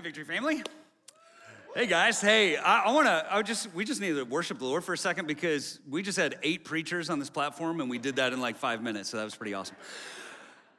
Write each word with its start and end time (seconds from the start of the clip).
Hi, 0.00 0.04
Victory 0.04 0.24
family. 0.24 0.62
Hey 1.76 1.86
guys, 1.86 2.22
hey, 2.22 2.56
I, 2.56 2.84
I 2.84 2.92
want 2.92 3.06
to. 3.06 3.26
I 3.30 3.42
just 3.42 3.70
we 3.74 3.84
just 3.84 4.00
need 4.00 4.14
to 4.14 4.22
worship 4.24 4.58
the 4.58 4.64
Lord 4.64 4.82
for 4.82 4.94
a 4.94 4.96
second 4.96 5.26
because 5.26 5.78
we 5.86 6.02
just 6.02 6.16
had 6.16 6.38
eight 6.42 6.64
preachers 6.64 7.10
on 7.10 7.18
this 7.18 7.28
platform 7.28 7.82
and 7.82 7.90
we 7.90 7.98
did 7.98 8.16
that 8.16 8.32
in 8.32 8.40
like 8.40 8.56
five 8.56 8.82
minutes, 8.82 9.10
so 9.10 9.18
that 9.18 9.24
was 9.24 9.34
pretty 9.34 9.52
awesome. 9.52 9.76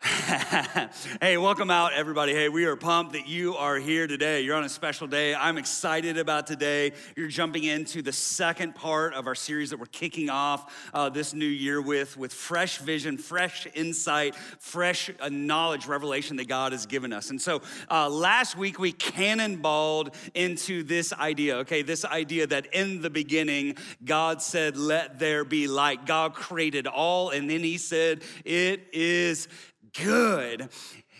hey, 1.21 1.37
welcome 1.37 1.69
out, 1.69 1.93
everybody. 1.93 2.33
Hey, 2.33 2.49
we 2.49 2.65
are 2.65 2.75
pumped 2.75 3.13
that 3.13 3.27
you 3.27 3.55
are 3.55 3.77
here 3.77 4.07
today. 4.07 4.41
You're 4.41 4.55
on 4.55 4.63
a 4.63 4.69
special 4.69 5.05
day. 5.05 5.35
I'm 5.35 5.59
excited 5.59 6.17
about 6.17 6.47
today. 6.47 6.93
You're 7.15 7.27
jumping 7.27 7.65
into 7.65 8.01
the 8.01 8.11
second 8.11 8.73
part 8.73 9.13
of 9.13 9.27
our 9.27 9.35
series 9.35 9.69
that 9.69 9.79
we're 9.79 9.85
kicking 9.85 10.31
off 10.31 10.89
uh, 10.91 11.09
this 11.09 11.35
new 11.35 11.45
year 11.45 11.79
with, 11.79 12.17
with 12.17 12.33
fresh 12.33 12.79
vision, 12.79 13.19
fresh 13.19 13.67
insight, 13.75 14.33
fresh 14.57 15.11
uh, 15.19 15.29
knowledge, 15.29 15.85
revelation 15.85 16.35
that 16.37 16.47
God 16.47 16.71
has 16.71 16.87
given 16.87 17.13
us. 17.13 17.29
And 17.29 17.39
so 17.39 17.61
uh, 17.91 18.09
last 18.09 18.57
week 18.57 18.79
we 18.79 18.93
cannonballed 18.93 20.15
into 20.33 20.81
this 20.81 21.13
idea, 21.13 21.57
okay, 21.57 21.83
this 21.83 22.05
idea 22.05 22.47
that 22.47 22.73
in 22.73 23.03
the 23.03 23.11
beginning, 23.11 23.77
God 24.03 24.41
said, 24.41 24.77
Let 24.77 25.19
there 25.19 25.45
be 25.45 25.67
light. 25.67 26.07
God 26.07 26.33
created 26.33 26.87
all, 26.87 27.29
and 27.29 27.47
then 27.47 27.59
He 27.59 27.77
said, 27.77 28.23
It 28.45 28.87
is 28.93 29.47
good. 29.93 30.69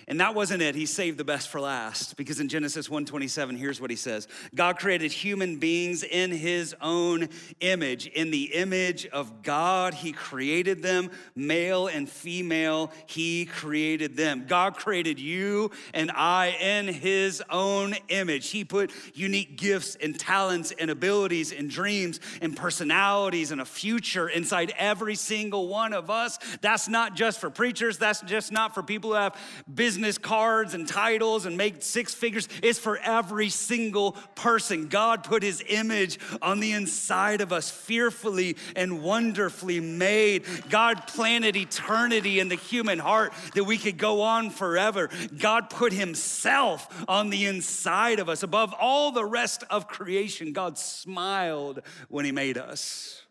And 0.08 0.20
that 0.20 0.36
wasn't 0.36 0.62
it. 0.62 0.76
He 0.76 0.86
saved 0.86 1.18
the 1.18 1.24
best 1.24 1.50
for 1.50 1.62
last 1.62 2.18
because 2.18 2.40
in 2.40 2.50
Genesis 2.50 2.90
1:27 2.90 3.58
here's 3.58 3.80
what 3.80 3.90
he 3.90 3.96
says. 3.96 4.28
God 4.56 4.80
created 4.80 5.12
human 5.12 5.58
beings 5.58 6.04
in 6.04 6.32
his 6.32 6.76
own 6.82 7.30
image. 7.60 8.08
In 8.08 8.32
the 8.32 8.54
image 8.56 9.06
of 9.08 9.44
God 9.44 9.94
he 9.94 10.12
created 10.12 10.82
them, 10.82 11.12
male 11.36 11.88
and 11.88 12.10
female 12.10 12.92
he 13.06 13.46
created 13.46 14.18
them. 14.18 14.46
God 14.48 14.76
created 14.76 15.20
you 15.20 15.72
and 15.94 16.12
I 16.12 16.48
in 16.60 16.88
his 16.88 17.44
own 17.50 17.96
image. 18.10 18.50
He 18.50 18.64
put 18.64 18.92
unique 19.14 19.58
gifts 19.58 19.96
and 19.96 20.20
talents 20.20 20.72
and 20.72 20.90
abilities 20.90 21.52
and 21.52 21.70
dreams 21.70 22.20
and 22.42 22.56
personalities 22.56 23.52
and 23.52 23.62
a 23.62 23.66
future 23.66 24.28
inside 24.28 24.74
every 24.78 25.16
single 25.16 25.68
one 25.68 25.94
of 25.94 26.10
us. 26.10 26.40
That's 26.62 26.88
not 26.88 27.16
just 27.16 27.40
for 27.40 27.50
preachers, 27.50 27.98
that's 27.98 28.22
just 28.22 28.52
not 28.52 28.74
for 28.74 28.82
people 28.82 29.12
who 29.12 29.16
have 29.16 29.36
business 29.74 29.91
business 29.92 30.18
cards 30.18 30.74
and 30.74 30.88
titles 30.88 31.46
and 31.46 31.58
make 31.58 31.84
six 31.84 32.14
figures. 32.14 32.48
It's 32.64 32.80
for 32.80 32.98
every 33.00 33.50
single 33.50 34.14
person. 34.36 34.88
God 34.88 35.26
put 35.26 35.44
his 35.44 35.62
image 35.68 36.18
on 36.42 36.62
the 36.62 36.72
inside 36.72 37.42
of 37.42 37.52
us, 37.52 37.70
fearfully 37.70 38.56
and 38.74 39.04
wonderfully 39.04 39.82
made. 39.82 40.46
God 40.70 41.08
planted 41.08 41.58
eternity 41.58 42.40
in 42.40 42.48
the 42.48 42.56
human 42.56 43.00
heart 43.00 43.34
that 43.54 43.66
we 43.66 43.78
could 43.78 43.98
go 43.98 44.22
on 44.22 44.50
forever. 44.50 45.10
God 45.38 45.70
put 45.70 45.92
himself 45.92 47.04
on 47.10 47.30
the 47.30 47.46
inside 47.48 48.20
of 48.20 48.30
us. 48.30 48.44
Above 48.44 48.74
all 48.80 49.12
the 49.12 49.26
rest 49.26 49.66
of 49.70 49.90
creation, 49.90 50.54
God 50.54 50.78
smiled 50.78 51.82
when 52.08 52.24
he 52.24 52.32
made 52.32 52.58
us 52.58 53.22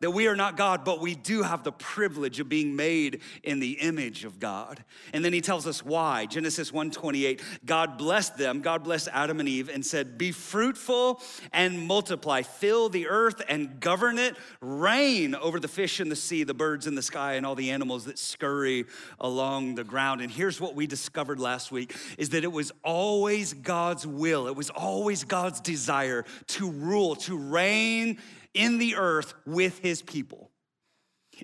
that 0.00 0.10
we 0.10 0.26
are 0.26 0.36
not 0.36 0.56
God, 0.56 0.84
but 0.84 1.00
we 1.00 1.14
do 1.14 1.42
have 1.42 1.64
the 1.64 1.72
privilege 1.72 2.40
of 2.40 2.48
being 2.48 2.76
made 2.76 3.20
in 3.42 3.60
the 3.60 3.72
image 3.72 4.24
of 4.24 4.38
God. 4.40 4.84
And 5.12 5.24
then 5.24 5.32
he 5.32 5.40
tells 5.40 5.66
us 5.66 5.84
why. 5.84 6.26
Genesis 6.26 6.72
1:28, 6.72 7.40
God 7.64 7.98
blessed 7.98 8.36
them, 8.36 8.60
God 8.60 8.84
blessed 8.84 9.08
Adam 9.12 9.40
and 9.40 9.48
Eve 9.48 9.68
and 9.68 9.84
said, 9.84 10.18
"Be 10.18 10.32
fruitful 10.32 11.22
and 11.52 11.86
multiply, 11.86 12.42
fill 12.42 12.88
the 12.88 13.08
earth 13.08 13.42
and 13.48 13.80
govern 13.80 14.18
it, 14.18 14.36
reign 14.60 15.34
over 15.34 15.60
the 15.60 15.68
fish 15.68 16.00
in 16.00 16.08
the 16.08 16.16
sea, 16.16 16.44
the 16.44 16.54
birds 16.54 16.86
in 16.86 16.94
the 16.94 17.02
sky 17.02 17.34
and 17.34 17.46
all 17.46 17.54
the 17.54 17.70
animals 17.70 18.04
that 18.04 18.18
scurry 18.18 18.84
along 19.20 19.74
the 19.74 19.84
ground." 19.84 20.20
And 20.20 20.30
here's 20.30 20.60
what 20.60 20.74
we 20.74 20.86
discovered 20.86 21.40
last 21.40 21.72
week 21.72 21.94
is 22.18 22.30
that 22.30 22.44
it 22.44 22.52
was 22.52 22.72
always 22.82 23.52
God's 23.52 24.06
will. 24.06 24.46
It 24.46 24.56
was 24.56 24.70
always 24.70 25.24
God's 25.24 25.60
desire 25.60 26.24
to 26.48 26.70
rule, 26.70 27.16
to 27.16 27.36
reign 27.36 28.18
in 28.56 28.78
the 28.78 28.96
earth 28.96 29.34
with 29.46 29.78
his 29.78 30.02
people. 30.02 30.50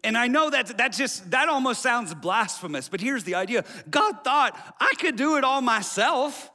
And 0.02 0.16
I 0.16 0.26
know 0.28 0.48
that 0.50 0.78
that 0.78 0.92
just 0.92 1.30
that 1.32 1.48
almost 1.48 1.82
sounds 1.82 2.14
blasphemous, 2.14 2.88
but 2.88 3.00
here's 3.00 3.24
the 3.24 3.34
idea. 3.34 3.64
God 3.90 4.24
thought 4.24 4.58
I 4.80 4.94
could 4.98 5.16
do 5.16 5.36
it 5.36 5.44
all 5.44 5.60
myself 5.60 6.50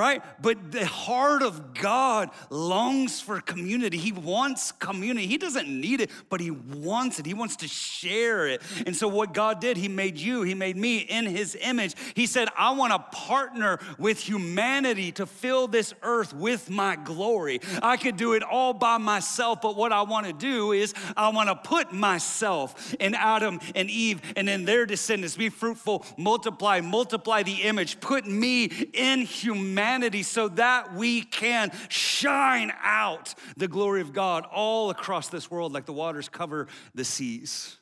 right? 0.00 0.22
But 0.40 0.72
the 0.72 0.86
heart 0.86 1.42
of 1.42 1.74
God 1.74 2.30
longs 2.48 3.20
for 3.20 3.38
community. 3.38 3.98
He 3.98 4.12
wants 4.12 4.72
community. 4.72 5.26
He 5.26 5.36
doesn't 5.36 5.68
need 5.68 6.00
it, 6.00 6.10
but 6.30 6.40
He 6.40 6.50
wants 6.50 7.18
it. 7.18 7.26
He 7.26 7.34
wants 7.34 7.56
to 7.56 7.68
share 7.68 8.48
it. 8.48 8.62
And 8.86 8.96
so, 8.96 9.08
what 9.08 9.34
God 9.34 9.60
did, 9.60 9.76
He 9.76 9.88
made 9.88 10.16
you, 10.16 10.40
He 10.40 10.54
made 10.54 10.78
me 10.78 11.00
in 11.00 11.26
His 11.26 11.54
image. 11.60 11.94
He 12.14 12.24
said, 12.24 12.48
I 12.56 12.70
want 12.70 12.94
to 12.94 12.98
partner 13.14 13.78
with 13.98 14.18
humanity 14.18 15.12
to 15.12 15.26
fill 15.26 15.68
this 15.68 15.92
earth 16.02 16.32
with 16.32 16.70
my 16.70 16.96
glory. 16.96 17.60
I 17.82 17.98
could 17.98 18.16
do 18.16 18.32
it 18.32 18.42
all 18.42 18.72
by 18.72 18.96
myself, 18.96 19.60
but 19.60 19.76
what 19.76 19.92
I 19.92 20.00
want 20.00 20.26
to 20.26 20.32
do 20.32 20.72
is 20.72 20.94
I 21.14 21.28
want 21.28 21.50
to 21.50 21.56
put 21.56 21.92
myself 21.92 22.94
in 22.94 23.14
Adam 23.14 23.60
and 23.74 23.90
Eve 23.90 24.22
and 24.34 24.48
in 24.48 24.64
their 24.64 24.86
descendants. 24.86 25.36
Be 25.36 25.50
fruitful, 25.50 26.06
multiply, 26.16 26.80
multiply 26.80 27.42
the 27.42 27.64
image, 27.64 28.00
put 28.00 28.26
me 28.26 28.64
in 28.94 29.20
humanity 29.26 29.89
humanity 29.90 30.22
so 30.22 30.48
that 30.48 30.94
we 30.94 31.22
can 31.22 31.72
shine 31.88 32.72
out 32.82 33.34
the 33.56 33.66
glory 33.66 34.00
of 34.00 34.12
God 34.12 34.46
all 34.52 34.90
across 34.90 35.28
this 35.28 35.50
world 35.50 35.72
like 35.72 35.84
the 35.84 35.92
waters 35.92 36.28
cover 36.28 36.68
the 36.94 37.04
seas. 37.04 37.79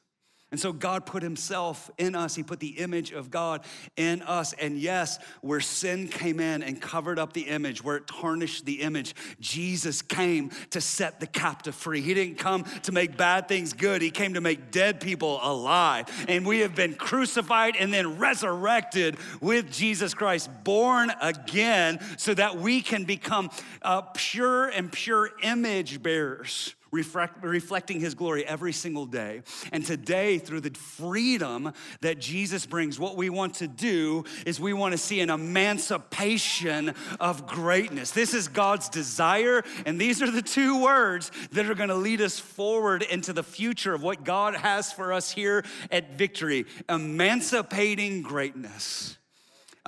And 0.50 0.58
so 0.58 0.72
God 0.72 1.04
put 1.04 1.22
himself 1.22 1.90
in 1.98 2.14
us. 2.14 2.34
He 2.34 2.42
put 2.42 2.58
the 2.58 2.78
image 2.78 3.12
of 3.12 3.30
God 3.30 3.66
in 3.96 4.22
us. 4.22 4.54
And 4.54 4.78
yes, 4.78 5.18
where 5.42 5.60
sin 5.60 6.08
came 6.08 6.40
in 6.40 6.62
and 6.62 6.80
covered 6.80 7.18
up 7.18 7.34
the 7.34 7.42
image, 7.42 7.84
where 7.84 7.96
it 7.96 8.06
tarnished 8.06 8.64
the 8.64 8.80
image, 8.80 9.14
Jesus 9.40 10.00
came 10.00 10.50
to 10.70 10.80
set 10.80 11.20
the 11.20 11.26
captive 11.26 11.74
free. 11.74 12.00
He 12.00 12.14
didn't 12.14 12.38
come 12.38 12.64
to 12.84 12.92
make 12.92 13.18
bad 13.18 13.46
things 13.46 13.74
good. 13.74 14.00
He 14.00 14.10
came 14.10 14.34
to 14.34 14.40
make 14.40 14.70
dead 14.70 15.00
people 15.00 15.38
alive. 15.42 16.06
And 16.28 16.46
we 16.46 16.60
have 16.60 16.74
been 16.74 16.94
crucified 16.94 17.76
and 17.76 17.92
then 17.92 18.18
resurrected 18.18 19.18
with 19.42 19.70
Jesus 19.70 20.14
Christ, 20.14 20.48
born 20.64 21.12
again, 21.20 22.00
so 22.16 22.32
that 22.32 22.56
we 22.56 22.80
can 22.80 23.04
become 23.04 23.50
uh, 23.82 24.00
pure 24.14 24.68
and 24.68 24.90
pure 24.90 25.30
image 25.42 26.02
bearers 26.02 26.74
reflecting 26.90 28.00
his 28.00 28.14
glory 28.14 28.44
every 28.46 28.72
single 28.72 29.06
day. 29.06 29.42
And 29.72 29.84
today, 29.84 30.38
through 30.38 30.62
the 30.62 30.70
freedom 30.70 31.72
that 32.00 32.18
Jesus 32.18 32.66
brings, 32.66 32.98
what 32.98 33.16
we 33.16 33.30
want 33.30 33.54
to 33.54 33.68
do 33.68 34.24
is 34.46 34.58
we 34.58 34.72
want 34.72 34.92
to 34.92 34.98
see 34.98 35.20
an 35.20 35.30
emancipation 35.30 36.94
of 37.20 37.46
greatness. 37.46 38.10
This 38.10 38.34
is 38.34 38.48
God's 38.48 38.88
desire, 38.88 39.62
and 39.84 40.00
these 40.00 40.22
are 40.22 40.30
the 40.30 40.42
two 40.42 40.82
words 40.82 41.30
that 41.52 41.68
are 41.68 41.74
going 41.74 41.90
to 41.90 41.94
lead 41.94 42.20
us 42.20 42.38
forward 42.38 43.02
into 43.02 43.32
the 43.32 43.42
future 43.42 43.94
of 43.94 44.02
what 44.02 44.24
God 44.24 44.56
has 44.56 44.92
for 44.92 45.12
us 45.12 45.30
here 45.30 45.64
at 45.90 46.16
Victory 46.16 46.66
emancipating 46.88 48.22
greatness 48.22 49.17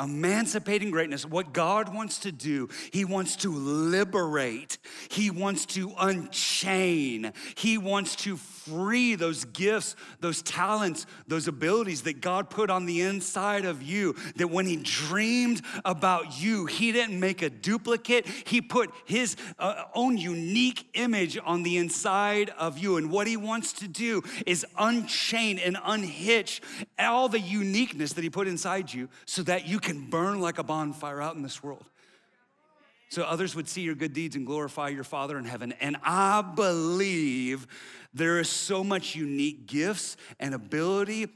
emancipating 0.00 0.91
greatness, 0.91 1.27
what 1.27 1.53
God 1.53 1.94
wants 1.94 2.19
to 2.21 2.33
do, 2.33 2.69
He 2.93 3.05
wants 3.05 3.37
to 3.37 3.53
liberate, 3.53 4.78
He 5.09 5.31
wants 5.31 5.66
to 5.66 5.92
unchain, 5.98 7.33
He 7.54 7.78
wants 7.78 8.16
to 8.16 8.36
free 8.36 9.15
those 9.15 9.45
gifts, 9.47 9.97
those 10.21 10.42
talents, 10.42 11.07
those 11.27 11.48
abilities 11.48 12.03
that 12.03 12.21
God 12.21 12.51
put 12.51 12.71
on 12.71 12.86
the 12.86 13.03
inside 13.03 13.65
of 13.65 13.83
you. 13.83 14.15
That 14.36 14.48
when 14.48 14.66
He 14.66 14.77
dreamed 14.77 15.63
about 15.84 16.41
you, 16.41 16.66
He 16.66 16.92
didn't 16.92 17.19
make 17.19 17.42
a 17.42 17.51
duplicate, 17.51 18.27
He 18.27 18.60
put 18.60 18.91
His 19.04 19.36
uh, 19.59 19.84
own 19.95 20.16
unique 20.16 20.89
image 20.95 21.39
on 21.45 21.63
the 21.63 21.77
inside 21.77 22.51
of 22.51 22.78
you. 22.78 22.97
And 22.97 23.10
what 23.10 23.27
He 23.27 23.36
wants 23.36 23.72
to 23.74 23.89
do 23.89 24.22
is 24.47 24.65
unchain 24.78 25.59
and 25.59 25.77
unhitch 25.84 26.60
all 26.98 27.28
the 27.28 27.41
uniqueness 27.41 28.13
that 28.15 28.24
He 28.24 28.30
put 28.30 28.48
inside 28.48 28.92
you 28.92 29.09
so 29.27 29.42
that 29.42 29.66
you 29.66 29.78
can 29.80 29.90
burn 29.92 30.41
like 30.41 30.59
a 30.59 30.65
bonfire 30.65 31.21
out 31.21 31.37
in 31.37 31.42
this 31.42 31.63
world 31.63 31.84
so 33.10 33.25
others 33.25 33.57
would 33.57 33.69
see 33.69 33.83
your 33.83 33.97
good 33.97 34.13
deeds 34.13 34.37
and 34.37 34.47
glorify 34.47 34.89
your 34.89 35.03
Father 35.03 35.37
in 35.37 35.45
heaven. 35.45 35.75
And 35.81 35.97
I 36.04 36.42
believe 36.42 37.66
there 38.15 38.39
is 38.39 38.48
so 38.48 38.84
much 38.84 39.16
unique 39.16 39.66
gifts 39.66 40.16
and 40.39 40.54
ability 40.54 41.27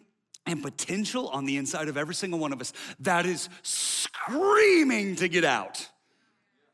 and 0.46 0.62
potential 0.62 1.28
on 1.28 1.46
the 1.46 1.56
inside 1.56 1.88
of 1.88 1.96
every 1.96 2.14
single 2.14 2.38
one 2.38 2.52
of 2.52 2.60
us 2.60 2.72
that 3.00 3.26
is 3.26 3.48
screaming 3.62 5.16
to 5.16 5.28
get 5.28 5.44
out. 5.44 5.88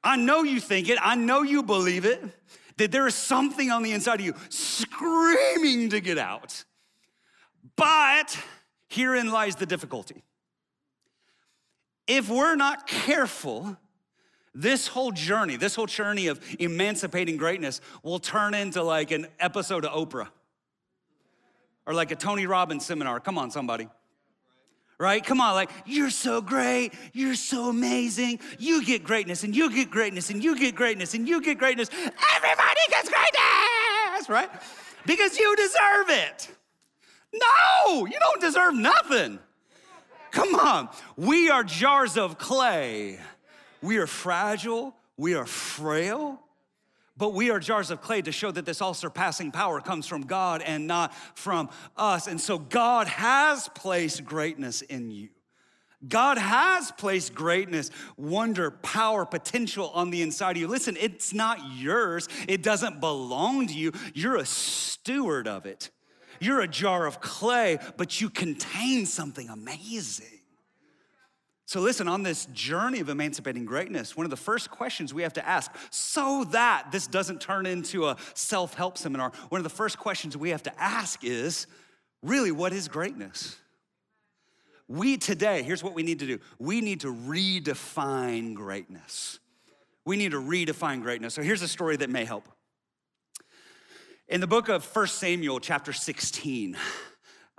I 0.05 0.17
know 0.17 0.43
you 0.43 0.61
think 0.61 0.91
it, 0.91 0.99
I 1.01 1.15
know 1.15 1.43
you 1.43 1.63
believe 1.63 2.05
it, 2.05 2.23
that 2.77 2.93
there 2.93 3.07
is 3.07 3.15
something 3.15 3.71
on 3.71 3.83
the 3.83 3.93
inside 3.93 4.21
of 4.21 4.27
you 4.27 4.35
screaming 4.51 5.91
to 5.91 6.01
get 6.01 6.19
out. 6.19 6.65
But 7.77 8.39
herein 8.89 9.31
lies 9.31 9.57
the 9.57 9.67
difficulty. 9.67 10.25
If 12.13 12.29
we're 12.29 12.57
not 12.57 12.89
careful, 12.89 13.77
this 14.53 14.89
whole 14.89 15.13
journey, 15.13 15.55
this 15.55 15.77
whole 15.77 15.87
journey 15.87 16.27
of 16.27 16.41
emancipating 16.59 17.37
greatness 17.37 17.81
will 18.03 18.19
turn 18.19 18.53
into 18.53 18.83
like 18.83 19.13
an 19.13 19.29
episode 19.39 19.85
of 19.85 19.93
Oprah 19.93 20.27
or 21.87 21.95
like 21.95 22.11
a 22.11 22.17
Tony 22.17 22.47
Robbins 22.49 22.85
seminar. 22.85 23.21
Come 23.21 23.39
on, 23.39 23.53
somebody. 23.53 23.89
right? 25.01 25.25
Come 25.25 25.41
on, 25.41 25.55
like, 25.55 25.71
you're 25.87 26.11
so 26.11 26.43
great, 26.43 26.93
you're 27.15 27.35
so 27.35 27.71
amazing. 27.71 28.39
You 28.59 28.85
get 28.85 29.03
greatness, 29.03 29.43
and 29.43 29.57
you 29.57 29.73
get 29.73 29.91
greatness, 29.91 30.29
and 30.31 30.45
you 30.45 30.57
get 30.59 30.75
greatness, 30.75 31.15
and 31.15 31.27
you 31.27 31.41
get 31.41 31.59
greatness. 31.59 31.89
Everybody 31.91 32.81
gets 32.91 33.09
greatness, 33.09 34.29
right? 34.29 34.51
Because 35.07 35.39
you 35.39 35.57
deserve 35.57 36.11
it. 36.11 36.49
No, 37.33 38.07
you 38.07 38.19
don't 38.21 38.41
deserve 38.41 38.75
nothing. 38.75 39.39
Come 40.31 40.55
on, 40.55 40.89
we 41.17 41.51
are 41.51 41.65
jars 41.65 42.17
of 42.17 42.39
clay. 42.39 43.19
We 43.83 43.99
are 43.99 44.07
fragile, 44.07 44.95
we 45.17 45.35
are 45.35 45.47
frail, 45.47 46.41
but 47.17 47.35
we 47.35 47.51
are 47.51 47.59
jars 47.59 47.91
of 47.91 48.01
clay 48.01 48.23
to 48.23 48.33
show 48.33 48.51
that 48.51 48.65
this 48.65 48.81
all 48.81 48.95
surpassing 48.95 49.53
power 49.53 49.81
comes 49.81 50.07
from 50.07 50.23
God 50.23 50.63
and 50.63 50.87
not 50.87 51.15
from 51.35 51.71
us. 51.97 52.27
And 52.27 52.41
so 52.41 52.59
God 52.59 53.07
has 53.07 53.69
placed 53.69 54.25
greatness 54.25 54.83
in 54.83 55.11
you. 55.11 55.29
God 56.09 56.39
has 56.39 56.91
placed 56.93 57.35
greatness, 57.35 57.91
wonder, 58.17 58.71
power, 58.71 59.27
potential 59.27 59.91
on 59.91 60.11
the 60.11 60.23
inside 60.23 60.53
of 60.53 60.63
you. 60.63 60.67
Listen, 60.67 60.97
it's 60.99 61.35
not 61.35 61.59
yours, 61.75 62.27
it 62.49 62.63
doesn't 62.63 63.01
belong 63.01 63.67
to 63.67 63.75
you. 63.75 63.93
You're 64.15 64.37
a 64.37 64.47
steward 64.47 65.47
of 65.47 65.67
it. 65.67 65.91
You're 66.41 66.61
a 66.61 66.69
jar 66.69 67.07
of 67.07 67.21
clay, 67.21 67.79
but 67.97 68.21
you 68.21 68.31
contain 68.31 69.07
something 69.07 69.49
amazing. 69.49 70.41
So, 71.71 71.81
listen, 71.81 72.09
on 72.09 72.25
this 72.25 72.47
journey 72.47 72.99
of 72.99 73.09
emancipating 73.09 73.65
greatness, 73.65 74.17
one 74.17 74.27
of 74.27 74.31
the 74.31 74.37
first 74.37 74.73
questions 74.73 75.15
we 75.15 75.23
have 75.23 75.35
to 75.35 75.49
ask, 75.49 75.71
so 75.91 76.43
that 76.51 76.91
this 76.91 77.07
doesn't 77.07 77.41
turn 77.41 77.65
into 77.65 78.07
a 78.07 78.17
self 78.35 78.75
help 78.75 78.99
seminar, 78.99 79.31
one 79.51 79.61
of 79.61 79.63
the 79.63 79.71
first 79.71 79.97
questions 79.97 80.37
we 80.37 80.51
have 80.51 80.65
to 80.65 80.83
ask 80.83 81.23
is 81.23 81.69
really, 82.25 82.51
what 82.51 82.73
is 82.73 82.89
greatness? 82.89 83.57
We 84.89 85.17
today, 85.17 85.63
here's 85.63 85.85
what 85.85 85.95
we 85.95 86.03
need 86.03 86.19
to 86.19 86.27
do 86.27 86.41
we 86.59 86.81
need 86.81 87.03
to 87.03 87.15
redefine 87.15 88.55
greatness. 88.55 89.39
We 90.05 90.17
need 90.17 90.33
to 90.33 90.41
redefine 90.41 91.03
greatness. 91.03 91.35
So, 91.35 91.43
here's 91.43 91.63
a 91.63 91.69
story 91.69 91.97
that 91.99 92.11
may 92.11 92.25
help. 92.25 92.49
In 94.31 94.41
the 94.41 94.47
book 94.47 94.69
of 94.69 94.87
1 94.95 95.09
Samuel, 95.09 95.59
chapter 95.59 95.93
16, 95.93 96.77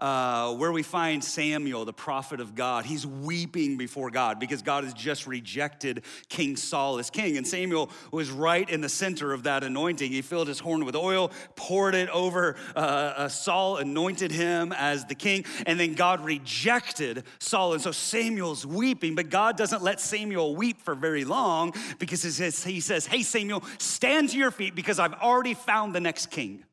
uh, 0.01 0.53
where 0.55 0.71
we 0.71 0.81
find 0.81 1.23
Samuel, 1.23 1.85
the 1.85 1.93
prophet 1.93 2.39
of 2.39 2.55
God. 2.55 2.85
He's 2.85 3.05
weeping 3.05 3.77
before 3.77 4.09
God 4.09 4.39
because 4.39 4.63
God 4.63 4.83
has 4.83 4.93
just 4.93 5.27
rejected 5.27 6.03
King 6.27 6.55
Saul 6.55 6.97
as 6.97 7.11
king. 7.11 7.37
And 7.37 7.47
Samuel 7.47 7.91
was 8.11 8.31
right 8.31 8.67
in 8.67 8.81
the 8.81 8.89
center 8.89 9.31
of 9.31 9.43
that 9.43 9.63
anointing. 9.63 10.11
He 10.11 10.23
filled 10.23 10.47
his 10.47 10.59
horn 10.59 10.85
with 10.85 10.95
oil, 10.95 11.31
poured 11.55 11.93
it 11.93 12.09
over 12.09 12.55
uh, 12.75 12.79
uh, 12.79 13.27
Saul, 13.29 13.77
anointed 13.77 14.31
him 14.31 14.73
as 14.73 15.05
the 15.05 15.15
king. 15.15 15.45
And 15.67 15.79
then 15.79 15.93
God 15.93 16.25
rejected 16.25 17.23
Saul. 17.37 17.73
And 17.73 17.81
so 17.81 17.91
Samuel's 17.91 18.65
weeping, 18.65 19.13
but 19.13 19.29
God 19.29 19.55
doesn't 19.55 19.83
let 19.83 20.01
Samuel 20.01 20.55
weep 20.55 20.81
for 20.81 20.95
very 20.95 21.25
long 21.25 21.75
because 21.99 22.23
he 22.23 22.31
says, 22.31 22.63
he 22.63 22.79
says 22.79 23.05
Hey, 23.05 23.21
Samuel, 23.21 23.63
stand 23.77 24.29
to 24.29 24.37
your 24.37 24.51
feet 24.51 24.73
because 24.73 24.97
I've 24.97 25.13
already 25.13 25.53
found 25.53 25.93
the 25.93 25.99
next 25.99 26.31
king. 26.31 26.63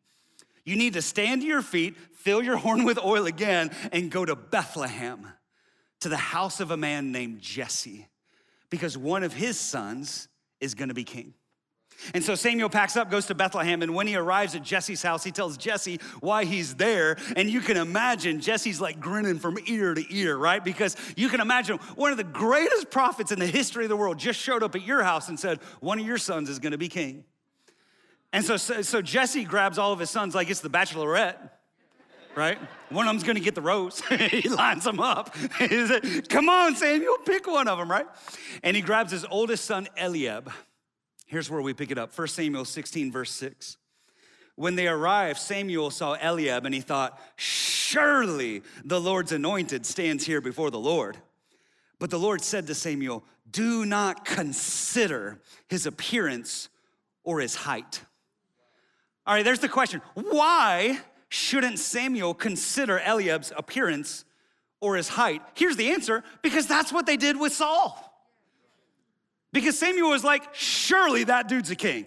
You 0.68 0.76
need 0.76 0.92
to 0.94 1.02
stand 1.02 1.40
to 1.40 1.46
your 1.46 1.62
feet, 1.62 1.96
fill 2.28 2.42
your 2.42 2.56
horn 2.66 2.84
with 2.84 2.98
oil 3.02 3.24
again, 3.24 3.70
and 3.90 4.10
go 4.10 4.22
to 4.22 4.36
Bethlehem 4.36 5.26
to 6.00 6.10
the 6.10 6.18
house 6.18 6.60
of 6.60 6.70
a 6.70 6.76
man 6.76 7.10
named 7.10 7.40
Jesse, 7.40 8.06
because 8.68 8.98
one 8.98 9.22
of 9.22 9.32
his 9.32 9.58
sons 9.58 10.28
is 10.60 10.74
gonna 10.74 10.92
be 10.92 11.04
king. 11.04 11.32
And 12.12 12.22
so 12.22 12.34
Samuel 12.34 12.68
packs 12.68 12.96
up, 12.96 13.10
goes 13.10 13.26
to 13.26 13.34
Bethlehem, 13.34 13.80
and 13.80 13.94
when 13.94 14.06
he 14.06 14.14
arrives 14.14 14.54
at 14.54 14.62
Jesse's 14.62 15.02
house, 15.02 15.24
he 15.24 15.32
tells 15.32 15.56
Jesse 15.56 16.00
why 16.20 16.44
he's 16.44 16.74
there. 16.74 17.16
And 17.34 17.48
you 17.48 17.60
can 17.60 17.78
imagine 17.78 18.40
Jesse's 18.40 18.78
like 18.78 19.00
grinning 19.00 19.38
from 19.38 19.58
ear 19.66 19.94
to 19.94 20.14
ear, 20.14 20.36
right? 20.36 20.62
Because 20.62 20.96
you 21.16 21.28
can 21.30 21.40
imagine 21.40 21.78
one 21.96 22.12
of 22.12 22.18
the 22.18 22.24
greatest 22.24 22.90
prophets 22.90 23.32
in 23.32 23.38
the 23.38 23.46
history 23.46 23.84
of 23.84 23.88
the 23.88 23.96
world 23.96 24.18
just 24.18 24.38
showed 24.38 24.62
up 24.62 24.76
at 24.76 24.82
your 24.82 25.02
house 25.02 25.28
and 25.28 25.40
said, 25.40 25.60
One 25.80 25.98
of 25.98 26.06
your 26.06 26.18
sons 26.18 26.50
is 26.50 26.58
gonna 26.58 26.78
be 26.78 26.88
king. 26.88 27.24
And 28.32 28.44
so, 28.44 28.58
so, 28.58 28.82
so 28.82 29.00
Jesse 29.00 29.44
grabs 29.44 29.78
all 29.78 29.92
of 29.92 29.98
his 29.98 30.10
sons 30.10 30.34
like 30.34 30.50
it's 30.50 30.60
the 30.60 30.70
bachelorette, 30.70 31.36
right? 32.38 32.58
One 32.88 33.06
of 33.06 33.10
them's 33.10 33.24
gonna 33.24 33.40
get 33.40 33.54
the 33.54 33.60
rose. 33.60 34.00
he 34.08 34.48
lines 34.48 34.84
them 34.84 35.00
up. 35.00 35.36
he 35.58 35.86
said, 35.86 36.28
Come 36.28 36.48
on, 36.48 36.76
Samuel, 36.76 37.18
pick 37.26 37.46
one 37.46 37.68
of 37.68 37.78
them, 37.78 37.90
right? 37.90 38.06
And 38.62 38.76
he 38.76 38.82
grabs 38.82 39.12
his 39.12 39.26
oldest 39.30 39.64
son, 39.64 39.88
Eliab. 39.96 40.50
Here's 41.26 41.50
where 41.50 41.60
we 41.60 41.74
pick 41.74 41.90
it 41.90 41.98
up 41.98 42.16
1 42.16 42.28
Samuel 42.28 42.64
16, 42.64 43.12
verse 43.12 43.30
6. 43.32 43.76
When 44.54 44.76
they 44.76 44.88
arrived, 44.88 45.38
Samuel 45.38 45.90
saw 45.90 46.14
Eliab 46.14 46.64
and 46.64 46.74
he 46.74 46.80
thought, 46.80 47.20
Surely 47.36 48.62
the 48.84 49.00
Lord's 49.00 49.32
anointed 49.32 49.84
stands 49.84 50.24
here 50.24 50.40
before 50.40 50.70
the 50.70 50.78
Lord. 50.78 51.18
But 51.98 52.10
the 52.10 52.18
Lord 52.18 52.42
said 52.42 52.66
to 52.68 52.74
Samuel, 52.74 53.24
Do 53.50 53.84
not 53.84 54.24
consider 54.24 55.40
his 55.68 55.86
appearance 55.86 56.68
or 57.24 57.40
his 57.40 57.54
height 57.56 58.02
all 59.28 59.34
right, 59.34 59.44
there's 59.44 59.58
the 59.58 59.68
question. 59.68 60.00
Why 60.14 60.98
shouldn't 61.28 61.78
Samuel 61.78 62.34
consider 62.34 63.00
Eliab's 63.04 63.52
appearance 63.56 64.24
or 64.80 64.96
his 64.96 65.08
height? 65.08 65.42
Here's 65.54 65.76
the 65.76 65.90
answer 65.90 66.24
because 66.42 66.66
that's 66.66 66.92
what 66.92 67.06
they 67.06 67.16
did 67.16 67.38
with 67.38 67.52
Saul. 67.52 68.04
Because 69.52 69.78
Samuel 69.78 70.10
was 70.10 70.24
like, 70.24 70.54
surely 70.54 71.24
that 71.24 71.48
dude's 71.48 71.70
a 71.70 71.76
king. 71.76 72.06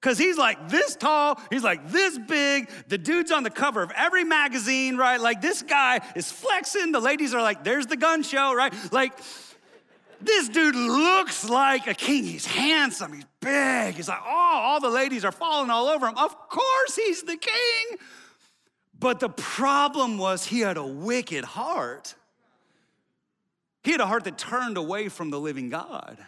Because 0.00 0.16
he's 0.16 0.38
like 0.38 0.68
this 0.68 0.94
tall, 0.94 1.40
he's 1.50 1.64
like 1.64 1.90
this 1.90 2.16
big. 2.18 2.70
The 2.86 2.98
dude's 2.98 3.32
on 3.32 3.42
the 3.42 3.50
cover 3.50 3.82
of 3.82 3.90
every 3.96 4.22
magazine, 4.22 4.96
right? 4.96 5.20
Like 5.20 5.40
this 5.40 5.62
guy 5.62 6.00
is 6.14 6.30
flexing. 6.30 6.92
The 6.92 7.00
ladies 7.00 7.34
are 7.34 7.42
like, 7.42 7.64
there's 7.64 7.86
the 7.86 7.96
gun 7.96 8.22
show, 8.22 8.54
right? 8.54 8.72
Like, 8.92 9.18
this 10.20 10.48
dude 10.48 10.74
looks 10.74 11.48
like 11.48 11.86
a 11.86 11.94
king. 11.94 12.24
He's 12.24 12.46
handsome, 12.46 13.12
he's 13.12 13.24
big. 13.40 13.94
He's 13.94 14.08
like, 14.08 14.20
oh, 14.24 14.60
all 14.62 14.80
the 14.80 14.90
ladies 14.90 15.24
are 15.24 15.32
falling 15.32 15.70
all 15.70 15.86
over 15.86 16.06
him. 16.06 16.16
Of 16.16 16.48
course, 16.48 16.96
he's 16.96 17.22
the 17.22 17.36
king. 17.36 17.98
But 18.98 19.20
the 19.20 19.28
problem 19.28 20.18
was 20.18 20.46
he 20.46 20.60
had 20.60 20.76
a 20.76 20.86
wicked 20.86 21.44
heart. 21.44 22.14
He 23.84 23.92
had 23.92 24.00
a 24.00 24.06
heart 24.06 24.24
that 24.24 24.38
turned 24.38 24.76
away 24.76 25.08
from 25.08 25.30
the 25.30 25.38
living 25.38 25.68
God. 25.68 26.18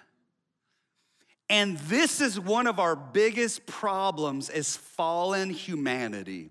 And 1.49 1.79
this 1.79 2.21
is 2.21 2.39
one 2.39 2.69
of 2.69 2.79
our 2.79 2.95
biggest 2.95 3.67
problems 3.67 4.51
as 4.51 4.77
fallen 4.77 5.51
humanity. 5.51 6.51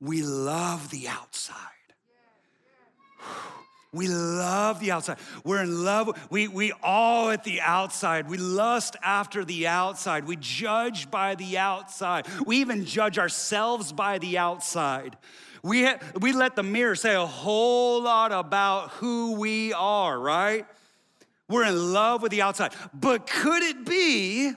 We 0.00 0.22
love 0.22 0.90
the 0.90 1.08
outside. 1.08 1.56
We 3.92 4.06
love 4.06 4.78
the 4.80 4.92
outside. 4.92 5.18
We're 5.44 5.62
in 5.62 5.84
love. 5.84 6.28
We, 6.30 6.46
we 6.46 6.72
all 6.82 7.30
at 7.30 7.42
the 7.42 7.60
outside. 7.60 8.30
We 8.30 8.38
lust 8.38 8.96
after 9.02 9.44
the 9.44 9.66
outside. 9.66 10.26
We 10.26 10.36
judge 10.36 11.10
by 11.10 11.34
the 11.34 11.58
outside. 11.58 12.26
We 12.46 12.58
even 12.58 12.84
judge 12.86 13.18
ourselves 13.18 13.92
by 13.92 14.18
the 14.18 14.38
outside. 14.38 15.16
We, 15.62 15.84
ha- 15.84 15.98
we 16.20 16.32
let 16.32 16.56
the 16.56 16.62
mirror 16.62 16.94
say 16.94 17.14
a 17.14 17.26
whole 17.26 18.02
lot 18.02 18.32
about 18.32 18.90
who 18.92 19.38
we 19.38 19.72
are, 19.72 20.18
right? 20.18 20.66
We're 21.48 21.66
in 21.66 21.92
love 21.92 22.22
with 22.22 22.30
the 22.30 22.42
outside. 22.42 22.72
But 22.94 23.26
could 23.26 23.62
it 23.62 23.84
be 23.84 24.52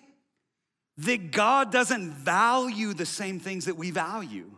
that 0.99 1.31
God 1.31 1.71
doesn't 1.71 2.11
value 2.11 2.93
the 2.93 3.05
same 3.05 3.39
things 3.39 3.65
that 3.65 3.75
we 3.75 3.91
value? 3.91 4.51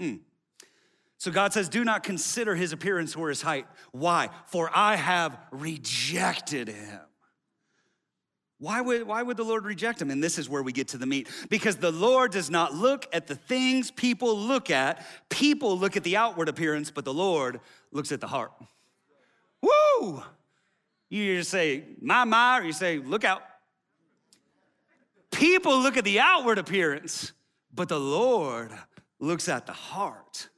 Mm. 0.00 0.20
So 1.18 1.32
God 1.32 1.52
says, 1.52 1.68
Do 1.68 1.84
not 1.84 2.04
consider 2.04 2.54
his 2.54 2.72
appearance 2.72 3.16
or 3.16 3.28
his 3.28 3.42
height. 3.42 3.66
Why? 3.90 4.30
For 4.46 4.70
I 4.72 4.94
have 4.96 5.36
rejected 5.50 6.68
him. 6.68 7.00
Why 8.60 8.80
would, 8.80 9.04
why 9.04 9.22
would 9.22 9.36
the 9.36 9.44
Lord 9.44 9.64
reject 9.64 10.02
him? 10.02 10.10
And 10.10 10.22
this 10.22 10.36
is 10.36 10.48
where 10.48 10.62
we 10.62 10.72
get 10.72 10.88
to 10.88 10.98
the 10.98 11.06
meat. 11.06 11.28
Because 11.48 11.76
the 11.76 11.92
Lord 11.92 12.32
does 12.32 12.50
not 12.50 12.74
look 12.74 13.06
at 13.12 13.28
the 13.28 13.36
things 13.36 13.90
people 13.90 14.36
look 14.36 14.70
at. 14.70 15.06
People 15.28 15.78
look 15.78 15.96
at 15.96 16.02
the 16.02 16.16
outward 16.16 16.48
appearance, 16.48 16.90
but 16.90 17.04
the 17.04 17.14
Lord 17.14 17.60
looks 17.92 18.10
at 18.10 18.20
the 18.20 18.26
heart. 18.26 18.52
Woo! 19.62 20.22
You 21.08 21.38
just 21.38 21.50
say, 21.50 21.84
my, 22.00 22.24
my, 22.24 22.58
or 22.58 22.64
you 22.64 22.72
say, 22.72 22.98
look 22.98 23.24
out. 23.24 23.42
People 25.30 25.78
look 25.80 25.96
at 25.96 26.04
the 26.04 26.18
outward 26.18 26.58
appearance, 26.58 27.32
but 27.72 27.88
the 27.88 28.00
Lord 28.00 28.72
looks 29.20 29.48
at 29.48 29.66
the 29.66 29.72
heart. 29.72 30.48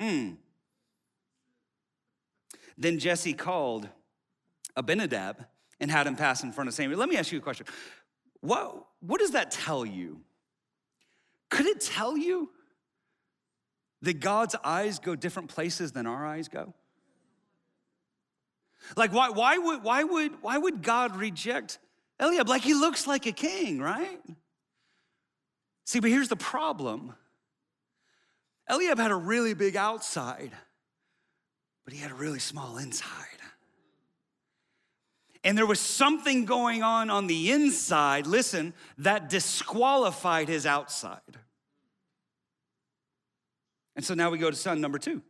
Mm. 0.00 0.36
Then 2.78 2.98
Jesse 2.98 3.34
called 3.34 3.88
Abinadab 4.76 5.44
and 5.80 5.90
had 5.90 6.06
him 6.06 6.16
pass 6.16 6.42
in 6.42 6.52
front 6.52 6.68
of 6.68 6.74
Samuel. 6.74 6.98
Let 6.98 7.08
me 7.08 7.16
ask 7.16 7.32
you 7.32 7.38
a 7.38 7.42
question. 7.42 7.66
What, 8.40 8.86
what 9.00 9.20
does 9.20 9.32
that 9.32 9.50
tell 9.50 9.84
you? 9.84 10.20
Could 11.50 11.66
it 11.66 11.80
tell 11.80 12.16
you 12.16 12.50
that 14.02 14.20
God's 14.20 14.54
eyes 14.64 14.98
go 14.98 15.14
different 15.14 15.48
places 15.48 15.92
than 15.92 16.06
our 16.06 16.26
eyes 16.26 16.48
go? 16.48 16.74
Like, 18.96 19.12
why, 19.12 19.30
why, 19.30 19.56
would, 19.56 19.82
why, 19.82 20.04
would, 20.04 20.42
why 20.42 20.58
would 20.58 20.82
God 20.82 21.16
reject 21.16 21.78
Eliab? 22.20 22.48
Like, 22.48 22.62
he 22.62 22.74
looks 22.74 23.06
like 23.06 23.26
a 23.26 23.32
king, 23.32 23.80
right? 23.80 24.20
See, 25.84 26.00
but 26.00 26.10
here's 26.10 26.28
the 26.28 26.36
problem 26.36 27.14
Eliab 28.68 28.98
had 28.98 29.10
a 29.10 29.16
really 29.16 29.54
big 29.54 29.76
outside, 29.76 30.52
but 31.84 31.92
he 31.92 32.00
had 32.00 32.10
a 32.10 32.14
really 32.14 32.38
small 32.38 32.78
inside. 32.78 33.33
And 35.44 35.56
there 35.56 35.66
was 35.66 35.78
something 35.78 36.46
going 36.46 36.82
on 36.82 37.10
on 37.10 37.26
the 37.26 37.52
inside, 37.52 38.26
listen, 38.26 38.72
that 38.98 39.28
disqualified 39.28 40.48
his 40.48 40.64
outside. 40.64 41.20
And 43.94 44.04
so 44.04 44.14
now 44.14 44.30
we 44.30 44.38
go 44.38 44.50
to 44.50 44.56
son 44.56 44.80
number 44.80 44.98
two. 44.98 45.22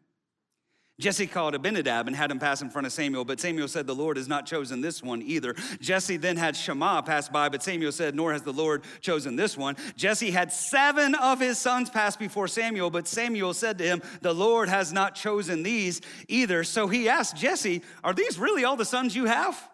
Jesse 1.00 1.26
called 1.26 1.56
Abinadab 1.56 2.06
and 2.06 2.14
had 2.14 2.30
him 2.30 2.38
pass 2.38 2.62
in 2.62 2.71
front 2.71 2.87
of 2.87 2.92
Samuel, 2.92 3.25
but 3.25 3.40
Samuel 3.40 3.66
said, 3.66 3.88
The 3.88 3.94
Lord 3.94 4.16
has 4.16 4.28
not 4.28 4.47
chosen 4.47 4.80
this 4.80 5.02
one 5.02 5.23
either. 5.23 5.56
Jesse 5.80 6.16
then 6.16 6.37
had 6.37 6.54
Shammah 6.54 7.02
pass 7.04 7.28
by, 7.28 7.49
but 7.49 7.64
Samuel 7.64 7.90
said, 7.90 8.14
Nor 8.14 8.33
has 8.33 8.42
the 8.42 8.52
Lord 8.52 8.85
chosen 9.00 9.35
this 9.35 9.59
one. 9.59 9.76
Jesse 9.97 10.30
had 10.30 10.52
seven 10.52 11.16
of 11.16 11.40
his 11.40 11.59
sons 11.59 11.90
pass 11.90 12.16
before 12.16 12.47
Samuel, 12.47 12.90
but 12.90 13.09
Samuel 13.09 13.54
said 13.54 13.76
to 13.78 13.85
him, 13.85 14.02
The 14.21 14.33
Lord 14.33 14.68
has 14.68 14.92
not 14.92 15.16
chosen 15.16 15.64
these 15.64 16.00
either. 16.28 16.62
So 16.62 16.87
he 16.87 17.09
asked 17.09 17.37
Jesse, 17.37 17.83
Are 18.04 18.14
these 18.14 18.38
really 18.38 18.64
all 18.64 18.76
the 18.76 18.85
sons 18.85 19.16
you 19.16 19.25
have? 19.25 19.68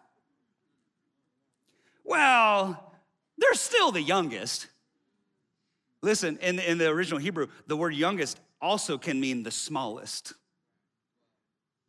Well, 2.11 2.93
they're 3.39 3.55
still 3.55 3.93
the 3.93 4.03
youngest. 4.03 4.67
Listen, 6.03 6.39
in, 6.43 6.59
in 6.59 6.77
the 6.77 6.89
original 6.89 7.21
Hebrew, 7.21 7.47
the 7.69 7.77
word 7.77 7.95
youngest 7.95 8.41
also 8.61 8.99
can 8.99 9.21
mean 9.21 9.45
the 9.45 9.53
smallest. 9.53 10.33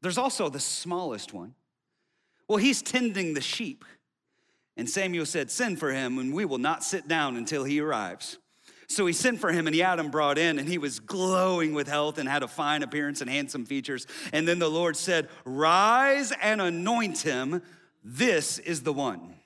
There's 0.03 0.19
also 0.19 0.47
the 0.47 0.59
smallest 0.59 1.33
one. 1.33 1.55
Well, 2.47 2.59
he's 2.59 2.83
tending 2.83 3.33
the 3.33 3.41
sheep. 3.41 3.83
And 4.77 4.87
Samuel 4.87 5.25
said, 5.25 5.49
Send 5.49 5.79
for 5.79 5.91
him, 5.91 6.19
and 6.19 6.35
we 6.35 6.45
will 6.45 6.59
not 6.59 6.83
sit 6.83 7.07
down 7.07 7.35
until 7.35 7.63
he 7.63 7.79
arrives. 7.79 8.37
So 8.87 9.07
he 9.07 9.13
sent 9.13 9.39
for 9.39 9.51
him, 9.51 9.65
and 9.65 9.73
he 9.73 9.81
had 9.81 9.97
him 9.97 10.11
brought 10.11 10.37
in, 10.37 10.59
and 10.59 10.69
he 10.69 10.77
was 10.77 10.99
glowing 10.99 11.73
with 11.73 11.87
health 11.87 12.19
and 12.19 12.29
had 12.29 12.43
a 12.43 12.47
fine 12.47 12.83
appearance 12.83 13.21
and 13.21 13.29
handsome 13.29 13.65
features. 13.65 14.05
And 14.31 14.47
then 14.47 14.59
the 14.59 14.69
Lord 14.69 14.95
said, 14.95 15.29
Rise 15.45 16.31
and 16.43 16.61
anoint 16.61 17.21
him. 17.21 17.63
This 18.03 18.59
is 18.59 18.83
the 18.83 18.93
one. 18.93 19.40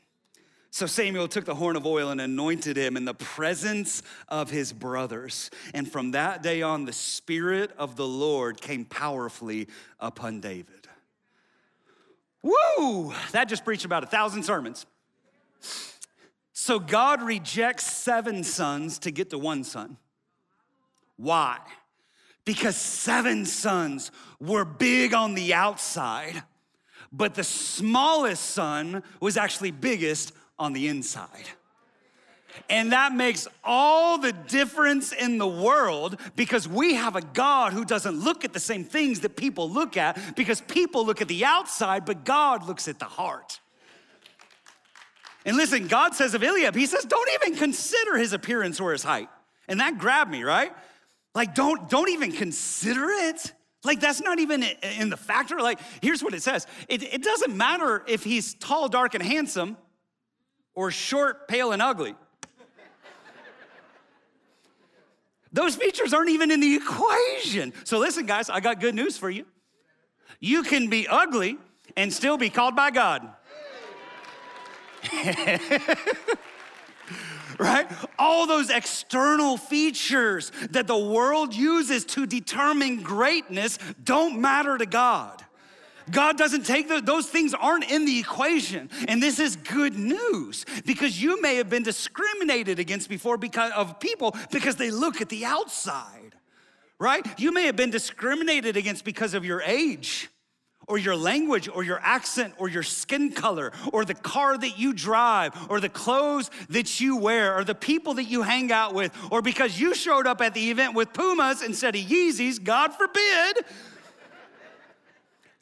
So 0.76 0.88
Samuel 0.88 1.30
took 1.30 1.46
the 1.46 1.56
horn 1.56 1.78
of 1.78 1.86
oil 1.86 2.10
and 2.10 2.20
anointed 2.20 2.76
him 2.76 2.98
in 2.98 3.06
the 3.06 3.14
presence 3.14 4.04
of 4.28 4.50
his 4.50 4.74
brothers. 4.74 5.50
And 5.74 5.90
from 5.90 6.12
that 6.12 6.44
day 6.44 6.64
on, 6.64 6.84
the 6.84 6.92
Spirit 6.92 7.72
of 7.78 7.96
the 7.96 8.06
Lord 8.06 8.60
came 8.60 8.84
powerfully 8.84 9.70
upon 10.02 10.42
David. 10.42 10.90
Woo! 12.42 13.14
That 13.32 13.46
just 13.46 13.64
preached 13.64 13.86
about 13.86 14.04
a 14.04 14.08
thousand 14.08 14.44
sermons. 14.44 14.86
So 16.52 16.78
God 16.78 17.22
rejects 17.22 17.86
seven 17.86 18.44
sons 18.44 19.00
to 19.00 19.12
get 19.12 19.30
to 19.30 19.38
one 19.38 19.64
son. 19.64 19.96
Why? 21.16 21.60
Because 22.44 22.76
seven 22.76 23.46
sons 23.46 24.12
were 24.42 24.66
big 24.66 25.14
on 25.14 25.36
the 25.36 25.54
outside, 25.54 26.44
but 27.14 27.34
the 27.34 27.46
smallest 27.46 28.44
son 28.44 29.04
was 29.22 29.38
actually 29.38 29.72
biggest 29.72 30.34
on 30.58 30.74
the 30.74 30.88
inside. 30.88 31.48
And 32.70 32.94
that 32.94 33.14
makes 33.14 33.48
all 33.64 34.18
the 34.18 34.32
difference 34.32 35.12
in 35.12 35.38
the 35.38 35.48
world 35.48 36.20
because 36.36 36.68
we 36.68 36.96
have 36.96 37.16
a 37.16 37.22
God 37.22 37.74
who 37.74 37.86
doesn't 37.86 38.20
look 38.20 38.46
at 38.46 38.54
the 38.54 38.60
same 38.60 38.84
things 38.84 39.22
that 39.22 39.36
people 39.36 39.70
look 39.70 39.98
at 39.98 40.36
because 40.36 40.62
people 40.62 41.06
look 41.06 41.22
at 41.22 41.28
the 41.28 41.46
outside, 41.46 42.06
but 42.06 42.24
God 42.24 42.66
looks 42.66 42.88
at 42.88 43.00
the 43.00 43.06
heart. 43.06 43.60
And 45.46 45.58
listen, 45.58 45.88
God 45.88 46.16
says 46.16 46.34
of 46.34 46.44
Eliab, 46.44 46.76
He 46.76 46.86
says, 46.86 47.06
don't 47.06 47.30
even 47.42 47.58
consider 47.58 48.18
his 48.18 48.34
appearance 48.34 48.80
or 48.80 48.92
his 48.94 49.04
height. 49.04 49.30
And 49.68 49.80
that 49.80 49.98
grabbed 49.98 50.32
me, 50.32 50.44
right? 50.44 50.72
Like, 51.36 51.54
don't, 51.54 51.90
don't 51.90 52.10
even 52.10 52.32
consider 52.32 53.10
it. 53.10 53.54
Like, 53.84 54.00
that's 54.00 54.22
not 54.22 54.40
even 54.40 54.64
in 54.98 55.10
the 55.10 55.18
factor. 55.18 55.60
Like, 55.60 55.80
here's 56.02 56.24
what 56.24 56.34
it 56.34 56.42
says 56.42 56.66
it, 56.88 57.04
it 57.04 57.22
doesn't 57.22 57.56
matter 57.56 58.04
if 58.08 58.24
he's 58.24 58.56
tall, 58.56 58.88
dark, 58.88 59.14
and 59.14 59.24
handsome 59.24 59.78
or 60.76 60.92
short, 60.92 61.48
pale, 61.48 61.72
and 61.72 61.82
ugly. 61.82 62.16
Those 65.52 65.76
features 65.78 66.14
aren't 66.14 66.30
even 66.30 66.52
in 66.52 66.60
the 66.60 66.76
equation. 66.76 67.72
So, 67.86 67.98
listen, 67.98 68.26
guys, 68.26 68.50
I 68.50 68.60
got 68.60 68.82
good 68.82 68.94
news 68.94 69.18
for 69.18 69.30
you. 69.30 69.46
You 70.42 70.64
can 70.64 70.90
be 70.90 71.08
ugly 71.08 71.58
and 71.96 72.12
still 72.12 72.38
be 72.38 72.50
called 72.50 72.76
by 72.76 72.92
God. 72.92 73.30
right? 77.60 77.88
All 78.20 78.48
those 78.48 78.70
external 78.70 79.56
features 79.56 80.52
that 80.72 80.88
the 80.88 80.98
world 80.98 81.54
uses 81.54 82.04
to 82.06 82.26
determine 82.26 83.02
greatness 83.02 83.80
don't 84.04 84.42
matter 84.42 84.78
to 84.78 84.86
God. 84.86 85.42
God 86.12 86.38
doesn't 86.38 86.66
take 86.66 86.88
the, 86.88 87.02
those 87.02 87.28
things 87.28 87.54
aren't 87.54 87.90
in 87.90 88.06
the 88.06 88.20
equation. 88.20 88.90
And 89.08 89.22
this 89.22 89.40
is 89.40 89.56
good 89.56 89.98
news 89.98 90.66
because 90.86 91.22
you 91.22 91.42
may 91.42 91.56
have 91.56 91.70
been 91.70 91.84
discriminated 91.84 92.80
against 92.80 93.10
before 93.10 93.38
because 93.38 93.72
of 93.74 94.00
people 94.00 94.36
because 94.52 94.76
they 94.76 94.92
look 94.92 95.22
at 95.22 95.30
the 95.30 95.46
outside. 95.46 96.36
Right? 96.98 97.26
You 97.40 97.52
may 97.52 97.66
have 97.66 97.76
been 97.76 97.90
discriminated 97.90 98.78
against 98.78 99.04
because 99.04 99.34
of 99.34 99.44
your 99.44 99.62
age 99.62 100.30
or 100.88 100.98
your 100.98 101.16
language 101.16 101.68
or 101.68 101.84
your 101.84 102.00
accent 102.00 102.54
or 102.58 102.70
your 102.70 102.84
skin 102.84 103.32
color 103.32 103.72
or 103.92 104.06
the 104.06 104.14
car 104.14 104.58
that 104.58 104.78
you 104.78 104.94
drive 104.94 105.54
or 105.70 105.80
the 105.80 105.90
clothes 105.90 106.50
that 106.70 107.00
you 107.02 107.18
wear 107.18 107.58
or 107.58 107.64
the 107.64 107.76
people 107.76 108.14
that 108.16 108.26
you 108.26 108.44
hang 108.44 108.72
out 108.72 108.94
with 108.94 109.12
or 109.32 109.42
because 109.42 109.80
you 109.80 109.96
showed 109.96 110.28
up 110.28 110.42
at 110.42 110.54
the 110.54 110.72
event 110.72 110.94
with 110.94 111.12
Pumas 111.14 111.62
instead 111.62 111.96
of 111.96 112.02
Yeezys, 112.02 112.64
God 112.64 112.94
forbid. 112.94 113.66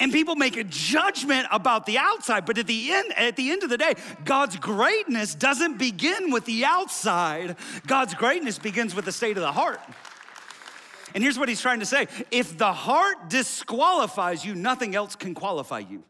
And 0.03 0.12
people 0.12 0.36
make 0.36 0.57
a 0.57 0.65
judgment 0.65 1.48
about 1.50 1.86
the 1.86 1.98
outside, 1.98 2.45
but 2.45 2.57
at 2.57 2.67
the 2.67 2.91
end, 2.91 3.13
at 3.17 3.38
the 3.38 3.51
end 3.51 3.63
of 3.63 3.69
the 3.69 3.77
day, 3.77 3.93
God's 4.25 4.57
greatness 4.57 5.33
doesn't 5.33 5.77
begin 5.77 6.29
with 6.29 6.43
the 6.43 6.65
outside. 6.65 7.55
God's 7.88 8.13
greatness 8.13 8.60
begins 8.60 8.93
with 8.93 9.05
the 9.05 9.13
state 9.13 9.38
of 9.38 9.43
the 9.43 9.53
heart. 9.53 9.79
And 11.13 11.24
here's 11.24 11.39
what 11.39 11.48
he's 11.48 11.62
trying 11.62 11.79
to 11.79 11.86
say 11.86 12.07
if 12.31 12.57
the 12.57 12.74
heart 12.74 13.29
disqualifies 13.29 14.43
you, 14.43 14.55
nothing 14.55 14.93
else 14.93 15.15
can 15.15 15.33
qualify 15.33 15.79
you. 15.79 16.03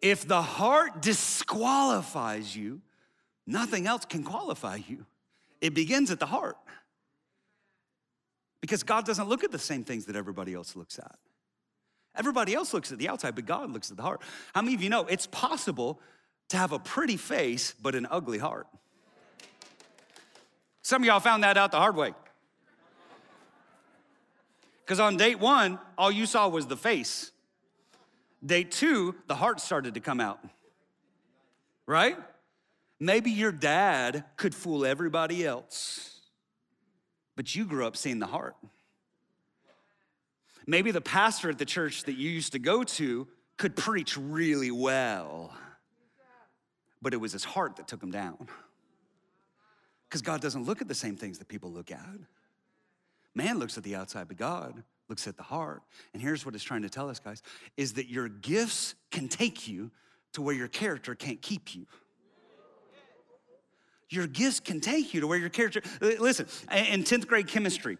If 0.00 0.28
the 0.28 0.42
heart 0.42 1.02
disqualifies 1.02 2.54
you, 2.54 2.80
nothing 3.44 3.88
else 3.88 4.04
can 4.04 4.22
qualify 4.22 4.78
you. 4.86 5.04
It 5.60 5.74
begins 5.74 6.12
at 6.12 6.20
the 6.20 6.26
heart. 6.26 6.56
Because 8.62 8.84
God 8.84 9.04
doesn't 9.04 9.28
look 9.28 9.44
at 9.44 9.50
the 9.50 9.58
same 9.58 9.84
things 9.84 10.06
that 10.06 10.16
everybody 10.16 10.54
else 10.54 10.76
looks 10.76 10.98
at. 10.98 11.16
Everybody 12.14 12.54
else 12.54 12.72
looks 12.72 12.92
at 12.92 12.98
the 12.98 13.08
outside, 13.08 13.34
but 13.34 13.44
God 13.44 13.70
looks 13.70 13.90
at 13.90 13.96
the 13.96 14.02
heart. 14.02 14.22
How 14.54 14.62
many 14.62 14.74
of 14.74 14.82
you 14.82 14.88
know 14.88 15.04
it's 15.06 15.26
possible 15.26 16.00
to 16.50 16.56
have 16.56 16.72
a 16.72 16.78
pretty 16.78 17.16
face 17.16 17.74
but 17.82 17.94
an 17.96 18.06
ugly 18.10 18.38
heart? 18.38 18.68
Some 20.82 21.02
of 21.02 21.06
y'all 21.06 21.20
found 21.20 21.42
that 21.42 21.56
out 21.56 21.72
the 21.72 21.78
hard 21.78 21.96
way. 21.96 22.14
Because 24.84 25.00
on 25.00 25.16
date 25.16 25.40
one, 25.40 25.78
all 25.98 26.12
you 26.12 26.26
saw 26.26 26.48
was 26.48 26.66
the 26.66 26.76
face. 26.76 27.32
Date 28.44 28.70
two, 28.70 29.16
the 29.26 29.34
heart 29.34 29.60
started 29.60 29.94
to 29.94 30.00
come 30.00 30.20
out. 30.20 30.38
Right? 31.86 32.16
Maybe 33.00 33.32
your 33.32 33.50
dad 33.50 34.24
could 34.36 34.54
fool 34.54 34.86
everybody 34.86 35.44
else 35.44 36.12
but 37.36 37.54
you 37.54 37.64
grew 37.64 37.86
up 37.86 37.96
seeing 37.96 38.18
the 38.18 38.26
heart. 38.26 38.56
Maybe 40.66 40.90
the 40.90 41.00
pastor 41.00 41.50
at 41.50 41.58
the 41.58 41.64
church 41.64 42.04
that 42.04 42.14
you 42.14 42.30
used 42.30 42.52
to 42.52 42.58
go 42.58 42.84
to 42.84 43.26
could 43.56 43.76
preach 43.76 44.16
really 44.16 44.70
well, 44.70 45.54
but 47.00 47.12
it 47.12 47.16
was 47.16 47.32
his 47.32 47.44
heart 47.44 47.76
that 47.76 47.88
took 47.88 48.02
him 48.02 48.10
down. 48.10 48.48
Because 50.08 50.22
God 50.22 50.40
doesn't 50.40 50.64
look 50.64 50.80
at 50.80 50.88
the 50.88 50.94
same 50.94 51.16
things 51.16 51.38
that 51.38 51.48
people 51.48 51.70
look 51.70 51.90
at. 51.90 52.06
Man 53.34 53.58
looks 53.58 53.78
at 53.78 53.84
the 53.84 53.96
outside, 53.96 54.28
but 54.28 54.36
God 54.36 54.82
looks 55.08 55.26
at 55.26 55.36
the 55.36 55.42
heart. 55.42 55.82
And 56.12 56.22
here's 56.22 56.44
what 56.44 56.54
it's 56.54 56.64
trying 56.64 56.82
to 56.82 56.90
tell 56.90 57.08
us, 57.08 57.18
guys, 57.18 57.42
is 57.76 57.94
that 57.94 58.08
your 58.08 58.28
gifts 58.28 58.94
can 59.10 59.28
take 59.28 59.66
you 59.66 59.90
to 60.34 60.42
where 60.42 60.54
your 60.54 60.68
character 60.68 61.14
can't 61.14 61.40
keep 61.40 61.74
you. 61.74 61.86
Your 64.12 64.26
gifts 64.26 64.60
can 64.60 64.80
take 64.80 65.14
you 65.14 65.20
to 65.22 65.26
where 65.26 65.38
your 65.38 65.48
character. 65.48 65.82
Listen, 66.00 66.46
in 66.70 67.02
10th 67.02 67.26
grade 67.26 67.46
chemistry, 67.46 67.98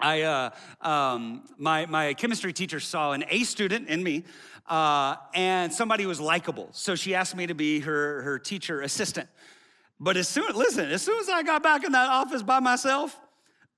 I, 0.00 0.22
uh, 0.22 0.50
um, 0.80 1.44
my, 1.58 1.86
my 1.86 2.14
chemistry 2.14 2.52
teacher 2.52 2.80
saw 2.80 3.12
an 3.12 3.24
A 3.28 3.44
student 3.44 3.88
in 3.88 4.02
me, 4.02 4.24
uh, 4.66 5.16
and 5.34 5.72
somebody 5.72 6.06
was 6.06 6.20
likable. 6.20 6.68
So 6.72 6.94
she 6.94 7.14
asked 7.14 7.36
me 7.36 7.46
to 7.46 7.54
be 7.54 7.80
her, 7.80 8.22
her 8.22 8.38
teacher 8.38 8.80
assistant. 8.80 9.28
But 10.00 10.16
as 10.16 10.28
soon, 10.28 10.54
listen, 10.54 10.90
as 10.90 11.02
soon 11.02 11.20
as 11.20 11.28
I 11.28 11.42
got 11.42 11.62
back 11.62 11.84
in 11.84 11.92
that 11.92 12.08
office 12.08 12.42
by 12.42 12.60
myself, 12.60 13.18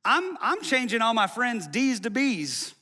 I'm, 0.05 0.39
I'm 0.41 0.63
changing 0.63 1.03
all 1.03 1.15
my 1.15 1.27
friends' 1.27 1.67
D's 1.67 2.01
to 2.01 2.11
B's. 2.11 2.75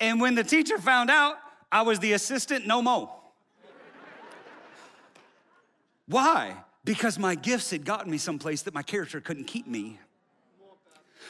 And 0.00 0.20
when 0.20 0.34
the 0.34 0.44
teacher 0.44 0.78
found 0.78 1.10
out 1.10 1.36
I 1.70 1.82
was 1.82 1.98
the 2.00 2.12
assistant 2.12 2.66
no 2.66 2.82
more. 2.82 3.10
Why? 6.06 6.56
Because 6.84 7.18
my 7.18 7.34
gifts 7.34 7.70
had 7.70 7.84
gotten 7.84 8.10
me 8.10 8.18
someplace 8.18 8.62
that 8.62 8.74
my 8.74 8.82
character 8.82 9.20
couldn't 9.20 9.44
keep 9.44 9.66
me. 9.66 9.98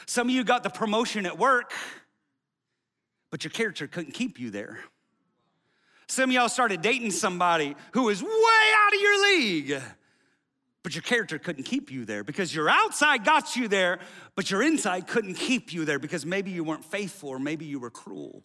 Some 0.05 0.27
of 0.27 0.35
you 0.35 0.43
got 0.43 0.63
the 0.63 0.69
promotion 0.69 1.25
at 1.25 1.37
work, 1.37 1.73
but 3.31 3.43
your 3.43 3.51
character 3.51 3.87
couldn't 3.87 4.13
keep 4.13 4.39
you 4.39 4.51
there. 4.51 4.79
Some 6.07 6.29
of 6.29 6.33
y'all 6.33 6.49
started 6.49 6.81
dating 6.81 7.11
somebody 7.11 7.75
who 7.93 8.03
was 8.03 8.21
way 8.21 8.29
out 8.29 8.93
of 8.93 9.01
your 9.01 9.37
league, 9.37 9.81
but 10.83 10.93
your 10.93 11.01
character 11.01 11.39
couldn't 11.39 11.63
keep 11.63 11.89
you 11.89 12.05
there 12.05 12.23
because 12.23 12.53
your 12.53 12.69
outside 12.69 13.25
got 13.25 13.55
you 13.55 13.67
there, 13.67 13.99
but 14.35 14.51
your 14.51 14.61
inside 14.61 15.07
couldn't 15.07 15.33
keep 15.35 15.73
you 15.73 15.83
there 15.85 15.97
because 15.97 16.25
maybe 16.25 16.51
you 16.51 16.63
weren't 16.63 16.85
faithful 16.85 17.29
or 17.29 17.39
maybe 17.39 17.65
you 17.65 17.79
were 17.79 17.89
cruel. 17.89 18.43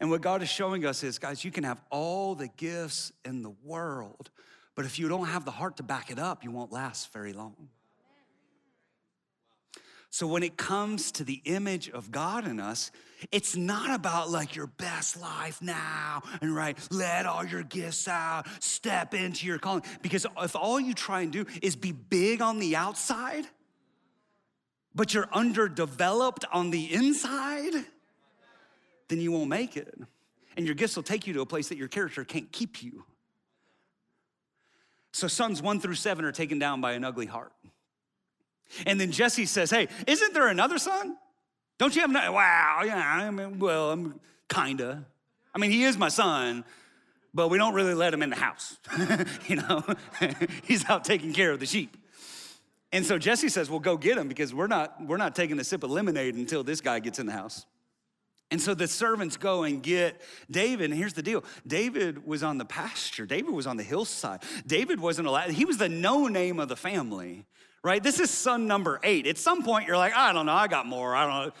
And 0.00 0.10
what 0.10 0.20
God 0.20 0.42
is 0.42 0.48
showing 0.48 0.84
us 0.84 1.02
is, 1.02 1.18
guys, 1.18 1.44
you 1.44 1.50
can 1.50 1.64
have 1.64 1.80
all 1.90 2.34
the 2.34 2.48
gifts 2.48 3.12
in 3.24 3.42
the 3.42 3.54
world, 3.64 4.30
but 4.74 4.84
if 4.84 4.98
you 4.98 5.08
don't 5.08 5.26
have 5.26 5.44
the 5.44 5.50
heart 5.50 5.76
to 5.78 5.82
back 5.82 6.10
it 6.10 6.18
up, 6.18 6.44
you 6.44 6.50
won't 6.50 6.72
last 6.72 7.12
very 7.12 7.32
long. 7.32 7.68
So 10.12 10.26
when 10.26 10.42
it 10.42 10.56
comes 10.56 11.12
to 11.12 11.24
the 11.24 11.40
image 11.44 11.88
of 11.88 12.10
God 12.10 12.44
in 12.44 12.58
us, 12.58 12.90
it's 13.30 13.54
not 13.54 13.94
about 13.94 14.28
like 14.28 14.56
your 14.56 14.66
best 14.66 15.20
life 15.20 15.62
now 15.62 16.22
and 16.42 16.54
right, 16.54 16.76
let 16.90 17.26
all 17.26 17.44
your 17.44 17.62
gifts 17.62 18.08
out, 18.08 18.46
step 18.58 19.14
into 19.14 19.46
your 19.46 19.60
calling. 19.60 19.84
Because 20.02 20.26
if 20.38 20.56
all 20.56 20.80
you 20.80 20.94
try 20.94 21.20
and 21.20 21.32
do 21.32 21.46
is 21.62 21.76
be 21.76 21.92
big 21.92 22.42
on 22.42 22.58
the 22.58 22.74
outside, 22.74 23.46
but 24.96 25.14
you're 25.14 25.28
underdeveloped 25.32 26.44
on 26.52 26.70
the 26.70 26.92
inside, 26.92 27.84
then 29.10 29.20
you 29.20 29.30
won't 29.32 29.50
make 29.50 29.76
it. 29.76 29.94
And 30.56 30.64
your 30.64 30.74
gifts 30.74 30.96
will 30.96 31.02
take 31.02 31.26
you 31.26 31.34
to 31.34 31.42
a 31.42 31.46
place 31.46 31.68
that 31.68 31.76
your 31.76 31.88
character 31.88 32.24
can't 32.24 32.50
keep 32.50 32.82
you. 32.82 33.04
So 35.12 35.28
sons 35.28 35.60
one 35.60 35.80
through 35.80 35.96
seven 35.96 36.24
are 36.24 36.32
taken 36.32 36.58
down 36.58 36.80
by 36.80 36.92
an 36.92 37.04
ugly 37.04 37.26
heart. 37.26 37.52
And 38.86 39.00
then 39.00 39.10
Jesse 39.10 39.46
says, 39.46 39.70
Hey, 39.70 39.88
isn't 40.06 40.32
there 40.32 40.48
another 40.48 40.78
son? 40.78 41.16
Don't 41.78 41.94
you 41.94 42.02
have 42.02 42.10
no? 42.10 42.32
Wow, 42.32 42.82
yeah, 42.84 42.96
I 42.96 43.30
mean, 43.30 43.58
well, 43.58 43.90
I'm 43.90 44.20
kinda. 44.48 45.04
I 45.54 45.58
mean, 45.58 45.70
he 45.70 45.84
is 45.84 45.98
my 45.98 46.08
son, 46.08 46.64
but 47.34 47.48
we 47.48 47.58
don't 47.58 47.74
really 47.74 47.94
let 47.94 48.14
him 48.14 48.22
in 48.22 48.30
the 48.30 48.36
house. 48.36 48.76
you 49.48 49.56
know, 49.56 49.82
he's 50.64 50.88
out 50.88 51.04
taking 51.04 51.32
care 51.32 51.50
of 51.50 51.58
the 51.58 51.66
sheep. 51.66 51.96
And 52.92 53.04
so 53.04 53.18
Jesse 53.18 53.48
says, 53.48 53.68
Well, 53.68 53.80
go 53.80 53.96
get 53.96 54.18
him 54.18 54.28
because 54.28 54.54
we're 54.54 54.68
not, 54.68 55.04
we're 55.04 55.16
not 55.16 55.34
taking 55.34 55.58
a 55.58 55.64
sip 55.64 55.82
of 55.82 55.90
lemonade 55.90 56.34
until 56.36 56.62
this 56.62 56.80
guy 56.80 57.00
gets 57.00 57.18
in 57.18 57.26
the 57.26 57.32
house. 57.32 57.66
And 58.50 58.60
so 58.60 58.74
the 58.74 58.88
servants 58.88 59.36
go 59.36 59.62
and 59.62 59.82
get 59.82 60.20
David. 60.50 60.90
And 60.90 60.98
here's 60.98 61.12
the 61.12 61.22
deal 61.22 61.44
David 61.66 62.26
was 62.26 62.42
on 62.42 62.58
the 62.58 62.64
pasture, 62.64 63.26
David 63.26 63.52
was 63.52 63.66
on 63.66 63.76
the 63.76 63.82
hillside. 63.82 64.42
David 64.66 65.00
wasn't 65.00 65.28
allowed, 65.28 65.50
he 65.50 65.64
was 65.64 65.78
the 65.78 65.88
no 65.88 66.26
name 66.26 66.58
of 66.58 66.68
the 66.68 66.76
family 66.76 67.46
right? 67.82 68.02
This 68.02 68.20
is 68.20 68.30
son 68.30 68.66
number 68.66 69.00
eight. 69.02 69.26
At 69.26 69.38
some 69.38 69.62
point, 69.62 69.86
you're 69.86 69.96
like, 69.96 70.14
I 70.14 70.32
don't 70.32 70.46
know, 70.46 70.52
I 70.52 70.68
got 70.68 70.86
more. 70.86 71.14
I 71.14 71.26
don't 71.26 71.46
know. 71.46 71.52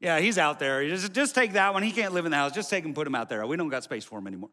Yeah, 0.00 0.20
he's 0.20 0.38
out 0.38 0.60
there. 0.60 0.88
Just, 0.88 1.12
just 1.12 1.34
take 1.34 1.54
that 1.54 1.74
one. 1.74 1.82
He 1.82 1.90
can't 1.90 2.14
live 2.14 2.24
in 2.24 2.30
the 2.30 2.36
house. 2.36 2.52
Just 2.52 2.70
take 2.70 2.84
him, 2.84 2.94
put 2.94 3.06
him 3.06 3.14
out 3.14 3.28
there. 3.28 3.44
We 3.46 3.56
don't 3.56 3.68
got 3.68 3.82
space 3.82 4.04
for 4.04 4.18
him 4.18 4.26
anymore. 4.26 4.50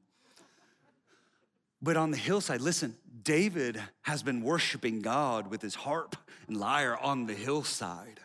But 1.81 1.97
on 1.97 2.09
the 2.09 2.17
hillside, 2.17 2.61
listen, 2.61 2.95
David 3.23 3.79
has 4.01 4.23
been 4.23 4.41
worshiping 4.41 5.01
God 5.01 5.51
with 5.51 5.61
his 5.61 5.75
harp 5.75 6.15
and 6.47 6.57
lyre 6.57 6.97
on 6.97 7.27
the 7.27 7.33
hillside. 7.33 8.19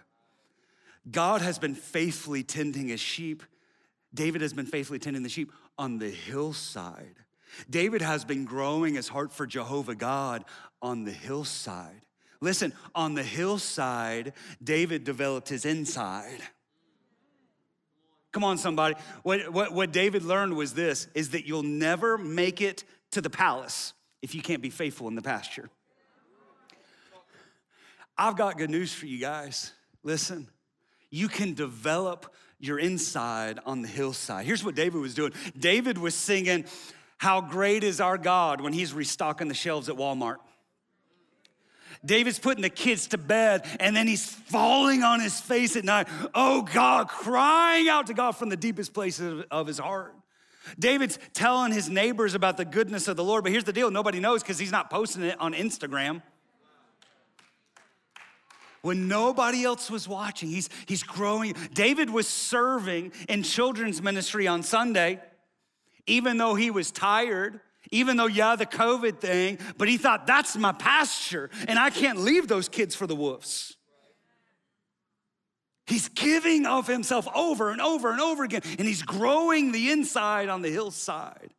God 1.10 1.42
has 1.42 1.58
been 1.58 1.74
faithfully 1.74 2.42
tending 2.42 2.88
his 2.88 3.00
sheep. 3.00 3.42
David 4.12 4.42
has 4.42 4.52
been 4.52 4.66
faithfully 4.66 4.98
tending 4.98 5.22
the 5.22 5.28
sheep 5.28 5.52
on 5.78 5.98
the 5.98 6.10
hillside. 6.10 7.16
David 7.68 8.02
has 8.02 8.24
been 8.24 8.44
growing 8.44 8.94
his 8.94 9.08
heart 9.08 9.32
for 9.32 9.46
Jehovah 9.46 9.94
God 9.94 10.44
on 10.80 11.04
the 11.04 11.12
hillside. 11.12 12.06
Listen, 12.40 12.72
on 12.94 13.14
the 13.14 13.22
hillside, 13.22 14.32
David 14.62 15.04
developed 15.04 15.48
his 15.48 15.64
inside. 15.64 16.40
Come 18.32 18.44
on, 18.44 18.58
somebody. 18.58 18.94
What, 19.22 19.52
what, 19.52 19.72
what 19.72 19.92
David 19.92 20.22
learned 20.22 20.54
was 20.54 20.72
this 20.72 21.08
is 21.14 21.30
that 21.30 21.46
you'll 21.46 21.62
never 21.62 22.16
make 22.16 22.60
it 22.60 22.84
to 23.10 23.20
the 23.20 23.30
palace 23.30 23.92
if 24.22 24.34
you 24.34 24.42
can't 24.42 24.62
be 24.62 24.70
faithful 24.70 25.08
in 25.08 25.16
the 25.16 25.22
pasture. 25.22 25.68
I've 28.16 28.36
got 28.36 28.58
good 28.58 28.70
news 28.70 28.92
for 28.92 29.06
you 29.06 29.18
guys. 29.18 29.72
Listen, 30.02 30.48
you 31.10 31.26
can 31.28 31.54
develop 31.54 32.32
your 32.60 32.78
inside 32.78 33.58
on 33.66 33.82
the 33.82 33.88
hillside. 33.88 34.44
Here's 34.44 34.64
what 34.64 34.74
David 34.74 35.00
was 35.00 35.14
doing 35.14 35.32
David 35.58 35.98
was 35.98 36.14
singing, 36.14 36.64
How 37.18 37.40
great 37.40 37.82
is 37.82 38.00
our 38.00 38.18
God 38.18 38.60
when 38.60 38.72
he's 38.72 38.92
restocking 38.92 39.48
the 39.48 39.54
shelves 39.54 39.88
at 39.88 39.96
Walmart. 39.96 40.36
David's 42.04 42.38
putting 42.38 42.62
the 42.62 42.70
kids 42.70 43.08
to 43.08 43.18
bed 43.18 43.66
and 43.78 43.94
then 43.94 44.06
he's 44.06 44.24
falling 44.24 45.02
on 45.02 45.20
his 45.20 45.38
face 45.38 45.76
at 45.76 45.84
night. 45.84 46.08
Oh 46.34 46.62
God, 46.62 47.08
crying 47.08 47.88
out 47.88 48.06
to 48.06 48.14
God 48.14 48.32
from 48.32 48.48
the 48.48 48.56
deepest 48.56 48.94
places 48.94 49.44
of 49.50 49.66
his 49.66 49.78
heart. 49.78 50.14
David's 50.78 51.18
telling 51.34 51.72
his 51.72 51.88
neighbors 51.88 52.34
about 52.34 52.56
the 52.56 52.64
goodness 52.64 53.08
of 53.08 53.16
the 53.16 53.24
Lord, 53.24 53.42
but 53.42 53.52
here's 53.52 53.64
the 53.64 53.72
deal 53.72 53.90
nobody 53.90 54.20
knows 54.20 54.42
because 54.42 54.58
he's 54.58 54.72
not 54.72 54.88
posting 54.88 55.22
it 55.24 55.38
on 55.40 55.52
Instagram. 55.52 56.22
When 58.82 59.08
nobody 59.08 59.64
else 59.64 59.90
was 59.90 60.08
watching, 60.08 60.48
he's, 60.48 60.70
he's 60.86 61.02
growing. 61.02 61.54
David 61.74 62.08
was 62.08 62.26
serving 62.26 63.12
in 63.28 63.42
children's 63.42 64.00
ministry 64.00 64.46
on 64.46 64.62
Sunday, 64.62 65.20
even 66.06 66.38
though 66.38 66.54
he 66.54 66.70
was 66.70 66.90
tired 66.90 67.60
even 67.90 68.16
though, 68.16 68.26
yeah, 68.26 68.56
the 68.56 68.66
COVID 68.66 69.18
thing, 69.18 69.58
but 69.76 69.88
he 69.88 69.96
thought, 69.96 70.26
that's 70.26 70.56
my 70.56 70.72
pasture, 70.72 71.50
and 71.66 71.78
I 71.78 71.90
can't 71.90 72.18
leave 72.18 72.46
those 72.46 72.68
kids 72.68 72.94
for 72.94 73.06
the 73.06 73.16
wolves. 73.16 73.76
He's 75.86 76.08
giving 76.08 76.66
of 76.66 76.86
himself 76.86 77.26
over 77.34 77.70
and 77.70 77.80
over 77.80 78.12
and 78.12 78.20
over 78.20 78.44
again, 78.44 78.62
and 78.78 78.86
he's 78.86 79.02
growing 79.02 79.72
the 79.72 79.90
inside 79.90 80.48
on 80.48 80.62
the 80.62 80.70
hillside. 80.70 81.52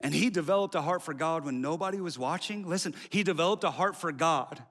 And 0.00 0.14
he 0.14 0.30
developed 0.30 0.74
a 0.74 0.82
heart 0.82 1.02
for 1.02 1.14
God 1.14 1.44
when 1.44 1.60
nobody 1.60 2.00
was 2.00 2.18
watching. 2.18 2.66
Listen, 2.66 2.94
he 3.10 3.22
developed 3.22 3.64
a 3.64 3.70
heart 3.70 3.96
for 3.96 4.12
God 4.12 4.62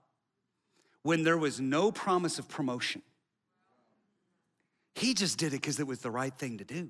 when 1.04 1.24
there 1.24 1.38
was 1.38 1.60
no 1.60 1.92
promise 1.92 2.40
of 2.40 2.50
promotion. 2.50 3.02
He 4.96 5.14
just 5.14 5.38
did 5.38 5.48
it 5.48 5.62
because 5.62 5.80
it 5.80 5.88
was 5.88 6.00
the 6.00 6.12
right 6.12 6.34
thing 6.38 6.58
to 6.58 6.64
do 6.64 6.90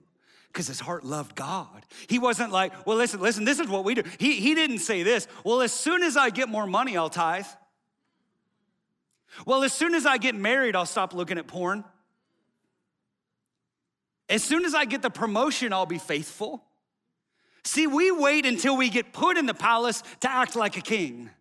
because 0.53 0.67
his 0.67 0.79
heart 0.79 1.03
loved 1.03 1.35
God. 1.35 1.83
He 2.07 2.19
wasn't 2.19 2.51
like, 2.51 2.85
well, 2.85 2.97
listen, 2.97 3.19
listen, 3.19 3.43
this 3.43 3.59
is 3.59 3.67
what 3.67 3.83
we 3.83 3.95
do. 3.95 4.03
He, 4.19 4.35
he 4.35 4.53
didn't 4.53 4.79
say 4.79 5.01
this, 5.01 5.27
well, 5.43 5.61
as 5.61 5.73
soon 5.73 6.03
as 6.03 6.15
I 6.15 6.29
get 6.29 6.47
more 6.47 6.67
money, 6.67 6.95
I'll 6.95 7.09
tithe. 7.09 7.47
Well, 9.47 9.63
as 9.63 9.73
soon 9.73 9.95
as 9.95 10.05
I 10.05 10.19
get 10.19 10.35
married, 10.35 10.75
I'll 10.75 10.85
stop 10.85 11.13
looking 11.13 11.39
at 11.39 11.47
porn. 11.47 11.83
As 14.29 14.43
soon 14.43 14.63
as 14.63 14.75
I 14.75 14.85
get 14.85 15.01
the 15.01 15.09
promotion, 15.09 15.73
I'll 15.73 15.87
be 15.87 15.97
faithful. 15.97 16.63
See, 17.65 17.87
we 17.87 18.11
wait 18.11 18.45
until 18.45 18.77
we 18.77 18.89
get 18.89 19.11
put 19.11 19.37
in 19.37 19.47
the 19.47 19.53
palace 19.53 20.03
to 20.19 20.29
act 20.29 20.55
like 20.55 20.77
a 20.77 20.81
king. 20.81 21.31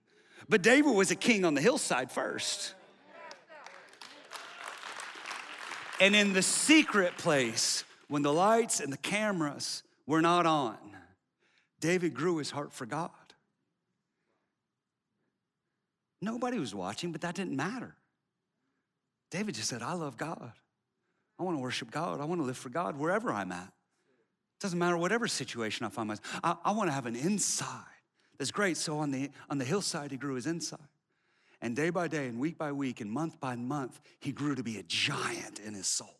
But 0.48 0.62
David 0.62 0.94
was 0.94 1.10
a 1.10 1.16
king 1.16 1.44
on 1.44 1.54
the 1.54 1.60
hillside 1.60 2.10
first. 2.10 2.74
And 6.00 6.16
in 6.16 6.32
the 6.32 6.42
secret 6.42 7.16
place, 7.16 7.84
when 8.08 8.22
the 8.22 8.32
lights 8.32 8.80
and 8.80 8.92
the 8.92 8.98
cameras 8.98 9.82
were 10.06 10.20
not 10.20 10.46
on, 10.46 10.76
David 11.80 12.14
grew 12.14 12.38
his 12.38 12.50
heart 12.50 12.72
for 12.72 12.86
God. 12.86 13.10
Nobody 16.20 16.58
was 16.58 16.74
watching, 16.74 17.12
but 17.12 17.20
that 17.22 17.34
didn't 17.34 17.56
matter. 17.56 17.94
David 19.30 19.54
just 19.54 19.68
said, 19.68 19.82
I 19.82 19.94
love 19.94 20.16
God. 20.16 20.52
I 21.38 21.42
want 21.42 21.56
to 21.56 21.62
worship 21.62 21.90
God. 21.90 22.20
I 22.20 22.24
want 22.24 22.40
to 22.40 22.44
live 22.44 22.56
for 22.56 22.68
God 22.68 22.96
wherever 22.96 23.32
I'm 23.32 23.50
at. 23.50 23.66
It 23.66 24.60
doesn't 24.60 24.78
matter 24.78 24.96
whatever 24.96 25.26
situation 25.26 25.86
I 25.86 25.88
find 25.88 26.08
myself. 26.08 26.40
I, 26.44 26.56
I 26.64 26.72
want 26.72 26.88
to 26.88 26.92
have 26.92 27.06
an 27.06 27.16
inside 27.16 27.91
that's 28.42 28.50
great. 28.50 28.76
So 28.76 28.98
on 28.98 29.12
the 29.12 29.30
on 29.48 29.58
the 29.58 29.64
hillside, 29.64 30.10
he 30.10 30.16
grew 30.16 30.34
his 30.34 30.48
inside. 30.48 30.80
And 31.60 31.76
day 31.76 31.90
by 31.90 32.08
day, 32.08 32.26
and 32.26 32.40
week 32.40 32.58
by 32.58 32.72
week, 32.72 33.00
and 33.00 33.08
month 33.08 33.38
by 33.38 33.54
month, 33.54 34.00
he 34.18 34.32
grew 34.32 34.56
to 34.56 34.64
be 34.64 34.78
a 34.78 34.82
giant 34.82 35.60
in 35.60 35.74
his 35.74 35.86
soul. 35.86 36.18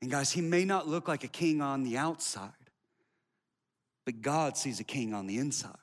And 0.00 0.12
guys, 0.12 0.30
he 0.30 0.40
may 0.40 0.64
not 0.64 0.86
look 0.86 1.08
like 1.08 1.24
a 1.24 1.28
king 1.28 1.60
on 1.60 1.82
the 1.82 1.96
outside, 1.98 2.52
but 4.04 4.22
God 4.22 4.56
sees 4.56 4.78
a 4.78 4.84
king 4.84 5.12
on 5.12 5.26
the 5.26 5.38
inside. 5.38 5.74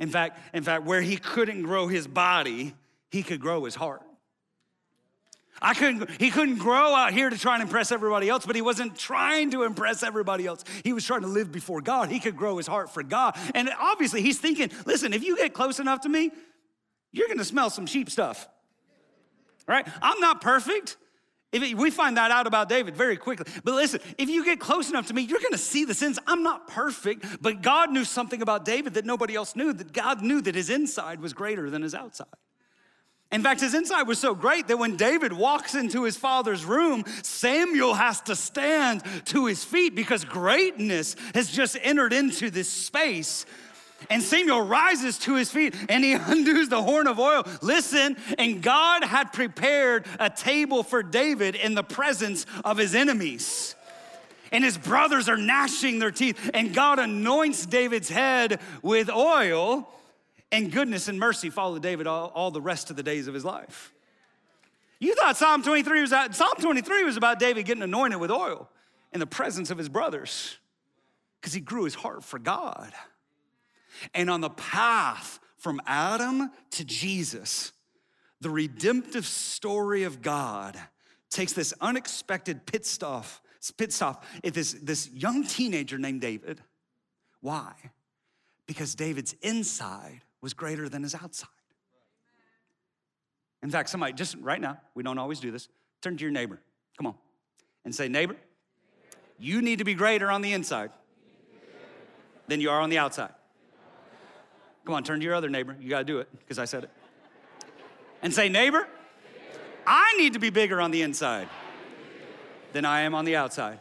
In 0.00 0.08
fact, 0.08 0.40
in 0.52 0.64
fact, 0.64 0.82
where 0.82 1.00
he 1.00 1.16
couldn't 1.16 1.62
grow 1.62 1.86
his 1.86 2.08
body, 2.08 2.74
he 3.08 3.22
could 3.22 3.38
grow 3.38 3.66
his 3.66 3.76
heart. 3.76 4.02
I 5.62 5.74
couldn't, 5.74 6.10
he 6.20 6.30
couldn't 6.30 6.58
grow 6.58 6.94
out 6.94 7.12
here 7.12 7.30
to 7.30 7.38
try 7.38 7.54
and 7.54 7.62
impress 7.62 7.92
everybody 7.92 8.28
else, 8.28 8.44
but 8.44 8.56
he 8.56 8.62
wasn't 8.62 8.96
trying 8.96 9.50
to 9.52 9.62
impress 9.62 10.02
everybody 10.02 10.46
else. 10.46 10.64
He 10.82 10.92
was 10.92 11.04
trying 11.04 11.22
to 11.22 11.28
live 11.28 11.52
before 11.52 11.80
God. 11.80 12.10
He 12.10 12.20
could 12.20 12.36
grow 12.36 12.56
his 12.56 12.66
heart 12.66 12.92
for 12.92 13.02
God. 13.02 13.36
And 13.54 13.70
obviously, 13.78 14.20
he's 14.20 14.38
thinking, 14.38 14.70
listen, 14.84 15.12
if 15.12 15.22
you 15.22 15.36
get 15.36 15.54
close 15.54 15.78
enough 15.78 16.02
to 16.02 16.08
me, 16.08 16.32
you're 17.12 17.28
gonna 17.28 17.44
smell 17.44 17.70
some 17.70 17.86
sheep 17.86 18.10
stuff. 18.10 18.48
Right? 19.66 19.86
I'm 20.02 20.20
not 20.20 20.40
perfect. 20.40 20.96
If 21.52 21.78
we 21.78 21.90
find 21.92 22.16
that 22.16 22.32
out 22.32 22.48
about 22.48 22.68
David 22.68 22.96
very 22.96 23.16
quickly. 23.16 23.46
But 23.62 23.74
listen, 23.74 24.00
if 24.18 24.28
you 24.28 24.44
get 24.44 24.58
close 24.58 24.90
enough 24.90 25.06
to 25.06 25.14
me, 25.14 25.22
you're 25.22 25.40
gonna 25.40 25.56
see 25.56 25.84
the 25.84 25.94
sins. 25.94 26.18
I'm 26.26 26.42
not 26.42 26.66
perfect, 26.66 27.24
but 27.40 27.62
God 27.62 27.92
knew 27.92 28.04
something 28.04 28.42
about 28.42 28.64
David 28.64 28.94
that 28.94 29.04
nobody 29.04 29.36
else 29.36 29.54
knew, 29.54 29.72
that 29.72 29.92
God 29.92 30.20
knew 30.20 30.40
that 30.42 30.56
his 30.56 30.68
inside 30.68 31.20
was 31.20 31.32
greater 31.32 31.70
than 31.70 31.82
his 31.82 31.94
outside. 31.94 32.26
In 33.32 33.42
fact, 33.42 33.60
his 33.60 33.74
insight 33.74 34.06
was 34.06 34.18
so 34.18 34.34
great 34.34 34.68
that 34.68 34.78
when 34.78 34.96
David 34.96 35.32
walks 35.32 35.74
into 35.74 36.04
his 36.04 36.16
father's 36.16 36.64
room, 36.64 37.04
Samuel 37.22 37.94
has 37.94 38.20
to 38.22 38.36
stand 38.36 39.02
to 39.26 39.46
his 39.46 39.64
feet 39.64 39.96
because 39.96 40.24
greatness 40.24 41.16
has 41.34 41.50
just 41.50 41.76
entered 41.82 42.12
into 42.12 42.50
this 42.50 42.68
space. 42.68 43.44
And 44.10 44.22
Samuel 44.22 44.62
rises 44.62 45.18
to 45.20 45.34
his 45.34 45.50
feet 45.50 45.74
and 45.88 46.04
he 46.04 46.12
undoes 46.20 46.68
the 46.68 46.82
horn 46.82 47.06
of 47.06 47.18
oil. 47.18 47.44
Listen, 47.62 48.16
and 48.38 48.62
God 48.62 49.02
had 49.02 49.32
prepared 49.32 50.06
a 50.20 50.30
table 50.30 50.82
for 50.82 51.02
David 51.02 51.54
in 51.54 51.74
the 51.74 51.82
presence 51.82 52.46
of 52.64 52.78
his 52.78 52.94
enemies. 52.94 53.74
And 54.52 54.62
his 54.62 54.78
brothers 54.78 55.28
are 55.28 55.36
gnashing 55.36 55.98
their 55.98 56.12
teeth, 56.12 56.50
and 56.54 56.72
God 56.72 57.00
anoints 57.00 57.66
David's 57.66 58.08
head 58.08 58.60
with 58.82 59.10
oil 59.10 59.88
and 60.52 60.70
goodness 60.70 61.08
and 61.08 61.18
mercy 61.18 61.50
followed 61.50 61.82
David 61.82 62.06
all, 62.06 62.32
all 62.34 62.50
the 62.50 62.60
rest 62.60 62.90
of 62.90 62.96
the 62.96 63.02
days 63.02 63.26
of 63.26 63.34
his 63.34 63.44
life. 63.44 63.92
You 65.00 65.14
thought 65.14 65.36
Psalm 65.36 65.62
23 65.62 66.00
was 66.00 66.10
Psalm 66.10 66.54
23 66.60 67.04
was 67.04 67.16
about 67.16 67.38
David 67.38 67.66
getting 67.66 67.82
anointed 67.82 68.20
with 68.20 68.30
oil 68.30 68.70
in 69.12 69.20
the 69.20 69.26
presence 69.26 69.70
of 69.70 69.78
his 69.78 69.88
brothers 69.88 70.56
because 71.40 71.52
he 71.52 71.60
grew 71.60 71.84
his 71.84 71.94
heart 71.94 72.24
for 72.24 72.38
God. 72.38 72.92
And 74.14 74.30
on 74.30 74.40
the 74.40 74.50
path 74.50 75.40
from 75.58 75.80
Adam 75.86 76.50
to 76.72 76.84
Jesus, 76.84 77.72
the 78.40 78.50
redemptive 78.50 79.26
story 79.26 80.04
of 80.04 80.22
God 80.22 80.78
takes 81.30 81.52
this 81.52 81.72
unexpected 81.80 82.66
pit 82.66 82.86
stop, 82.86 83.26
pit 83.76 83.92
stop 83.92 84.24
at 84.42 84.54
this, 84.54 84.72
this 84.72 85.10
young 85.10 85.44
teenager 85.44 85.98
named 85.98 86.20
David. 86.20 86.60
Why? 87.40 87.72
Because 88.66 88.94
David's 88.94 89.34
inside 89.42 90.22
was 90.44 90.52
greater 90.52 90.90
than 90.90 91.02
his 91.02 91.14
outside. 91.14 91.48
In 93.62 93.70
fact, 93.70 93.88
somebody, 93.88 94.12
just 94.12 94.36
right 94.42 94.60
now, 94.60 94.78
we 94.94 95.02
don't 95.02 95.16
always 95.16 95.40
do 95.40 95.50
this, 95.50 95.68
turn 96.02 96.18
to 96.18 96.22
your 96.22 96.30
neighbor, 96.30 96.60
come 96.98 97.06
on, 97.06 97.14
and 97.86 97.94
say, 97.94 98.08
Neighbor, 98.08 98.36
you 99.38 99.62
need 99.62 99.78
to 99.78 99.84
be 99.84 99.94
greater 99.94 100.30
on 100.30 100.42
the 100.42 100.52
inside 100.52 100.90
than 102.46 102.60
you 102.60 102.68
are 102.68 102.78
on 102.78 102.90
the 102.90 102.98
outside. 102.98 103.32
Come 104.84 104.94
on, 104.94 105.02
turn 105.02 105.18
to 105.18 105.24
your 105.24 105.34
other 105.34 105.48
neighbor. 105.48 105.74
You 105.80 105.88
gotta 105.88 106.04
do 106.04 106.18
it, 106.18 106.28
because 106.40 106.58
I 106.58 106.66
said 106.66 106.84
it. 106.84 106.90
And 108.20 108.32
say, 108.32 108.50
Neighbor, 108.50 108.86
I 109.86 110.14
need 110.18 110.34
to 110.34 110.38
be 110.38 110.50
bigger 110.50 110.78
on 110.78 110.90
the 110.90 111.00
inside 111.00 111.48
than 112.74 112.84
I 112.84 113.00
am 113.00 113.14
on 113.14 113.24
the 113.24 113.36
outside. 113.36 113.78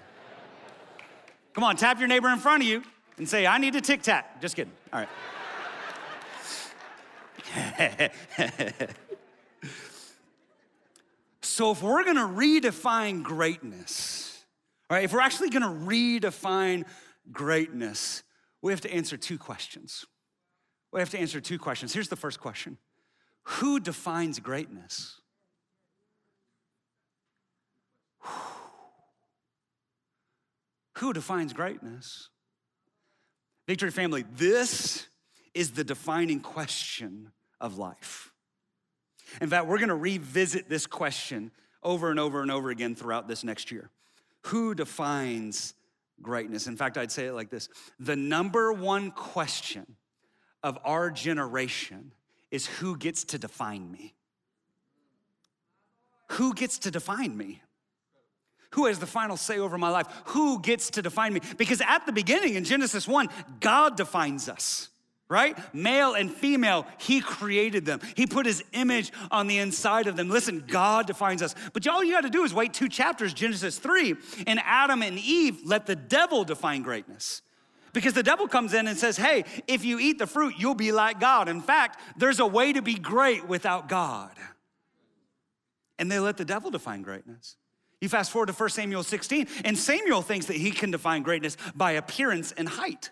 Come 1.51 1.65
on, 1.65 1.75
tap 1.75 1.99
your 1.99 2.07
neighbor 2.07 2.29
in 2.29 2.39
front 2.39 2.63
of 2.63 2.69
you 2.69 2.83
and 3.17 3.27
say, 3.27 3.45
I 3.45 3.57
need 3.57 3.75
a 3.75 3.81
tic 3.81 4.01
tac. 4.01 4.39
Just 4.39 4.55
kidding. 4.55 4.71
All 4.93 5.01
right. 5.01 5.09
so, 11.41 11.71
if 11.71 11.81
we're 11.81 12.03
gonna 12.03 12.21
redefine 12.27 13.23
greatness, 13.23 14.43
all 14.89 14.97
right, 14.97 15.03
if 15.03 15.13
we're 15.13 15.21
actually 15.21 15.49
gonna 15.49 15.67
redefine 15.67 16.85
greatness, 17.31 18.23
we 18.61 18.71
have 18.71 18.81
to 18.81 18.93
answer 18.93 19.17
two 19.17 19.37
questions. 19.37 20.05
We 20.91 20.99
have 20.99 21.09
to 21.11 21.19
answer 21.19 21.41
two 21.41 21.59
questions. 21.59 21.93
Here's 21.93 22.07
the 22.07 22.15
first 22.15 22.39
question 22.39 22.77
Who 23.43 23.79
defines 23.79 24.39
greatness? 24.39 25.19
Who 30.97 31.13
defines 31.13 31.53
greatness? 31.53 32.29
Victory 33.67 33.91
family, 33.91 34.23
this 34.35 35.07
is 35.53 35.71
the 35.71 35.83
defining 35.83 36.39
question 36.39 37.31
of 37.63 37.79
life. 37.79 38.31
In 39.41 39.49
fact, 39.49 39.65
we're 39.65 39.79
gonna 39.79 39.95
revisit 39.95 40.69
this 40.69 40.85
question 40.85 41.49
over 41.81 42.11
and 42.11 42.19
over 42.19 42.41
and 42.41 42.51
over 42.51 42.69
again 42.69 42.93
throughout 42.93 43.27
this 43.27 43.43
next 43.43 43.71
year. 43.71 43.89
Who 44.47 44.75
defines 44.75 45.73
greatness? 46.21 46.67
In 46.67 46.77
fact, 46.77 46.97
I'd 46.97 47.11
say 47.11 47.25
it 47.25 47.33
like 47.33 47.49
this 47.49 47.69
The 47.99 48.15
number 48.15 48.71
one 48.71 49.09
question 49.09 49.95
of 50.61 50.77
our 50.83 51.09
generation 51.09 52.11
is 52.51 52.67
who 52.67 52.97
gets 52.97 53.23
to 53.25 53.39
define 53.39 53.91
me? 53.91 54.13
Who 56.31 56.53
gets 56.53 56.79
to 56.79 56.91
define 56.91 57.35
me? 57.35 57.61
Who 58.71 58.87
has 58.87 58.99
the 58.99 59.05
final 59.07 59.37
say 59.37 59.59
over 59.59 59.77
my 59.77 59.89
life? 59.89 60.07
Who 60.25 60.59
gets 60.59 60.89
to 60.91 61.01
define 61.01 61.33
me? 61.33 61.41
Because 61.57 61.81
at 61.81 62.05
the 62.05 62.11
beginning 62.11 62.55
in 62.55 62.63
Genesis 62.63 63.07
1, 63.07 63.29
God 63.59 63.95
defines 63.95 64.49
us 64.49 64.89
right? 65.29 65.57
Male 65.73 66.13
and 66.13 66.31
female, 66.31 66.85
He 66.97 67.21
created 67.21 67.85
them. 67.85 68.01
He 68.15 68.27
put 68.27 68.45
His 68.45 68.63
image 68.73 69.11
on 69.31 69.47
the 69.47 69.57
inside 69.57 70.07
of 70.07 70.15
them. 70.15 70.29
Listen, 70.29 70.63
God 70.67 71.07
defines 71.07 71.41
us. 71.41 71.55
But 71.73 71.87
all 71.87 72.03
you 72.03 72.13
got 72.13 72.21
to 72.21 72.29
do 72.29 72.43
is 72.43 72.53
wait 72.53 72.73
two 72.73 72.89
chapters, 72.89 73.33
Genesis 73.33 73.79
3, 73.79 74.15
and 74.47 74.59
Adam 74.63 75.01
and 75.01 75.17
Eve 75.17 75.59
let 75.65 75.85
the 75.85 75.95
devil 75.95 76.43
define 76.43 76.81
greatness. 76.81 77.41
Because 77.93 78.13
the 78.13 78.23
devil 78.23 78.47
comes 78.47 78.73
in 78.73 78.87
and 78.87 78.97
says, 78.97 79.17
hey, 79.17 79.45
if 79.67 79.85
you 79.85 79.99
eat 79.99 80.17
the 80.17 80.25
fruit, 80.25 80.55
you'll 80.57 80.73
be 80.73 80.91
like 80.91 81.19
God. 81.19 81.47
In 81.47 81.61
fact, 81.61 81.99
there's 82.17 82.39
a 82.39 82.45
way 82.45 82.73
to 82.73 82.81
be 82.81 82.95
great 82.95 83.47
without 83.47 83.87
God. 83.87 84.31
And 85.99 86.11
they 86.11 86.17
let 86.19 86.37
the 86.37 86.45
devil 86.45 86.71
define 86.71 87.03
greatness. 87.03 87.55
You 88.01 88.09
fast 88.09 88.31
forward 88.31 88.47
to 88.47 88.53
1 88.53 88.69
Samuel 88.69 89.03
16, 89.03 89.47
and 89.63 89.77
Samuel 89.77 90.21
thinks 90.21 90.47
that 90.47 90.57
he 90.57 90.71
can 90.71 90.91
define 90.91 91.21
greatness 91.21 91.55
by 91.75 91.93
appearance 91.93 92.51
and 92.51 92.67
height. 92.67 93.11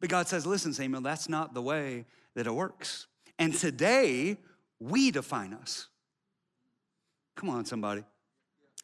But 0.00 0.08
God 0.08 0.28
says, 0.28 0.46
listen, 0.46 0.72
Samuel, 0.72 1.02
that's 1.02 1.28
not 1.28 1.54
the 1.54 1.62
way 1.62 2.04
that 2.34 2.46
it 2.46 2.54
works. 2.54 3.06
And 3.38 3.54
today, 3.54 4.36
we 4.80 5.10
define 5.10 5.54
us. 5.54 5.88
Come 7.36 7.50
on, 7.50 7.64
somebody. 7.64 8.04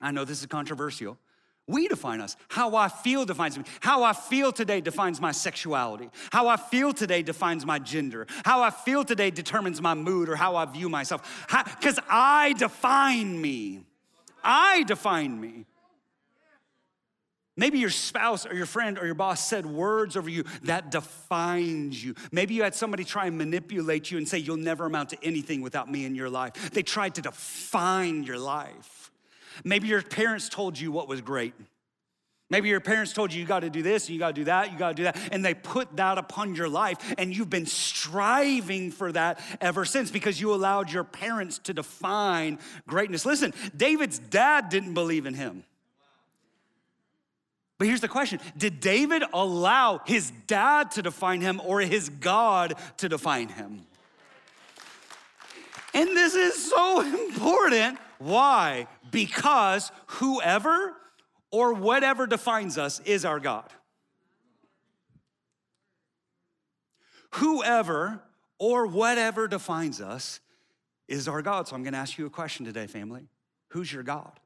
I 0.00 0.11
know 0.11 0.24
this 0.24 0.40
is 0.40 0.46
controversial. 0.46 1.18
We 1.66 1.88
define 1.88 2.20
us. 2.20 2.37
How 2.48 2.77
I 2.77 2.88
feel 2.88 3.24
defines 3.24 3.57
me. 3.57 3.64
How 3.81 4.03
I 4.03 4.12
feel 4.12 4.53
today 4.53 4.81
defines 4.81 5.20
my 5.20 5.33
sexuality. 5.33 6.11
How 6.31 6.46
I 6.46 6.57
feel 6.57 6.92
today 6.92 7.22
defines 7.22 7.64
my 7.64 7.79
gender. 7.79 8.27
How 8.44 8.61
I 8.62 8.70
feel 8.70 9.03
today 9.03 9.31
determines 9.31 9.81
my 9.81 9.94
mood 9.94 10.29
or 10.29 10.37
how 10.37 10.57
I 10.57 10.66
view 10.66 10.88
myself. 10.88 11.46
Because 11.48 11.98
I 12.09 12.53
define 12.59 13.40
me. 13.40 13.87
I 14.42 14.83
define 14.83 15.40
me. 15.40 15.64
Maybe 17.56 17.78
your 17.78 17.90
spouse 17.90 18.46
or 18.46 18.54
your 18.54 18.66
friend 18.66 18.98
or 18.98 19.06
your 19.06 19.14
boss 19.14 19.46
said 19.46 19.64
words 19.64 20.16
over 20.16 20.28
you 20.28 20.44
that 20.64 20.90
defines 20.90 22.02
you. 22.02 22.14
Maybe 22.32 22.54
you 22.54 22.64
had 22.64 22.74
somebody 22.74 23.04
try 23.04 23.26
and 23.26 23.38
manipulate 23.38 24.10
you 24.10 24.18
and 24.18 24.28
say, 24.28 24.38
You'll 24.38 24.56
never 24.56 24.86
amount 24.86 25.10
to 25.10 25.18
anything 25.22 25.60
without 25.60 25.90
me 25.90 26.04
in 26.04 26.16
your 26.16 26.28
life. 26.28 26.72
They 26.72 26.82
tried 26.82 27.14
to 27.16 27.22
define 27.22 28.24
your 28.24 28.38
life. 28.38 29.12
Maybe 29.62 29.86
your 29.86 30.02
parents 30.02 30.48
told 30.48 30.78
you 30.78 30.90
what 30.90 31.06
was 31.06 31.20
great. 31.20 31.54
Maybe 32.50 32.68
your 32.68 32.80
parents 32.80 33.12
told 33.12 33.32
you 33.32 33.40
you 33.40 33.46
got 33.46 33.60
to 33.60 33.70
do 33.70 33.82
this, 33.82 34.10
you 34.10 34.18
got 34.18 34.28
to 34.28 34.40
do 34.40 34.44
that, 34.44 34.70
you 34.70 34.78
got 34.78 34.88
to 34.88 34.94
do 34.94 35.04
that, 35.04 35.16
and 35.32 35.44
they 35.44 35.54
put 35.54 35.96
that 35.96 36.18
upon 36.18 36.54
your 36.54 36.68
life, 36.68 36.98
and 37.16 37.34
you've 37.34 37.48
been 37.48 37.66
striving 37.66 38.90
for 38.90 39.10
that 39.12 39.40
ever 39.60 39.84
since 39.84 40.10
because 40.10 40.40
you 40.40 40.52
allowed 40.52 40.92
your 40.92 41.04
parents 41.04 41.58
to 41.60 41.72
define 41.72 42.58
greatness. 42.86 43.24
Listen, 43.24 43.54
David's 43.74 44.18
dad 44.18 44.68
didn't 44.68 44.92
believe 44.92 45.24
in 45.24 45.34
him. 45.34 45.64
But 47.78 47.88
here's 47.88 48.00
the 48.00 48.08
question 48.08 48.40
Did 48.56 48.80
David 48.80 49.24
allow 49.32 50.00
his 50.06 50.30
dad 50.46 50.92
to 50.92 51.02
define 51.02 51.40
him 51.40 51.60
or 51.64 51.80
his 51.80 52.08
God 52.08 52.74
to 52.98 53.08
define 53.08 53.48
him? 53.48 53.87
And 55.92 56.08
this 56.08 56.34
is 56.34 56.70
so 56.70 57.00
important. 57.26 57.98
Why? 58.18 58.87
Because 59.10 59.90
whoever 60.06 60.94
or 61.50 61.74
whatever 61.74 62.26
defines 62.26 62.78
us 62.78 63.00
is 63.00 63.24
our 63.24 63.40
God. 63.40 63.70
Whoever 67.34 68.20
or 68.58 68.87
whatever 68.87 69.48
defines 69.48 70.00
us 70.00 70.40
is 71.08 71.26
our 71.26 71.42
God. 71.42 71.68
So 71.68 71.74
I'm 71.74 71.82
gonna 71.82 71.96
ask 71.96 72.16
you 72.18 72.26
a 72.26 72.30
question 72.30 72.64
today, 72.64 72.87
family. 72.87 73.28
Who's 73.68 73.92
your 73.92 74.04
God? 74.04 74.38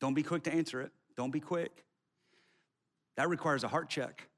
Don't 0.00 0.14
be 0.14 0.22
quick 0.22 0.42
to 0.44 0.52
answer 0.52 0.82
it. 0.82 0.92
Don't 1.16 1.30
be 1.30 1.40
quick. 1.40 1.84
That 3.16 3.28
requires 3.28 3.64
a 3.64 3.68
heart 3.68 3.88
check. 3.88 4.28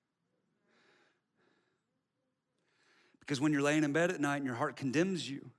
Because 3.20 3.40
when 3.40 3.52
you're 3.52 3.62
laying 3.62 3.84
in 3.84 3.92
bed 3.92 4.10
at 4.10 4.20
night 4.20 4.36
and 4.36 4.46
your 4.46 4.54
heart 4.54 4.76
condemns 4.76 5.28
you, 5.28 5.50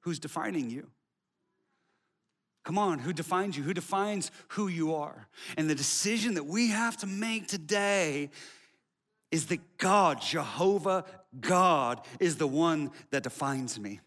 who's 0.00 0.18
defining 0.18 0.70
you? 0.70 0.88
Come 2.64 2.78
on, 2.78 2.98
who 2.98 3.12
defines 3.12 3.56
you? 3.56 3.62
Who 3.62 3.72
defines 3.72 4.30
who 4.48 4.68
you 4.68 4.94
are? 4.94 5.26
And 5.56 5.70
the 5.70 5.74
decision 5.74 6.34
that 6.34 6.44
we 6.44 6.68
have 6.68 6.98
to 6.98 7.06
make 7.06 7.48
today 7.48 8.30
is 9.30 9.46
that 9.46 9.78
God, 9.78 10.20
Jehovah 10.20 11.04
God, 11.40 12.06
is 12.20 12.36
the 12.36 12.46
one 12.46 12.90
that 13.10 13.22
defines 13.22 13.80
me. 13.80 14.00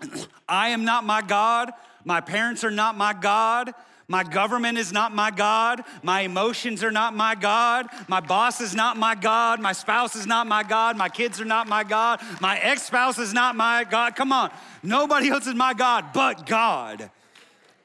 I 0.48 0.70
am 0.70 0.84
not 0.84 1.04
my 1.04 1.22
God. 1.22 1.70
My 2.04 2.20
parents 2.20 2.64
are 2.64 2.70
not 2.70 2.96
my 2.96 3.12
God. 3.12 3.72
My 4.08 4.24
government 4.24 4.78
is 4.78 4.92
not 4.92 5.14
my 5.14 5.30
God. 5.30 5.82
My 6.02 6.22
emotions 6.22 6.82
are 6.82 6.90
not 6.90 7.14
my 7.14 7.34
God. 7.34 7.86
My 8.08 8.20
boss 8.20 8.60
is 8.60 8.74
not 8.74 8.96
my 8.96 9.14
God. 9.14 9.60
My 9.60 9.72
spouse 9.72 10.16
is 10.16 10.26
not 10.26 10.46
my 10.46 10.62
God. 10.62 10.96
My 10.96 11.08
kids 11.08 11.40
are 11.40 11.46
not 11.46 11.68
my 11.68 11.84
God. 11.84 12.20
My 12.40 12.58
ex 12.58 12.82
spouse 12.82 13.18
is 13.18 13.32
not 13.32 13.56
my 13.56 13.84
God. 13.84 14.16
Come 14.16 14.32
on. 14.32 14.50
Nobody 14.82 15.30
else 15.30 15.46
is 15.46 15.54
my 15.54 15.74
God 15.74 16.06
but 16.12 16.46
God. 16.46 17.10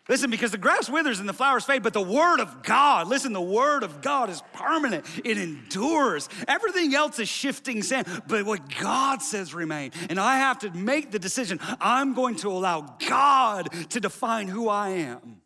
Listen, 0.10 0.30
because 0.30 0.52
the 0.52 0.58
grass 0.58 0.90
withers 0.90 1.20
and 1.20 1.28
the 1.28 1.34
flowers 1.34 1.66
fade, 1.66 1.84
but 1.84 1.92
the 1.92 2.02
word 2.02 2.40
of 2.40 2.64
God, 2.64 3.08
listen, 3.08 3.34
the 3.34 3.42
word 3.42 3.84
of 3.84 4.02
God 4.02 4.30
is 4.30 4.42
permanent. 4.54 5.06
It 5.26 5.38
endures. 5.38 6.30
Everything 6.48 6.96
else 6.96 7.20
is 7.20 7.28
shifting 7.28 7.84
sand, 7.84 8.08
but 8.28 8.46
what 8.46 8.62
God 8.80 9.22
says 9.22 9.54
remain. 9.54 9.92
And 10.10 10.18
I 10.18 10.38
have 10.38 10.60
to 10.60 10.72
make 10.72 11.12
the 11.12 11.20
decision 11.20 11.60
I'm 11.82 12.14
going 12.14 12.38
to 12.38 12.50
allow 12.50 12.96
God 13.08 13.70
to 13.90 14.00
define 14.00 14.48
who 14.48 14.70
I 14.70 14.90
am 14.90 15.42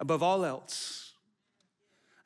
above 0.00 0.22
all 0.22 0.44
else. 0.44 1.12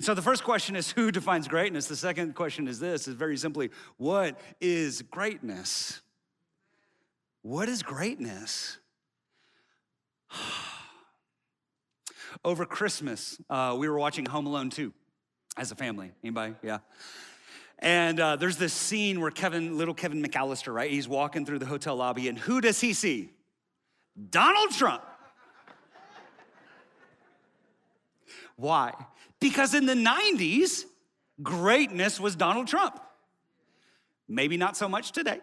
So 0.00 0.14
the 0.14 0.22
first 0.22 0.42
question 0.42 0.74
is 0.74 0.90
who 0.90 1.12
defines 1.12 1.46
greatness? 1.46 1.86
The 1.86 1.96
second 1.96 2.34
question 2.34 2.66
is 2.66 2.80
this 2.80 3.06
is 3.06 3.14
very 3.14 3.36
simply 3.36 3.70
what 3.98 4.40
is 4.60 5.02
greatness? 5.02 6.00
What 7.42 7.68
is 7.68 7.82
greatness? 7.82 8.78
Over 12.44 12.64
Christmas, 12.64 13.40
uh, 13.48 13.76
we 13.78 13.88
were 13.88 13.98
watching 13.98 14.26
Home 14.26 14.46
Alone 14.46 14.70
2 14.70 14.92
as 15.56 15.70
a 15.70 15.76
family. 15.76 16.10
Anybody? 16.24 16.54
Yeah. 16.62 16.78
And 17.78 18.18
uh, 18.18 18.36
there's 18.36 18.56
this 18.56 18.72
scene 18.72 19.20
where 19.20 19.30
Kevin, 19.30 19.76
little 19.76 19.94
Kevin 19.94 20.22
McAllister, 20.22 20.72
right? 20.72 20.90
He's 20.90 21.08
walking 21.08 21.44
through 21.44 21.58
the 21.58 21.66
hotel 21.66 21.96
lobby, 21.96 22.28
and 22.28 22.38
who 22.38 22.60
does 22.60 22.80
he 22.80 22.92
see? 22.92 23.30
Donald 24.30 24.70
Trump. 24.70 25.02
Why? 28.56 28.94
Because 29.40 29.74
in 29.74 29.86
the 29.86 29.94
90s, 29.94 30.84
greatness 31.42 32.20
was 32.20 32.36
Donald 32.36 32.68
Trump. 32.68 33.00
Maybe 34.28 34.56
not 34.56 34.76
so 34.76 34.88
much 34.88 35.12
today. 35.12 35.40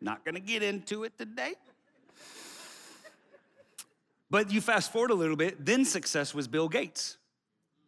Not 0.00 0.24
gonna 0.24 0.40
get 0.40 0.62
into 0.62 1.04
it 1.04 1.16
today. 1.18 1.54
But 4.28 4.50
you 4.50 4.60
fast 4.60 4.92
forward 4.92 5.10
a 5.10 5.14
little 5.14 5.36
bit, 5.36 5.64
then 5.64 5.84
success 5.84 6.34
was 6.34 6.48
Bill 6.48 6.68
Gates, 6.68 7.16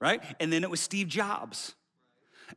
right? 0.01 0.23
And 0.39 0.53
then 0.53 0.63
it 0.63 0.71
was 0.71 0.81
Steve 0.81 1.09
Jobs. 1.09 1.75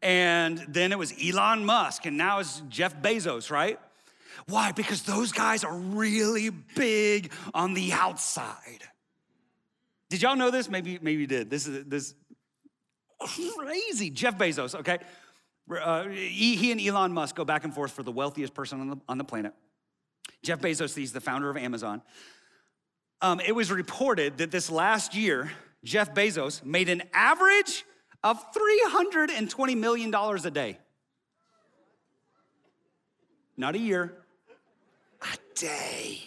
And 0.02 0.60
then 0.68 0.92
it 0.92 0.98
was 0.98 1.14
Elon 1.22 1.66
Musk, 1.66 2.06
and 2.06 2.18
now 2.18 2.40
it's 2.40 2.62
Jeff 2.70 3.02
Bezos, 3.02 3.50
right? 3.50 3.80
Why? 4.48 4.72
Because 4.72 5.04
those 5.04 5.32
guys 5.32 5.64
are 5.64 5.76
really 5.76 6.50
big 6.50 7.32
on 7.54 7.74
the 7.74 7.92
outside. 7.92 8.84
Did 10.12 10.22
y'all 10.24 10.36
know 10.36 10.52
this? 10.52 10.70
Maybe, 10.70 11.00
maybe 11.02 11.22
you 11.22 11.28
did. 11.28 11.50
This 11.50 11.66
is 11.66 11.86
this 11.86 12.16
crazy. 13.58 14.10
Jeff 14.10 14.38
Bezos, 14.38 14.76
okay? 14.76 14.98
Uh, 15.74 16.10
he 16.10 16.70
and 16.74 16.82
Elon 16.82 17.14
Musk 17.14 17.34
go 17.34 17.46
back 17.46 17.64
and 17.64 17.74
forth 17.74 17.92
for 17.92 18.04
the 18.04 18.12
wealthiest 18.12 18.54
person 18.54 18.82
on 18.82 18.90
the, 18.90 18.98
on 19.08 19.18
the 19.18 19.24
planet. 19.24 19.54
Jeff 20.44 20.60
Bezos, 20.60 20.98
he's 20.98 21.14
the 21.14 21.22
founder 21.22 21.50
of 21.50 21.56
Amazon. 21.56 22.02
Um, 23.22 23.40
it 23.40 23.54
was 23.54 23.72
reported 23.72 24.40
that 24.40 24.52
this 24.52 24.70
last 24.70 25.16
year, 25.16 25.50
Jeff 25.86 26.14
Bezos 26.14 26.62
made 26.66 26.90
an 26.90 27.04
average 27.14 27.86
of 28.22 28.44
$320 28.52 29.78
million 29.78 30.14
a 30.14 30.52
day. 30.52 30.78
Not 33.56 33.76
a 33.76 33.80
year, 33.80 34.14
a 35.22 35.38
day. 35.56 36.20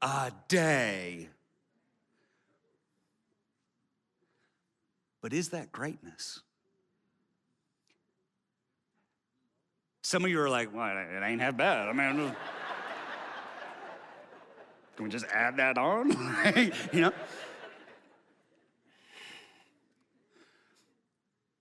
A 0.00 0.30
day. 0.46 1.30
But 5.26 5.32
is 5.32 5.48
that 5.48 5.72
greatness? 5.72 6.40
Some 10.04 10.24
of 10.24 10.30
you 10.30 10.40
are 10.40 10.48
like, 10.48 10.72
well, 10.72 10.96
it 10.96 11.20
ain't 11.20 11.40
that 11.40 11.56
bad. 11.56 11.88
I 11.88 11.92
mean, 11.92 12.32
can 14.94 15.04
we 15.04 15.10
just 15.10 15.26
add 15.34 15.56
that 15.56 15.78
on? 15.78 16.10
you 16.92 17.00
know? 17.00 17.12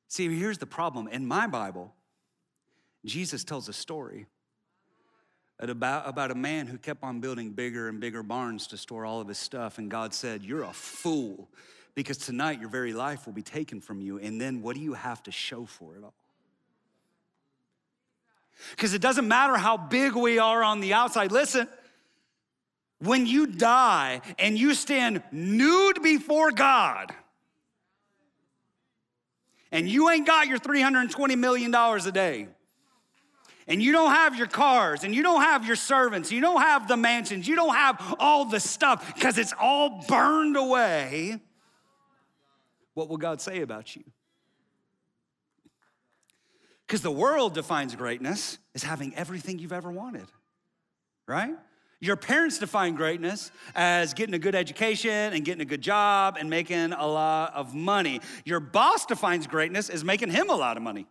See, 0.10 0.30
here's 0.38 0.60
the 0.60 0.67
problem. 0.67 1.08
In 1.08 1.25
my 1.25 1.47
Bible, 1.47 1.91
Jesus 3.04 3.43
tells 3.43 3.67
a 3.67 3.73
story 3.73 4.28
about, 5.58 6.08
about 6.08 6.30
a 6.30 6.36
man 6.36 6.67
who 6.67 6.78
kept 6.78 7.04
on 7.04 7.19
building 7.19 7.49
bigger 7.49 7.88
and 7.88 7.99
bigger 7.99 8.21
barns 8.21 8.67
to 8.67 8.78
store 8.78 9.08
all 9.08 9.21
of 9.21 9.28
his 9.28 9.39
stuff. 9.39 9.80
And 9.80 9.89
God 9.89 10.13
said, 10.13 10.43
You're 10.43 10.65
a 10.65 10.71
fool 10.71 11.49
because 11.95 12.17
tonight 12.17 12.60
your 12.60 12.69
very 12.69 12.93
life 12.93 13.25
will 13.25 13.34
be 13.34 13.41
taken 13.41 13.79
from 13.79 14.01
you. 14.01 14.19
And 14.19 14.39
then 14.39 14.62
what 14.62 14.75
do 14.75 14.81
you 14.81 14.93
have 14.93 15.23
to 15.23 15.31
show 15.31 15.65
for 15.65 15.95
it 15.95 16.03
all? 16.03 16.13
Because 18.71 18.93
it 18.93 19.01
doesn't 19.01 19.27
matter 19.27 19.55
how 19.55 19.77
big 19.77 20.13
we 20.13 20.38
are 20.39 20.63
on 20.63 20.81
the 20.81 20.93
outside. 20.93 21.31
Listen, 21.31 21.67
when 22.99 23.25
you 23.25 23.47
die 23.47 24.21
and 24.38 24.58
you 24.58 24.73
stand 24.73 25.23
nude 25.31 26.01
before 26.01 26.51
God, 26.51 27.13
and 29.71 29.89
you 29.89 30.10
ain't 30.10 30.25
got 30.25 30.47
your 30.47 30.58
$320 30.58 31.38
million 31.38 31.73
a 31.73 32.12
day, 32.12 32.47
and 33.67 33.81
you 33.81 33.91
don't 33.91 34.12
have 34.12 34.36
your 34.36 34.47
cars, 34.47 35.03
and 35.03 35.13
you 35.13 35.23
don't 35.23 35.41
have 35.41 35.65
your 35.65 35.75
servants, 35.75 36.31
you 36.31 36.39
don't 36.39 36.62
have 36.62 36.88
the 36.88 36.95
mansions, 36.95 37.47
you 37.47 37.55
don't 37.55 37.75
have 37.75 38.15
all 38.19 38.45
the 38.45 38.60
stuff 38.60 39.13
because 39.13 39.38
it's 39.38 39.53
all 39.60 40.03
burned 40.08 40.55
away, 40.55 41.41
what 42.95 43.08
will 43.08 43.17
God 43.17 43.39
say 43.39 43.62
about 43.62 43.95
you? 43.95 44.03
Because 46.88 47.01
the 47.01 47.12
world 47.12 47.53
defines 47.53 47.95
greatness 47.95 48.58
as 48.73 48.84
having 48.84 49.15
everything 49.15 49.60
you've 49.60 49.73
ever 49.73 49.91
wanted, 49.91 50.27
right? 51.27 51.55
Your 51.99 52.15
parents 52.15 52.60
define 52.60 52.95
greatness 52.95 53.51
as 53.73 54.13
getting 54.13 54.36
a 54.36 54.39
good 54.39 54.55
education 54.55 55.12
and 55.12 55.43
getting 55.43 55.62
a 55.62 55.65
good 55.65 55.81
job 55.81 56.38
and 56.39 56.49
making 56.49 56.93
a 56.93 57.08
lot 57.08 57.53
of 57.53 57.73
money. 57.73 58.21
Your 58.43 58.60
boss 58.60 59.05
defines 59.05 59.47
greatness 59.47 59.89
as 59.89 60.03
making 60.03 60.29
him 60.29 60.49
a 60.49 60.55
lot 60.55 60.77
of 60.77 60.84
money. 60.84 61.08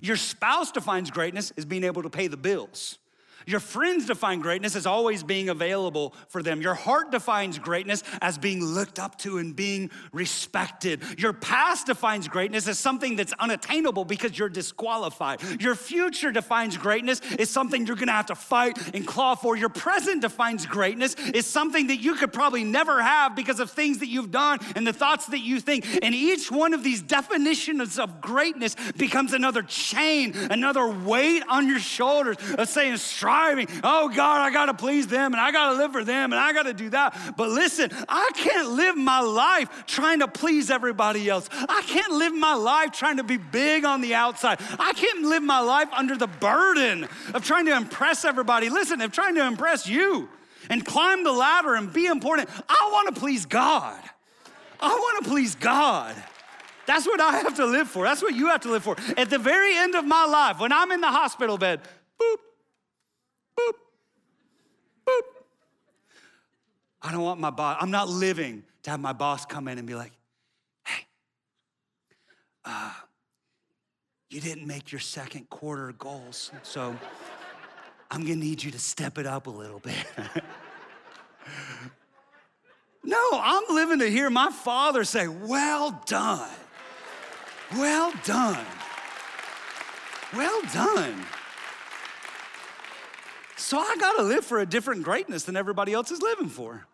Your 0.00 0.16
spouse 0.16 0.72
defines 0.72 1.10
greatness 1.10 1.52
as 1.56 1.64
being 1.64 1.84
able 1.84 2.02
to 2.02 2.10
pay 2.10 2.26
the 2.26 2.36
bills. 2.36 2.98
Your 3.46 3.60
friends 3.60 4.06
define 4.06 4.40
greatness 4.40 4.76
as 4.76 4.86
always 4.86 5.22
being 5.22 5.48
available 5.48 6.14
for 6.28 6.42
them. 6.42 6.60
Your 6.60 6.74
heart 6.74 7.10
defines 7.10 7.58
greatness 7.58 8.02
as 8.20 8.38
being 8.38 8.64
looked 8.64 8.98
up 8.98 9.18
to 9.18 9.38
and 9.38 9.54
being 9.54 9.90
respected. 10.12 11.02
Your 11.18 11.32
past 11.32 11.86
defines 11.86 12.28
greatness 12.28 12.68
as 12.68 12.78
something 12.78 13.16
that's 13.16 13.32
unattainable 13.34 14.04
because 14.04 14.38
you're 14.38 14.48
disqualified. 14.48 15.42
Your 15.60 15.74
future 15.74 16.32
defines 16.32 16.76
greatness 16.76 17.20
as 17.38 17.50
something 17.50 17.86
you're 17.86 17.96
gonna 17.96 18.12
have 18.12 18.26
to 18.26 18.34
fight 18.34 18.78
and 18.94 19.06
claw 19.06 19.34
for. 19.34 19.56
Your 19.56 19.68
present 19.68 20.22
defines 20.22 20.66
greatness 20.66 21.16
as 21.34 21.46
something 21.46 21.88
that 21.88 21.98
you 21.98 22.14
could 22.14 22.32
probably 22.32 22.64
never 22.64 23.02
have 23.02 23.34
because 23.36 23.60
of 23.60 23.70
things 23.70 23.98
that 23.98 24.08
you've 24.08 24.30
done 24.30 24.58
and 24.76 24.86
the 24.86 24.92
thoughts 24.92 25.26
that 25.26 25.40
you 25.40 25.60
think. 25.60 25.86
And 26.02 26.14
each 26.14 26.50
one 26.50 26.74
of 26.74 26.82
these 26.82 27.02
definitions 27.02 27.98
of 27.98 28.20
greatness 28.20 28.76
becomes 28.96 29.32
another 29.32 29.62
chain, 29.62 30.34
another 30.50 30.86
weight 30.88 31.42
on 31.48 31.68
your 31.68 31.78
shoulders 31.78 32.36
of 32.58 32.68
saying, 32.68 32.96
striving. 33.32 33.66
Oh 33.82 34.08
God, 34.08 34.40
I 34.40 34.50
gotta 34.52 34.74
please 34.74 35.06
them 35.06 35.32
and 35.32 35.40
I 35.40 35.52
gotta 35.52 35.76
live 35.76 35.92
for 35.92 36.04
them 36.04 36.32
and 36.32 36.40
I 36.40 36.52
gotta 36.52 36.74
do 36.74 36.90
that. 36.90 37.34
But 37.36 37.48
listen, 37.48 37.90
I 38.08 38.30
can't 38.34 38.70
live 38.70 38.96
my 38.96 39.20
life 39.20 39.84
trying 39.86 40.20
to 40.20 40.28
please 40.28 40.70
everybody 40.70 41.28
else. 41.28 41.48
I 41.50 41.82
can't 41.86 42.12
live 42.12 42.34
my 42.34 42.54
life 42.54 42.92
trying 42.92 43.16
to 43.16 43.24
be 43.24 43.38
big 43.38 43.84
on 43.84 44.00
the 44.00 44.14
outside. 44.14 44.60
I 44.78 44.92
can't 44.92 45.22
live 45.22 45.42
my 45.42 45.60
life 45.60 45.88
under 45.92 46.16
the 46.16 46.26
burden 46.26 47.08
of 47.32 47.44
trying 47.44 47.66
to 47.66 47.76
impress 47.76 48.24
everybody. 48.24 48.68
Listen, 48.68 49.00
of 49.00 49.12
trying 49.12 49.34
to 49.36 49.46
impress 49.46 49.88
you 49.88 50.28
and 50.68 50.84
climb 50.84 51.24
the 51.24 51.32
ladder 51.32 51.74
and 51.74 51.92
be 51.92 52.06
important. 52.06 52.48
I 52.68 52.90
wanna 52.92 53.12
please 53.12 53.46
God. 53.46 54.00
I 54.80 54.88
wanna 54.88 55.28
please 55.28 55.54
God. 55.54 56.14
That's 56.84 57.06
what 57.06 57.20
I 57.20 57.38
have 57.38 57.54
to 57.56 57.64
live 57.64 57.88
for. 57.88 58.04
That's 58.04 58.20
what 58.20 58.34
you 58.34 58.48
have 58.48 58.60
to 58.62 58.70
live 58.70 58.82
for. 58.82 58.96
At 59.16 59.30
the 59.30 59.38
very 59.38 59.74
end 59.76 59.94
of 59.94 60.04
my 60.04 60.26
life, 60.26 60.58
when 60.60 60.72
I'm 60.72 60.90
in 60.90 61.00
the 61.00 61.10
hospital 61.10 61.56
bed, 61.56 61.80
boop, 62.20 62.36
boop, 63.58 63.72
boop. 65.06 65.20
I 67.02 67.12
don't 67.12 67.22
want 67.22 67.40
my 67.40 67.50
boss, 67.50 67.78
I'm 67.80 67.90
not 67.90 68.08
living 68.08 68.62
to 68.84 68.90
have 68.90 69.00
my 69.00 69.12
boss 69.12 69.44
come 69.44 69.68
in 69.68 69.78
and 69.78 69.86
be 69.86 69.94
like, 69.94 70.12
hey, 70.84 71.04
uh, 72.64 72.92
you 74.30 74.40
didn't 74.40 74.66
make 74.66 74.92
your 74.92 75.00
second 75.00 75.50
quarter 75.50 75.92
goals, 75.92 76.50
so 76.62 76.96
I'm 78.10 78.22
gonna 78.22 78.36
need 78.36 78.62
you 78.62 78.70
to 78.70 78.78
step 78.78 79.18
it 79.18 79.26
up 79.26 79.46
a 79.46 79.50
little 79.50 79.78
bit. 79.78 80.06
no, 83.04 83.30
I'm 83.32 83.64
living 83.74 83.98
to 83.98 84.10
hear 84.10 84.30
my 84.30 84.50
father 84.50 85.04
say, 85.04 85.28
well 85.28 86.02
done. 86.06 86.50
Well 87.72 88.12
done. 88.24 88.66
Well 90.34 90.62
done. 90.72 91.26
So 93.62 93.78
I 93.78 93.96
gotta 93.98 94.24
live 94.24 94.44
for 94.44 94.58
a 94.58 94.66
different 94.66 95.04
greatness 95.04 95.44
than 95.44 95.56
everybody 95.56 95.92
else 95.92 96.10
is 96.10 96.20
living 96.20 96.48
for. 96.48 96.84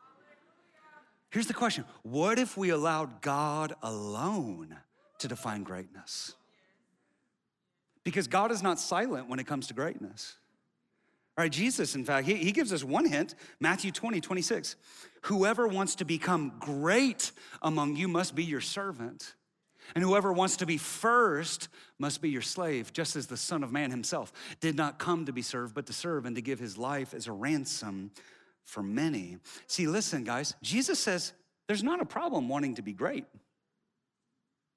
Here's 1.31 1.47
the 1.47 1.55
question 1.55 1.85
What 2.03 2.39
if 2.39 2.59
we 2.59 2.69
allowed 2.69 3.23
God 3.23 3.75
alone 3.83 4.77
to 5.19 5.29
define 5.29 5.63
greatness? 5.63 6.35
Because 8.05 8.29
God 8.29 8.53
is 8.53 8.63
not 8.63 8.79
silent 8.79 9.31
when 9.31 9.39
it 9.39 9.47
comes 9.47 9.67
to 9.69 9.75
greatness. 9.75 10.37
All 11.39 11.43
right, 11.43 11.51
Jesus, 11.51 11.95
in 11.95 12.05
fact, 12.05 12.27
he, 12.27 12.35
he 12.35 12.53
gives 12.53 12.73
us 12.73 12.85
one 12.85 13.07
hint 13.07 13.35
Matthew 13.59 13.91
20, 13.91 14.21
26. 14.21 14.77
Whoever 15.23 15.67
wants 15.67 15.95
to 15.97 16.05
become 16.05 16.53
great 16.61 17.33
among 17.63 17.97
you 17.97 18.09
must 18.09 18.35
be 18.35 18.45
your 18.45 18.61
servant. 18.61 19.35
And 19.95 20.05
whoever 20.05 20.33
wants 20.33 20.59
to 20.59 20.67
be 20.67 20.77
first 20.77 21.69
must 21.99 22.21
be 22.21 22.31
your 22.31 22.43
slave, 22.43 22.93
just 22.93 23.17
as 23.17 23.27
the 23.27 23.37
Son 23.37 23.63
of 23.63 23.73
Man 23.73 23.91
himself 23.91 24.33
did 24.61 24.77
not 24.77 24.99
come 24.99 25.27
to 25.27 25.33
be 25.33 25.43
served, 25.43 25.75
but 25.75 25.87
to 25.87 25.93
serve 25.93 26.27
and 26.27 26.37
to 26.37 26.43
give 26.43 26.59
his 26.59 26.77
life 26.77 27.15
as 27.15 27.27
a 27.27 27.33
ransom 27.33 28.11
for 28.65 28.83
many. 28.83 29.39
See, 29.67 29.87
listen, 29.87 30.25
guys, 30.25 30.55
Jesus 30.63 30.99
says 30.99 31.33
there's 31.67 31.83
not 31.83 32.01
a 32.01 32.05
problem 32.05 32.49
wanting 32.49 32.75
to 32.77 32.83
be 32.83 32.93
great. 32.93 33.25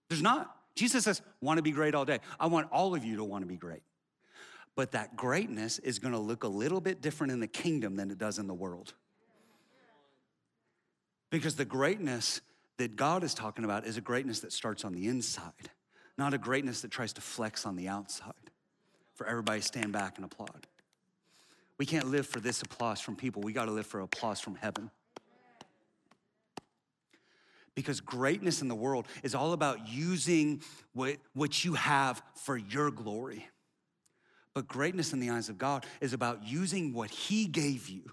There's 0.10 0.22
not. 0.22 0.56
Jesus 0.76 1.04
says, 1.04 1.22
want 1.42 1.58
to 1.58 1.62
be 1.62 1.72
great 1.72 1.96
all 1.96 2.06
day. 2.06 2.20
I 2.40 2.48
want 2.48 2.70
all 2.72 2.96
of 2.96 3.04
you 3.04 3.18
to 3.18 3.24
want 3.24 3.44
to 3.44 3.48
be 3.48 3.58
great. 3.58 3.82
But 4.76 4.92
that 4.92 5.18
greatness 5.18 5.80
is 5.80 6.00
going 6.00 6.14
to 6.14 6.20
look 6.20 6.44
a 6.44 6.48
little 6.48 6.80
bit 6.80 7.02
different 7.02 7.34
in 7.34 7.42
the 7.42 7.48
kingdom 7.48 7.98
than 7.98 8.10
it 8.10 8.18
does 8.18 8.40
in 8.40 8.48
the 8.48 8.54
world. 8.54 8.94
Because 11.30 11.56
the 11.56 11.66
greatness 11.66 12.42
that 12.82 12.96
God 12.96 13.24
is 13.24 13.36
talking 13.36 13.64
about 13.64 13.86
is 13.86 13.98
a 13.98 14.02
greatness 14.02 14.40
that 14.40 14.52
starts 14.52 14.84
on 14.84 14.92
the 14.92 15.06
inside, 15.06 15.70
not 16.18 16.34
a 16.34 16.40
greatness 16.40 16.82
that 16.82 16.90
tries 16.90 17.14
to 17.14 17.22
flex 17.22 17.68
on 17.68 17.76
the 17.76 17.88
outside 17.88 18.34
for 19.14 19.28
everybody 19.28 19.60
to 19.60 19.66
stand 19.68 19.92
back 19.92 20.16
and 20.16 20.26
applaud. 20.26 20.66
We 21.78 21.86
can't 21.86 22.10
live 22.10 22.26
for 22.26 22.40
this 22.40 22.64
applause 22.64 23.00
from 23.00 23.16
people. 23.16 23.44
We 23.44 23.54
got 23.54 23.66
to 23.66 23.72
live 23.72 23.86
for 23.86 24.00
applause 24.00 24.40
from 24.40 24.56
heaven. 24.56 24.90
Because 27.76 28.02
greatness 28.02 28.64
in 28.64 28.68
the 28.68 28.74
world 28.74 29.06
is 29.22 29.36
all 29.36 29.54
about 29.54 29.88
using 29.88 30.64
what, 30.94 31.18
what 31.34 31.64
you 31.64 31.76
have 31.76 32.24
for 32.34 32.58
your 32.58 32.90
glory. 32.90 33.48
But 34.56 34.68
greatness 34.68 35.14
in 35.14 35.20
the 35.20 35.30
eyes 35.30 35.50
of 35.50 35.60
God 35.60 35.86
is 36.02 36.14
about 36.14 36.44
using 36.44 36.94
what 36.94 37.12
He 37.12 37.46
gave 37.46 37.90
you 37.90 38.12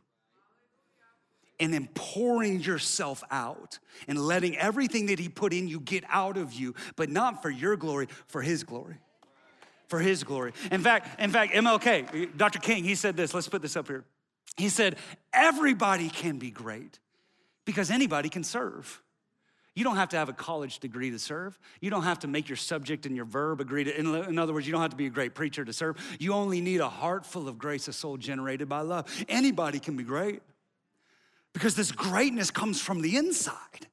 and 1.60 1.72
then 1.72 1.88
pouring 1.94 2.60
yourself 2.60 3.22
out 3.30 3.78
and 4.06 4.18
letting 4.18 4.56
everything 4.56 5.06
that 5.06 5.18
He 5.18 5.28
put 5.28 5.52
in 5.52 5.68
you 5.68 5.80
get 5.80 6.04
out 6.08 6.36
of 6.36 6.52
you, 6.52 6.74
but 6.96 7.10
not 7.10 7.42
for 7.42 7.50
your 7.50 7.76
glory, 7.76 8.08
for 8.26 8.42
His 8.42 8.64
glory. 8.64 8.96
For 9.88 10.00
His 10.00 10.24
glory. 10.24 10.52
In 10.70 10.82
fact, 10.82 11.20
in 11.20 11.30
fact, 11.30 11.54
MLK, 11.54 12.36
Dr. 12.36 12.58
King, 12.58 12.84
he 12.84 12.94
said 12.94 13.16
this. 13.16 13.34
Let's 13.34 13.48
put 13.48 13.62
this 13.62 13.76
up 13.76 13.88
here. 13.88 14.04
He 14.56 14.68
said, 14.68 14.96
"Everybody 15.32 16.10
can 16.10 16.38
be 16.38 16.50
great 16.50 16.98
because 17.64 17.90
anybody 17.90 18.28
can 18.28 18.44
serve." 18.44 19.02
You 19.74 19.84
don't 19.84 19.94
have 19.94 20.08
to 20.08 20.16
have 20.16 20.28
a 20.28 20.32
college 20.32 20.80
degree 20.80 21.12
to 21.12 21.20
serve. 21.20 21.56
You 21.80 21.88
don't 21.88 22.02
have 22.02 22.18
to 22.20 22.26
make 22.26 22.48
your 22.48 22.56
subject 22.56 23.06
and 23.06 23.14
your 23.14 23.24
verb 23.24 23.60
agree 23.60 23.84
to, 23.84 23.96
in, 23.96 24.12
in, 24.12 24.36
other 24.36 24.52
words, 24.52 24.66
you 24.66 24.72
don't 24.72 24.82
have 24.82 24.90
to 24.90 24.96
be 24.96 25.06
a 25.06 25.10
great 25.10 25.36
preacher 25.36 25.64
to 25.64 25.72
serve. 25.72 25.96
You 26.18 26.32
only 26.32 26.60
need 26.60 26.80
a 26.80 26.88
heart 26.88 27.24
full 27.24 27.46
of 27.46 27.58
grace, 27.58 27.86
a 27.86 27.92
soul 27.92 28.16
generated 28.16 28.68
by 28.68 28.80
love. 28.80 29.06
Anybody 29.28 29.78
can 29.78 29.96
be 29.96 30.02
great 30.02 30.42
because 31.58 31.74
this 31.74 31.90
greatness 31.90 32.52
comes 32.52 32.80
from 32.80 33.02
the 33.02 33.16
inside. 33.16 33.88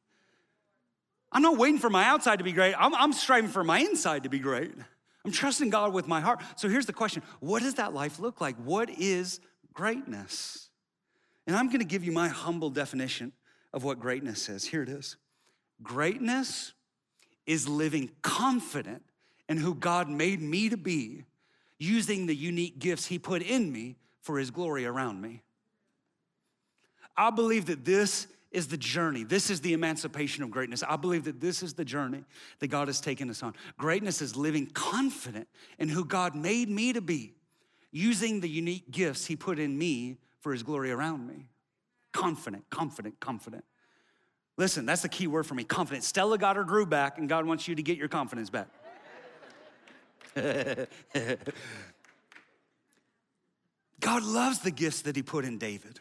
I'm 1.31 1.41
not 1.41 1.57
waiting 1.57 1.79
for 1.79 1.89
my 1.89 2.05
outside 2.05 2.37
to 2.37 2.43
be 2.43 2.51
great, 2.51 2.75
I'm, 2.77 2.93
I'm 2.93 3.11
striving 3.11 3.49
for 3.49 3.63
my 3.63 3.79
inside 3.79 4.21
to 4.23 4.29
be 4.29 4.37
great. 4.37 4.71
I'm 5.25 5.31
trusting 5.31 5.71
God 5.71 5.91
with 5.91 6.07
my 6.07 6.21
heart. 6.21 6.43
So 6.57 6.69
here's 6.69 6.85
the 6.85 6.93
question 6.93 7.23
What 7.39 7.63
does 7.63 7.73
that 7.75 7.91
life 7.91 8.19
look 8.19 8.39
like? 8.39 8.55
What 8.57 8.91
is 8.91 9.39
greatness? 9.73 10.69
And 11.47 11.55
I'm 11.55 11.71
gonna 11.71 11.85
give 11.85 12.03
you 12.03 12.11
my 12.11 12.27
humble 12.27 12.69
definition 12.69 13.31
of 13.73 13.83
what 13.83 13.99
greatness 13.99 14.47
is. 14.47 14.65
Here 14.65 14.83
it 14.83 14.89
is 14.89 15.17
Greatness 15.81 16.73
is 17.47 17.67
living 17.67 18.11
confident 18.21 19.01
in 19.49 19.57
who 19.57 19.73
God 19.73 20.07
made 20.07 20.39
me 20.39 20.69
to 20.69 20.77
be, 20.77 21.23
using 21.79 22.27
the 22.27 22.35
unique 22.35 22.77
gifts 22.77 23.07
He 23.07 23.17
put 23.17 23.41
in 23.41 23.71
me 23.71 23.95
for 24.21 24.37
His 24.37 24.51
glory 24.51 24.85
around 24.85 25.19
me. 25.19 25.41
I 27.17 27.29
believe 27.29 27.67
that 27.67 27.85
this 27.85 28.27
is 28.51 28.67
the 28.67 28.77
journey. 28.77 29.23
This 29.23 29.49
is 29.49 29.59
the 29.61 29.73
emancipation 29.73 30.43
of 30.43 30.49
greatness. 30.49 30.81
I 30.87 30.95
believe 30.95 31.25
that 31.25 31.41
this 31.41 31.61
is 31.61 31.73
the 31.73 31.83
journey 31.85 32.23
that 32.59 32.67
God 32.67 32.87
has 32.87 33.01
taken 33.01 33.29
us 33.29 33.43
on. 33.43 33.53
Greatness 33.77 34.21
is 34.21 34.35
living 34.35 34.67
confident 34.67 35.47
in 35.77 35.89
who 35.89 36.05
God 36.05 36.35
made 36.35 36.69
me 36.69 36.93
to 36.93 37.01
be, 37.01 37.33
using 37.91 38.39
the 38.39 38.49
unique 38.49 38.89
gifts 38.91 39.25
He 39.25 39.35
put 39.35 39.59
in 39.59 39.77
me 39.77 40.17
for 40.39 40.53
His 40.53 40.63
glory 40.63 40.91
around 40.91 41.27
me. 41.27 41.47
Confident, 42.13 42.69
confident, 42.69 43.19
confident. 43.19 43.65
Listen, 44.57 44.85
that's 44.85 45.01
the 45.01 45.09
key 45.09 45.27
word 45.27 45.45
for 45.45 45.53
me 45.53 45.65
confident. 45.65 46.05
Stella 46.05 46.37
got 46.37 46.55
her 46.55 46.63
groove 46.63 46.89
back, 46.89 47.17
and 47.17 47.27
God 47.27 47.45
wants 47.45 47.67
you 47.67 47.75
to 47.75 47.83
get 47.83 47.97
your 47.97 48.07
confidence 48.07 48.49
back. 48.49 48.69
God 53.99 54.23
loves 54.23 54.59
the 54.59 54.71
gifts 54.71 55.01
that 55.01 55.15
He 55.17 55.23
put 55.23 55.43
in 55.43 55.57
David. 55.57 55.99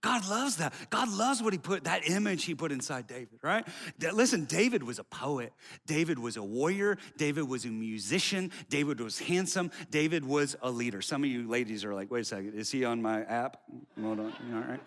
God 0.00 0.28
loves 0.28 0.56
that. 0.56 0.72
God 0.90 1.08
loves 1.08 1.42
what 1.42 1.52
he 1.52 1.58
put, 1.58 1.84
that 1.84 2.08
image 2.08 2.44
he 2.44 2.54
put 2.54 2.70
inside 2.70 3.08
David, 3.08 3.40
right? 3.42 3.66
Listen, 3.98 4.44
David 4.44 4.82
was 4.84 5.00
a 5.00 5.04
poet. 5.04 5.52
David 5.86 6.20
was 6.20 6.36
a 6.36 6.42
warrior. 6.42 6.98
David 7.16 7.48
was 7.48 7.64
a 7.64 7.68
musician. 7.68 8.52
David 8.68 9.00
was 9.00 9.18
handsome. 9.18 9.72
David 9.90 10.24
was 10.24 10.54
a 10.62 10.70
leader. 10.70 11.02
Some 11.02 11.24
of 11.24 11.30
you 11.30 11.48
ladies 11.48 11.84
are 11.84 11.94
like, 11.94 12.10
wait 12.12 12.20
a 12.20 12.24
second, 12.24 12.54
is 12.54 12.70
he 12.70 12.84
on 12.84 13.02
my 13.02 13.22
app? 13.24 13.60
Hold 14.00 14.20
on, 14.20 14.32
all 14.54 14.60
right. 14.60 14.80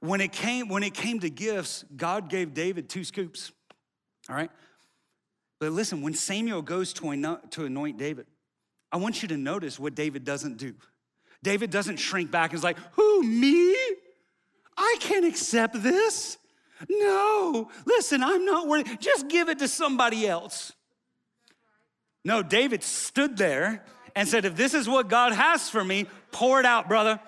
When 0.00 0.20
it 0.20 0.32
came, 0.32 0.68
when 0.68 0.82
it 0.82 0.92
came 0.92 1.20
to 1.20 1.30
gifts, 1.30 1.84
God 1.96 2.28
gave 2.28 2.52
David 2.52 2.90
two 2.90 3.04
scoops, 3.04 3.50
all 4.28 4.36
right? 4.36 4.50
But 5.58 5.72
listen, 5.72 6.02
when 6.02 6.12
Samuel 6.12 6.60
goes 6.60 6.92
to 6.94 7.10
anoint 7.10 7.96
David, 7.96 8.26
I 8.90 8.98
want 8.98 9.22
you 9.22 9.28
to 9.28 9.38
notice 9.38 9.78
what 9.78 9.94
David 9.94 10.24
doesn't 10.24 10.58
do. 10.58 10.74
David 11.42 11.70
doesn't 11.70 11.96
shrink 11.96 12.30
back 12.30 12.50
and 12.50 12.58
is 12.58 12.64
like, 12.64 12.78
Who, 12.92 13.22
me? 13.22 13.74
I 14.76 14.96
can't 15.00 15.24
accept 15.24 15.82
this. 15.82 16.38
No, 16.88 17.70
listen, 17.84 18.22
I'm 18.22 18.44
not 18.44 18.66
worthy. 18.66 18.96
Just 18.96 19.28
give 19.28 19.48
it 19.48 19.58
to 19.60 19.68
somebody 19.68 20.26
else. 20.26 20.72
No, 22.24 22.42
David 22.42 22.82
stood 22.82 23.36
there 23.36 23.84
and 24.16 24.28
said, 24.28 24.44
If 24.44 24.56
this 24.56 24.74
is 24.74 24.88
what 24.88 25.08
God 25.08 25.32
has 25.32 25.68
for 25.68 25.84
me, 25.84 26.06
pour 26.30 26.60
it 26.60 26.66
out, 26.66 26.88
brother 26.88 27.20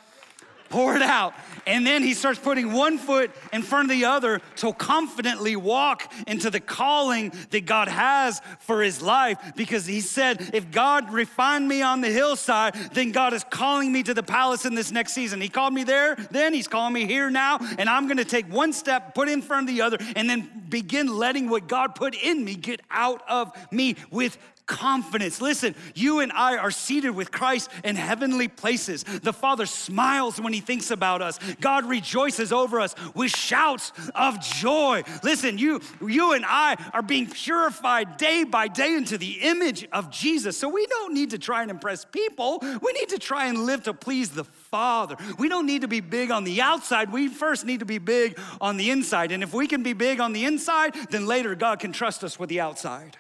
pour 0.75 0.97
it 0.97 1.03
out. 1.03 1.35
And 1.69 1.87
then 1.87 2.03
he 2.03 2.15
starts 2.15 2.41
putting 2.41 2.73
one 2.73 2.99
foot 2.99 3.31
in 3.53 3.63
front 3.63 3.89
of 3.89 3.97
the 3.97 4.07
other 4.07 4.41
to 4.57 4.73
confidently 4.73 5.55
walk 5.55 6.13
into 6.27 6.51
the 6.51 6.59
calling 6.59 7.33
that 7.51 7.65
God 7.65 7.87
has 7.87 8.43
for 8.59 8.83
his 8.83 9.01
life. 9.01 9.39
Because 9.55 9.87
he 9.87 10.01
said, 10.01 10.51
if 10.53 10.73
God 10.73 11.13
refined 11.13 11.69
me 11.69 11.81
on 11.83 12.01
the 12.01 12.11
hillside, 12.11 12.75
then 12.93 13.13
God 13.13 13.33
is 13.35 13.45
calling 13.45 13.93
me 13.93 14.03
to 14.03 14.15
the 14.15 14.25
palace 14.25 14.65
in 14.65 14.75
this 14.75 14.91
next 14.91 15.13
season. 15.13 15.41
He 15.41 15.49
called 15.49 15.73
me 15.73 15.85
there, 15.85 16.17
then 16.33 16.53
he's 16.53 16.67
calling 16.67 16.93
me 16.93 17.07
here 17.07 17.31
now. 17.31 17.59
And 17.79 17.89
I'm 17.89 18.09
gonna 18.09 18.25
take 18.25 18.53
one 18.53 18.73
step, 18.73 19.15
put 19.15 19.29
in 19.29 19.43
front 19.43 19.71
of 19.71 19.77
the 19.77 19.83
other, 19.83 19.99
and 20.17 20.29
then 20.29 20.51
begin 20.69 21.07
letting 21.07 21.49
what 21.49 21.69
God 21.69 21.95
put 21.95 22.17
in 22.17 22.45
me 22.45 22.57
get 22.57 22.81
out 22.91 23.23
of 23.29 23.53
me 23.71 23.95
with 24.11 24.39
confidence. 24.67 25.41
Listen, 25.41 25.75
you 25.95 26.21
and 26.21 26.33
I 26.33 26.57
are 26.57 26.71
seated 26.71 27.11
with 27.11 27.31
Christ 27.31 27.71
in 27.83 27.97
heavenly 27.97 28.49
places. 28.49 29.05
The 29.05 29.33
Father 29.33 29.67
smiles 29.67 30.41
when 30.41 30.53
He 30.53 30.61
thinks 30.61 30.91
about 30.91 31.23
us. 31.23 31.39
God 31.61 31.87
rejoices 31.87 32.53
over 32.53 32.81
us 32.81 32.95
with 33.15 33.31
shouts 33.31 33.93
of 34.15 34.41
joy. 34.41 35.03
Listen, 35.23 35.59
you, 35.59 35.81
you 36.07 36.33
and 36.33 36.45
I 36.47 36.77
are 36.93 37.03
being 37.03 37.27
purified 37.29 38.17
day 38.17 38.45
by 38.45 38.69
day 38.69 38.95
into 38.95 39.19
the 39.19 39.39
image 39.43 39.87
of 39.93 40.11
Jesus. 40.11 40.57
So 40.57 40.69
we 40.69 40.87
don't 40.87 41.13
need 41.13 41.31
to 41.31 41.39
try 41.39 41.63
and 41.63 41.71
impress 41.71 42.05
people. 42.05 42.59
We 42.83 42.93
need 42.93 43.11
to 43.11 43.19
try 43.19 43.47
and 43.47 43.67
live 43.67 43.85
to 43.85 43.95
please 43.95 44.31
the 44.31 44.45
Father. 44.45 45.17
We 45.39 45.49
don't 45.49 45.67
need 45.67 45.83
to 45.83 45.89
be 45.89 46.01
big 46.01 46.31
on 46.31 46.45
the 46.45 46.63
outside. 46.63 47.13
We 47.13 47.29
first 47.29 47.65
need 47.65 47.81
to 47.81 47.87
be 47.87 47.99
big 47.99 48.39
on 48.61 48.77
the 48.77 48.91
inside. 48.91 49.33
And 49.33 49.43
if 49.43 49.53
we 49.53 49.67
can 49.67 49.83
be 49.83 49.93
big 49.93 50.21
on 50.21 50.33
the 50.33 50.45
inside, 50.45 50.95
then 51.11 51.27
later 51.27 51.55
God 51.55 51.81
can 51.81 51.93
trust 51.93 52.25
us 52.25 52.39
with 52.39 52.49
the 52.49 52.61
outside. 52.61 53.17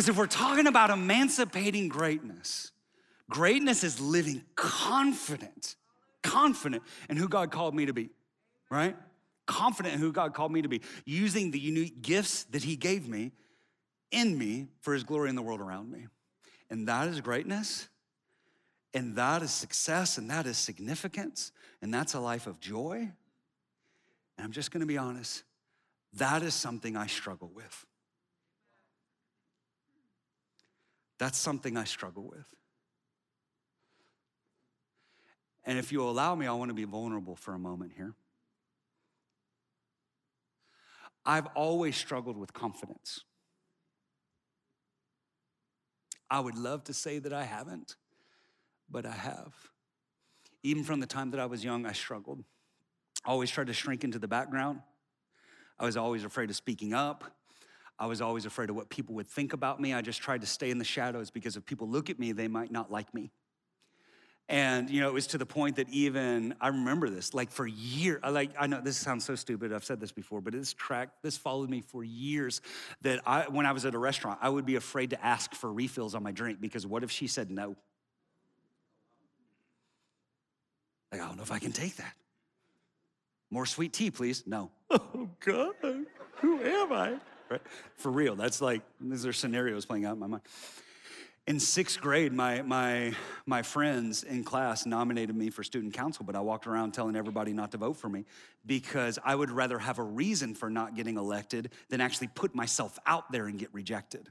Because 0.00 0.08
if 0.08 0.16
we're 0.16 0.26
talking 0.28 0.66
about 0.66 0.88
emancipating 0.88 1.88
greatness, 1.90 2.72
greatness 3.28 3.84
is 3.84 4.00
living 4.00 4.42
confident, 4.54 5.76
confident 6.22 6.82
in 7.10 7.18
who 7.18 7.28
God 7.28 7.50
called 7.50 7.74
me 7.74 7.84
to 7.84 7.92
be, 7.92 8.08
right? 8.70 8.96
Confident 9.44 9.96
in 9.96 10.00
who 10.00 10.10
God 10.10 10.32
called 10.32 10.52
me 10.52 10.62
to 10.62 10.68
be, 10.70 10.80
using 11.04 11.50
the 11.50 11.58
unique 11.58 12.00
gifts 12.00 12.44
that 12.44 12.62
He 12.62 12.76
gave 12.76 13.10
me 13.10 13.32
in 14.10 14.38
me 14.38 14.68
for 14.80 14.94
His 14.94 15.04
glory 15.04 15.28
in 15.28 15.36
the 15.36 15.42
world 15.42 15.60
around 15.60 15.92
me. 15.92 16.06
And 16.70 16.88
that 16.88 17.06
is 17.06 17.20
greatness, 17.20 17.86
and 18.94 19.16
that 19.16 19.42
is 19.42 19.50
success, 19.50 20.16
and 20.16 20.30
that 20.30 20.46
is 20.46 20.56
significance, 20.56 21.52
and 21.82 21.92
that's 21.92 22.14
a 22.14 22.20
life 22.20 22.46
of 22.46 22.58
joy. 22.58 22.96
And 24.38 24.44
I'm 24.46 24.52
just 24.52 24.70
gonna 24.70 24.86
be 24.86 24.96
honest, 24.96 25.42
that 26.14 26.42
is 26.42 26.54
something 26.54 26.96
I 26.96 27.06
struggle 27.06 27.52
with. 27.54 27.84
That's 31.20 31.38
something 31.38 31.76
I 31.76 31.84
struggle 31.84 32.26
with. 32.26 32.46
And 35.64 35.78
if 35.78 35.92
you'll 35.92 36.10
allow 36.10 36.34
me, 36.34 36.46
I 36.46 36.52
want 36.52 36.70
to 36.70 36.74
be 36.74 36.84
vulnerable 36.84 37.36
for 37.36 37.52
a 37.52 37.58
moment 37.58 37.92
here. 37.94 38.14
I've 41.26 41.46
always 41.54 41.94
struggled 41.94 42.38
with 42.38 42.54
confidence. 42.54 43.20
I 46.30 46.40
would 46.40 46.56
love 46.56 46.84
to 46.84 46.94
say 46.94 47.18
that 47.18 47.34
I 47.34 47.44
haven't, 47.44 47.96
but 48.90 49.04
I 49.04 49.12
have. 49.12 49.52
Even 50.62 50.84
from 50.84 51.00
the 51.00 51.06
time 51.06 51.32
that 51.32 51.40
I 51.40 51.46
was 51.46 51.62
young, 51.62 51.84
I 51.84 51.92
struggled. 51.92 52.42
I 53.26 53.30
always 53.30 53.50
tried 53.50 53.66
to 53.66 53.74
shrink 53.74 54.04
into 54.04 54.18
the 54.18 54.28
background. 54.28 54.80
I 55.78 55.84
was 55.84 55.98
always 55.98 56.24
afraid 56.24 56.48
of 56.48 56.56
speaking 56.56 56.94
up. 56.94 57.24
I 58.00 58.06
was 58.06 58.22
always 58.22 58.46
afraid 58.46 58.70
of 58.70 58.76
what 58.76 58.88
people 58.88 59.14
would 59.16 59.28
think 59.28 59.52
about 59.52 59.78
me. 59.78 59.92
I 59.92 60.00
just 60.00 60.22
tried 60.22 60.40
to 60.40 60.46
stay 60.46 60.70
in 60.70 60.78
the 60.78 60.84
shadows 60.84 61.30
because 61.30 61.58
if 61.58 61.66
people 61.66 61.86
look 61.86 62.08
at 62.08 62.18
me, 62.18 62.32
they 62.32 62.48
might 62.48 62.72
not 62.72 62.90
like 62.90 63.12
me. 63.12 63.30
And 64.48 64.88
you 64.88 65.00
know, 65.00 65.08
it 65.08 65.12
was 65.12 65.28
to 65.28 65.38
the 65.38 65.46
point 65.46 65.76
that 65.76 65.88
even 65.90 66.54
I 66.62 66.68
remember 66.68 67.10
this, 67.10 67.34
like 67.34 67.50
for 67.52 67.66
years. 67.66 68.18
I 68.24 68.30
like 68.30 68.52
I 68.58 68.66
know 68.66 68.80
this 68.80 68.96
sounds 68.96 69.24
so 69.24 69.36
stupid. 69.36 69.72
I've 69.72 69.84
said 69.84 70.00
this 70.00 70.12
before, 70.12 70.40
but 70.40 70.54
this 70.54 70.72
track, 70.72 71.10
this 71.22 71.36
followed 71.36 71.68
me 71.68 71.82
for 71.82 72.02
years. 72.02 72.62
That 73.02 73.20
I, 73.26 73.42
when 73.42 73.66
I 73.66 73.72
was 73.72 73.84
at 73.84 73.94
a 73.94 73.98
restaurant, 73.98 74.40
I 74.42 74.48
would 74.48 74.66
be 74.66 74.76
afraid 74.76 75.10
to 75.10 75.24
ask 75.24 75.54
for 75.54 75.70
refills 75.70 76.14
on 76.14 76.22
my 76.22 76.32
drink 76.32 76.60
because 76.60 76.86
what 76.86 77.04
if 77.04 77.10
she 77.12 77.28
said 77.28 77.50
no? 77.50 77.76
Like 81.12 81.20
I 81.20 81.26
don't 81.26 81.36
know 81.36 81.42
if 81.42 81.52
I 81.52 81.58
can 81.58 81.72
take 81.72 81.96
that. 81.96 82.14
More 83.50 83.66
sweet 83.66 83.92
tea, 83.92 84.10
please. 84.10 84.44
No. 84.46 84.70
Oh 85.12 85.28
God, 85.44 85.74
who 86.40 86.60
am 86.62 86.92
I? 86.92 87.18
Right? 87.50 87.60
For 87.96 88.10
real, 88.12 88.36
that's 88.36 88.60
like 88.60 88.82
these 89.00 89.26
are 89.26 89.32
scenarios 89.32 89.84
playing 89.84 90.04
out 90.04 90.14
in 90.14 90.20
my 90.20 90.28
mind. 90.28 90.42
In 91.46 91.58
sixth 91.58 92.00
grade, 92.00 92.32
my, 92.32 92.62
my, 92.62 93.12
my 93.44 93.62
friends 93.62 94.22
in 94.22 94.44
class 94.44 94.86
nominated 94.86 95.34
me 95.34 95.50
for 95.50 95.64
student 95.64 95.94
council, 95.94 96.24
but 96.24 96.36
I 96.36 96.40
walked 96.40 96.68
around 96.68 96.92
telling 96.92 97.16
everybody 97.16 97.52
not 97.52 97.72
to 97.72 97.78
vote 97.78 97.96
for 97.96 98.08
me 98.08 98.24
because 98.66 99.18
I 99.24 99.34
would 99.34 99.50
rather 99.50 99.78
have 99.78 99.98
a 99.98 100.02
reason 100.02 100.54
for 100.54 100.70
not 100.70 100.94
getting 100.94 101.16
elected 101.16 101.70
than 101.88 102.00
actually 102.00 102.28
put 102.28 102.54
myself 102.54 102.98
out 103.04 103.32
there 103.32 103.46
and 103.46 103.58
get 103.58 103.74
rejected. 103.74 104.28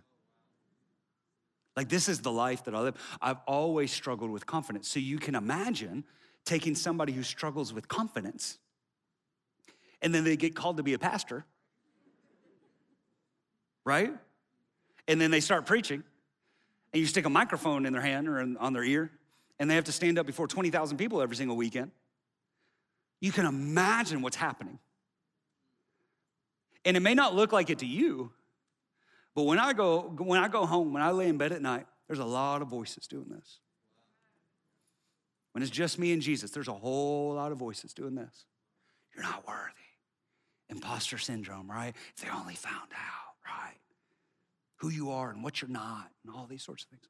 Like, 1.76 1.89
this 1.89 2.07
is 2.07 2.22
the 2.22 2.32
life 2.32 2.63
that 2.65 2.76
I 2.76 2.80
live. 2.80 2.95
I've 3.22 3.39
always 3.47 3.91
struggled 3.91 4.32
with 4.32 4.45
confidence. 4.45 4.88
So 4.88 4.99
you 4.99 5.17
can 5.17 5.36
imagine 5.36 6.05
taking 6.45 6.74
somebody 6.74 7.11
who 7.11 7.24
struggles 7.24 7.74
with 7.74 7.88
confidence 7.89 8.59
and 10.01 10.15
then 10.15 10.24
they 10.24 10.38
get 10.38 10.55
called 10.55 10.78
to 10.78 10.84
be 10.84 10.93
a 10.93 10.99
pastor, 10.99 11.45
right? 13.90 14.14
And 15.08 15.20
then 15.20 15.32
they 15.32 15.40
start 15.40 15.66
preaching 15.66 16.04
and 16.94 17.02
you 17.02 17.08
stick 17.08 17.26
a 17.26 17.30
microphone 17.30 17.86
in 17.86 17.94
their 17.94 18.02
hand 18.02 18.28
or 18.28 18.40
on 18.60 18.74
their 18.74 18.84
ear, 18.84 19.12
and 19.60 19.70
they 19.70 19.76
have 19.76 19.86
to 19.86 19.92
stand 19.92 20.18
up 20.18 20.26
before 20.26 20.48
20,000 20.48 20.98
people 20.98 21.22
every 21.22 21.36
single 21.36 21.58
weekend, 21.58 21.92
you 23.20 23.32
can 23.32 23.46
imagine 23.46 24.22
what's 24.22 24.36
happening. 24.36 24.80
And 26.86 26.96
it 26.96 27.02
may 27.02 27.14
not 27.14 27.36
look 27.36 27.52
like 27.52 27.70
it 27.70 27.80
to 27.80 27.86
you, 27.86 28.32
but 29.36 29.44
when 29.44 29.60
I 29.60 29.74
go 29.74 30.02
when 30.18 30.40
I 30.40 30.48
go 30.48 30.66
home, 30.66 30.94
when 30.94 31.04
I 31.04 31.12
lay 31.12 31.28
in 31.28 31.38
bed 31.38 31.52
at 31.52 31.62
night, 31.62 31.86
there's 32.08 32.20
a 32.20 32.26
lot 32.26 32.62
of 32.62 32.68
voices 32.70 33.08
doing 33.08 33.28
this. 33.30 33.60
When 35.52 35.62
it's 35.62 35.72
just 35.72 36.00
me 36.00 36.14
and 36.14 36.22
Jesus, 36.22 36.52
there's 36.52 36.68
a 36.68 36.74
whole 36.74 37.34
lot 37.34 37.52
of 37.52 37.58
voices 37.58 37.94
doing 37.94 38.16
this. 38.16 38.46
You're 39.14 39.24
not 39.24 39.46
worthy. 39.48 39.74
Imposter 40.70 41.18
syndrome, 41.18 41.70
right? 41.70 41.94
If 42.16 42.24
they 42.24 42.30
only 42.30 42.56
found 42.56 42.92
out, 42.94 43.29
right? 43.50 43.80
who 44.80 44.89
you 44.89 45.12
are 45.12 45.30
and 45.30 45.43
what 45.43 45.62
you're 45.62 45.70
not, 45.70 46.10
and 46.24 46.34
all 46.34 46.47
these 46.47 46.64
sorts 46.64 46.84
of 46.84 46.89
things. 46.89 47.04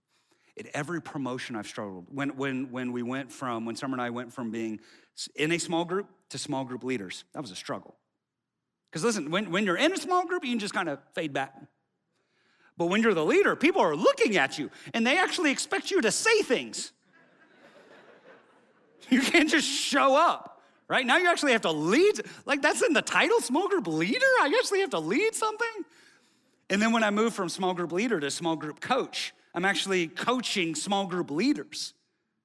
At 0.57 0.65
every 0.75 1.01
promotion, 1.01 1.55
I've 1.55 1.67
struggled. 1.67 2.07
When, 2.09 2.35
when, 2.35 2.71
when 2.71 2.91
we 2.91 3.03
went 3.03 3.31
from, 3.31 3.65
when 3.65 3.75
Summer 3.75 3.93
and 3.93 4.01
I 4.01 4.09
went 4.09 4.33
from 4.33 4.51
being 4.51 4.79
in 5.35 5.51
a 5.51 5.57
small 5.57 5.85
group 5.85 6.07
to 6.29 6.37
small 6.37 6.65
group 6.65 6.83
leaders, 6.83 7.23
that 7.33 7.41
was 7.41 7.51
a 7.51 7.55
struggle. 7.55 7.95
Because 8.91 9.03
listen, 9.03 9.29
when, 9.29 9.51
when 9.51 9.65
you're 9.65 9.77
in 9.77 9.93
a 9.93 9.97
small 9.97 10.25
group, 10.25 10.43
you 10.43 10.51
can 10.51 10.59
just 10.59 10.73
kind 10.73 10.89
of 10.89 10.99
fade 11.13 11.31
back. 11.31 11.55
But 12.75 12.87
when 12.87 13.01
you're 13.03 13.13
the 13.13 13.25
leader, 13.25 13.55
people 13.55 13.81
are 13.81 13.95
looking 13.95 14.35
at 14.37 14.57
you 14.57 14.71
and 14.93 15.05
they 15.05 15.17
actually 15.17 15.51
expect 15.51 15.91
you 15.91 16.01
to 16.01 16.11
say 16.11 16.41
things. 16.41 16.91
You 19.11 19.21
can't 19.21 19.49
just 19.49 19.67
show 19.67 20.15
up, 20.15 20.61
right? 20.87 21.03
Now 21.03 21.17
you 21.17 21.27
actually 21.27 21.53
have 21.53 21.61
to 21.61 21.71
lead. 21.71 22.21
Like 22.45 22.61
that's 22.61 22.83
in 22.83 22.93
the 22.93 23.01
title, 23.01 23.41
small 23.41 23.67
group 23.67 23.87
leader. 23.87 24.19
I 24.39 24.53
actually 24.59 24.81
have 24.81 24.91
to 24.91 24.99
lead 24.99 25.33
something. 25.33 25.67
And 26.69 26.81
then 26.81 26.91
when 26.91 27.03
I 27.03 27.09
moved 27.09 27.35
from 27.35 27.49
small 27.49 27.73
group 27.73 27.91
leader 27.91 28.19
to 28.19 28.29
small 28.29 28.55
group 28.55 28.79
coach, 28.79 29.33
I'm 29.55 29.65
actually 29.65 30.07
coaching 30.07 30.75
small 30.75 31.07
group 31.07 31.31
leaders. 31.31 31.93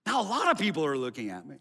Now, 0.06 0.22
a 0.22 0.24
lot 0.26 0.50
of 0.50 0.58
people 0.58 0.84
are 0.84 0.96
looking 0.96 1.30
at 1.30 1.46
me. 1.46 1.56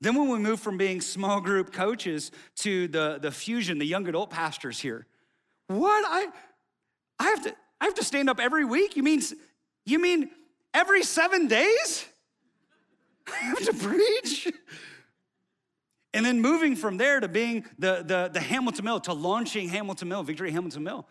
Then, 0.00 0.14
when 0.14 0.28
we 0.28 0.38
moved 0.38 0.62
from 0.62 0.76
being 0.76 1.00
small 1.00 1.40
group 1.40 1.72
coaches 1.72 2.30
to 2.56 2.86
the, 2.88 3.18
the 3.20 3.30
fusion, 3.30 3.78
the 3.78 3.86
young 3.86 4.06
adult 4.08 4.28
pastors 4.28 4.78
here, 4.78 5.06
what? 5.68 6.04
I, 6.06 6.28
I, 7.18 7.24
have 7.24 7.42
to, 7.44 7.54
I 7.80 7.86
have 7.86 7.94
to 7.94 8.04
stand 8.04 8.28
up 8.28 8.38
every 8.38 8.66
week? 8.66 8.96
You 8.96 9.02
mean, 9.02 9.22
you 9.86 9.98
mean 9.98 10.30
every 10.74 11.02
seven 11.02 11.48
days? 11.48 12.04
I 13.26 13.36
have 13.36 13.64
to 13.64 13.72
preach? 13.72 14.52
And 16.12 16.24
then 16.26 16.42
moving 16.42 16.76
from 16.76 16.98
there 16.98 17.20
to 17.20 17.28
being 17.28 17.64
the, 17.78 18.02
the, 18.06 18.30
the 18.32 18.40
Hamilton 18.40 18.84
Mill, 18.84 19.00
to 19.00 19.14
launching 19.14 19.68
Hamilton 19.70 20.08
Mill, 20.08 20.22
Victory 20.22 20.50
Hamilton 20.50 20.84
Mill 20.84 21.08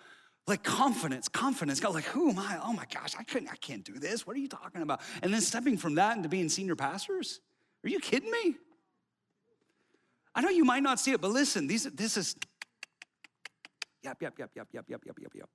like 0.48 0.64
confidence, 0.64 1.28
confidence. 1.28 1.80
God, 1.80 1.96
like, 1.96 2.06
who 2.06 2.30
am 2.30 2.38
I? 2.38 2.60
Oh 2.64 2.74
my 2.74 2.86
gosh, 2.94 3.14
I 3.18 3.24
couldn't, 3.24 3.50
I 3.50 3.56
can't 3.56 3.84
do 3.84 3.94
this. 3.94 4.28
What 4.28 4.36
are 4.36 4.40
you 4.40 4.48
talking 4.48 4.82
about? 4.82 5.02
And 5.24 5.34
then 5.34 5.42
stepping 5.42 5.78
from 5.78 5.96
that 5.96 6.16
into 6.16 6.30
being 6.30 6.50
senior 6.50 6.76
pastors? 6.76 7.40
Are 7.84 7.90
you 7.90 8.00
kidding 8.00 8.30
me? 8.30 8.56
I 10.36 10.42
know 10.42 10.50
you 10.50 10.66
might 10.66 10.84
not 10.84 11.00
see 11.00 11.12
it, 11.12 11.22
but 11.22 11.32
listen, 11.32 11.66
these, 11.66 11.86
this 11.86 12.18
is 12.18 12.36
yep, 14.04 14.22
yep, 14.22 14.34
yep, 14.38 14.52
yep, 14.56 14.68
yep, 14.72 14.86
yep, 14.88 15.02
yep, 15.06 15.18
yep, 15.20 15.32
yep. 15.34 15.50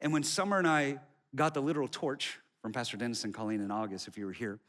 And 0.00 0.12
when 0.12 0.22
Summer 0.22 0.58
and 0.58 0.66
I 0.66 0.98
got 1.34 1.52
the 1.52 1.60
literal 1.60 1.88
torch 1.88 2.38
from 2.62 2.72
Pastor 2.72 2.96
Dennis 2.96 3.24
and 3.24 3.34
Colleen 3.34 3.60
in 3.60 3.70
August, 3.70 4.08
if 4.08 4.16
you 4.16 4.26
were 4.26 4.32
here, 4.32 4.60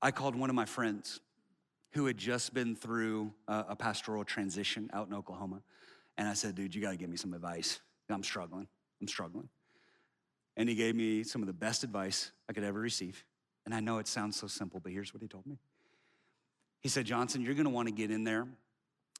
I 0.00 0.10
called 0.10 0.36
one 0.36 0.50
of 0.50 0.56
my 0.56 0.66
friends 0.66 1.20
who 1.92 2.06
had 2.06 2.16
just 2.16 2.54
been 2.54 2.76
through 2.76 3.32
a, 3.48 3.66
a 3.70 3.76
pastoral 3.76 4.24
transition 4.24 4.90
out 4.92 5.08
in 5.08 5.14
Oklahoma. 5.14 5.62
And 6.16 6.28
I 6.28 6.34
said, 6.34 6.54
dude, 6.54 6.74
you 6.74 6.82
got 6.82 6.90
to 6.90 6.96
give 6.96 7.08
me 7.08 7.16
some 7.16 7.32
advice. 7.32 7.80
I'm 8.10 8.22
struggling. 8.22 8.68
I'm 9.00 9.08
struggling. 9.08 9.48
And 10.56 10.68
he 10.68 10.74
gave 10.74 10.94
me 10.94 11.22
some 11.22 11.42
of 11.42 11.46
the 11.46 11.52
best 11.52 11.84
advice 11.84 12.32
I 12.48 12.52
could 12.52 12.64
ever 12.64 12.80
receive. 12.80 13.24
And 13.64 13.74
I 13.74 13.80
know 13.80 13.98
it 13.98 14.08
sounds 14.08 14.36
so 14.36 14.46
simple, 14.46 14.80
but 14.80 14.92
here's 14.92 15.12
what 15.12 15.22
he 15.22 15.28
told 15.28 15.46
me. 15.46 15.58
He 16.80 16.88
said, 16.88 17.04
Johnson, 17.04 17.42
you're 17.42 17.54
gonna 17.54 17.70
wanna 17.70 17.90
get 17.90 18.10
in 18.10 18.24
there 18.24 18.46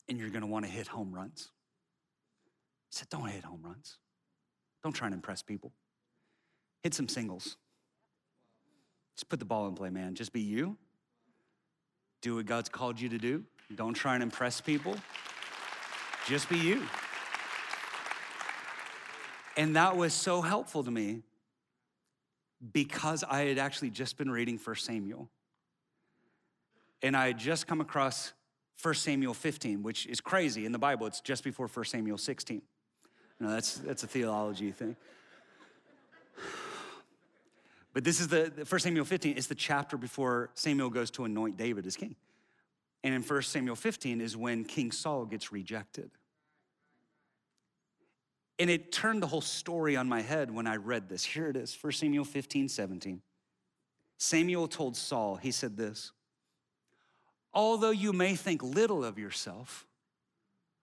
and 0.08 0.18
you're 0.18 0.30
gonna 0.30 0.46
wanna 0.46 0.68
hit 0.68 0.86
home 0.86 1.12
runs. 1.12 1.50
He 2.90 2.96
said, 2.96 3.08
Don't 3.08 3.28
hit 3.28 3.44
home 3.44 3.60
runs. 3.62 3.98
Don't 4.82 4.92
try 4.92 5.06
and 5.06 5.14
impress 5.14 5.42
people. 5.42 5.72
Hit 6.82 6.94
some 6.94 7.08
singles. 7.08 7.56
Just 9.16 9.28
put 9.28 9.38
the 9.38 9.44
ball 9.44 9.66
in 9.68 9.74
play, 9.74 9.90
man. 9.90 10.14
Just 10.14 10.32
be 10.32 10.40
you. 10.40 10.76
Do 12.22 12.36
what 12.36 12.46
God's 12.46 12.68
called 12.68 13.00
you 13.00 13.08
to 13.10 13.18
do. 13.18 13.44
Don't 13.74 13.94
try 13.94 14.14
and 14.14 14.22
impress 14.22 14.60
people. 14.60 14.96
Just 16.26 16.48
be 16.48 16.58
you. 16.58 16.82
And 19.58 19.74
that 19.74 19.96
was 19.96 20.14
so 20.14 20.40
helpful 20.40 20.84
to 20.84 20.90
me 20.90 21.22
because 22.72 23.24
I 23.24 23.40
had 23.40 23.58
actually 23.58 23.90
just 23.90 24.16
been 24.16 24.30
reading 24.30 24.56
1 24.56 24.76
Samuel. 24.76 25.28
And 27.02 27.16
I 27.16 27.26
had 27.26 27.38
just 27.38 27.66
come 27.66 27.80
across 27.80 28.32
1 28.80 28.94
Samuel 28.94 29.34
15, 29.34 29.82
which 29.82 30.06
is 30.06 30.20
crazy. 30.20 30.64
In 30.64 30.70
the 30.70 30.78
Bible, 30.78 31.08
it's 31.08 31.20
just 31.20 31.42
before 31.42 31.66
1 31.66 31.86
Samuel 31.86 32.18
16. 32.18 32.62
No, 33.40 33.50
that's, 33.50 33.78
that's 33.78 34.04
a 34.04 34.06
theology 34.06 34.70
thing. 34.70 34.94
But 37.92 38.04
this 38.04 38.20
is 38.20 38.28
the, 38.28 38.52
the 38.54 38.64
1 38.64 38.78
Samuel 38.78 39.04
15 39.04 39.36
it's 39.36 39.48
the 39.48 39.56
chapter 39.56 39.96
before 39.96 40.50
Samuel 40.54 40.88
goes 40.88 41.10
to 41.12 41.24
anoint 41.24 41.56
David 41.56 41.84
as 41.84 41.96
king. 41.96 42.14
And 43.02 43.12
in 43.12 43.22
1 43.22 43.42
Samuel 43.42 43.74
15 43.74 44.20
is 44.20 44.36
when 44.36 44.64
King 44.64 44.92
Saul 44.92 45.24
gets 45.24 45.50
rejected. 45.50 46.12
And 48.58 48.68
it 48.68 48.90
turned 48.90 49.22
the 49.22 49.26
whole 49.26 49.40
story 49.40 49.96
on 49.96 50.08
my 50.08 50.20
head 50.20 50.50
when 50.50 50.66
I 50.66 50.76
read 50.76 51.08
this. 51.08 51.24
Here 51.24 51.48
it 51.48 51.56
is 51.56 51.76
1 51.80 51.92
Samuel 51.92 52.24
15, 52.24 52.68
17. 52.68 53.22
Samuel 54.18 54.66
told 54.66 54.96
Saul, 54.96 55.36
he 55.36 55.52
said 55.52 55.76
this 55.76 56.12
Although 57.54 57.90
you 57.90 58.12
may 58.12 58.34
think 58.34 58.62
little 58.62 59.04
of 59.04 59.18
yourself, 59.18 59.86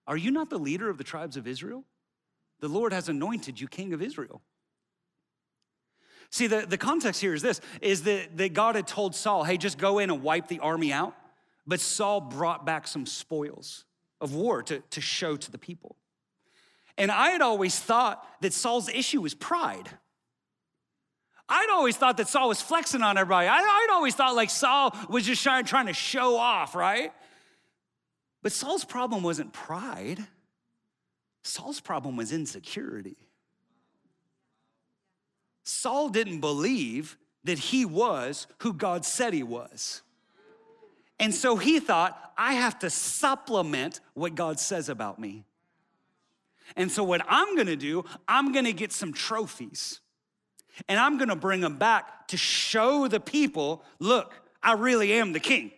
are 0.08 0.18
you 0.18 0.32
not 0.32 0.50
the 0.50 0.60
leader 0.60 0.90
of 0.90 0.98
the 0.98 1.04
tribes 1.04 1.38
of 1.38 1.48
Israel? 1.48 1.84
The 2.60 2.68
Lord 2.70 2.94
has 2.94 3.10
anointed 3.10 3.60
you 3.60 3.68
king 3.68 3.94
of 3.94 4.02
Israel. 4.02 4.42
See, 6.30 6.48
the, 6.48 6.66
the 6.68 6.78
context 6.78 7.22
here 7.22 7.34
is 7.34 7.42
this 7.42 7.62
is 7.82 8.04
that, 8.04 8.38
that 8.38 8.54
God 8.54 8.76
had 8.76 8.88
told 8.88 9.16
Saul, 9.16 9.44
hey, 9.44 9.58
just 9.58 9.78
go 9.78 10.00
in 10.00 10.10
and 10.10 10.24
wipe 10.24 10.48
the 10.48 10.60
army 10.60 10.92
out. 10.92 11.16
But 11.68 11.80
Saul 11.80 12.22
brought 12.22 12.66
back 12.66 12.88
some 12.88 13.06
spoils 13.06 13.86
of 14.22 14.34
war 14.34 14.64
to, 14.64 14.80
to 14.92 15.02
show 15.02 15.36
to 15.36 15.52
the 15.52 15.58
people. 15.58 15.98
And 16.98 17.12
I 17.12 17.30
had 17.30 17.42
always 17.42 17.78
thought 17.78 18.26
that 18.42 18.54
Saul's 18.54 18.90
issue 18.90 19.22
was 19.22 19.34
pride. 19.34 19.90
I'd 21.48 21.70
always 21.70 21.96
thought 21.96 22.18
that 22.18 22.28
Saul 22.28 22.48
was 22.48 22.62
flexing 22.62 23.02
on 23.02 23.18
everybody. 23.18 23.48
I, 23.48 23.86
would 23.88 23.94
always 23.94 24.16
thought 24.16 24.36
like 24.36 24.50
Saul 24.50 24.96
was 25.10 25.26
just 25.26 25.44
trying 25.44 25.88
to 25.88 25.94
show 25.94 26.38
off, 26.38 26.74
right? 26.74 27.12
But 28.42 28.52
Saul's 28.52 28.86
problem 28.86 29.24
wasn't 29.24 29.54
pride, 29.54 30.26
Saul's 31.44 31.80
problem 31.80 32.16
was 32.16 32.32
insecurity. 32.32 33.18
Saul 35.64 36.10
didn't 36.10 36.42
believe 36.42 37.18
that 37.44 37.58
he 37.58 37.86
was 37.86 38.48
who 38.60 38.74
God 38.74 39.06
said 39.06 39.34
he 39.34 39.44
was. 39.44 40.02
And 41.20 41.34
so 41.34 41.56
he 41.56 41.80
thought, 41.80 42.20
I 42.38 42.54
have 42.54 42.80
to 42.80 42.90
supplement 42.90 44.00
what 44.14 44.36
God 44.36 44.60
says 44.60 44.90
about 44.90 45.18
me. 45.20 45.44
And 46.76 46.92
so, 46.92 47.04
what 47.04 47.22
I'm 47.28 47.56
gonna 47.56 47.76
do, 47.76 48.06
I'm 48.28 48.52
gonna 48.52 48.74
get 48.74 48.92
some 48.92 49.14
trophies 49.14 50.02
and 50.88 51.00
I'm 51.00 51.18
gonna 51.18 51.36
bring 51.36 51.62
them 51.62 51.78
back 51.78 52.28
to 52.30 52.38
show 52.38 53.08
the 53.08 53.20
people 53.20 53.84
look, 54.00 54.34
I 54.62 54.74
really 54.74 55.14
am 55.14 55.34
the 55.34 55.40
king. 55.40 55.72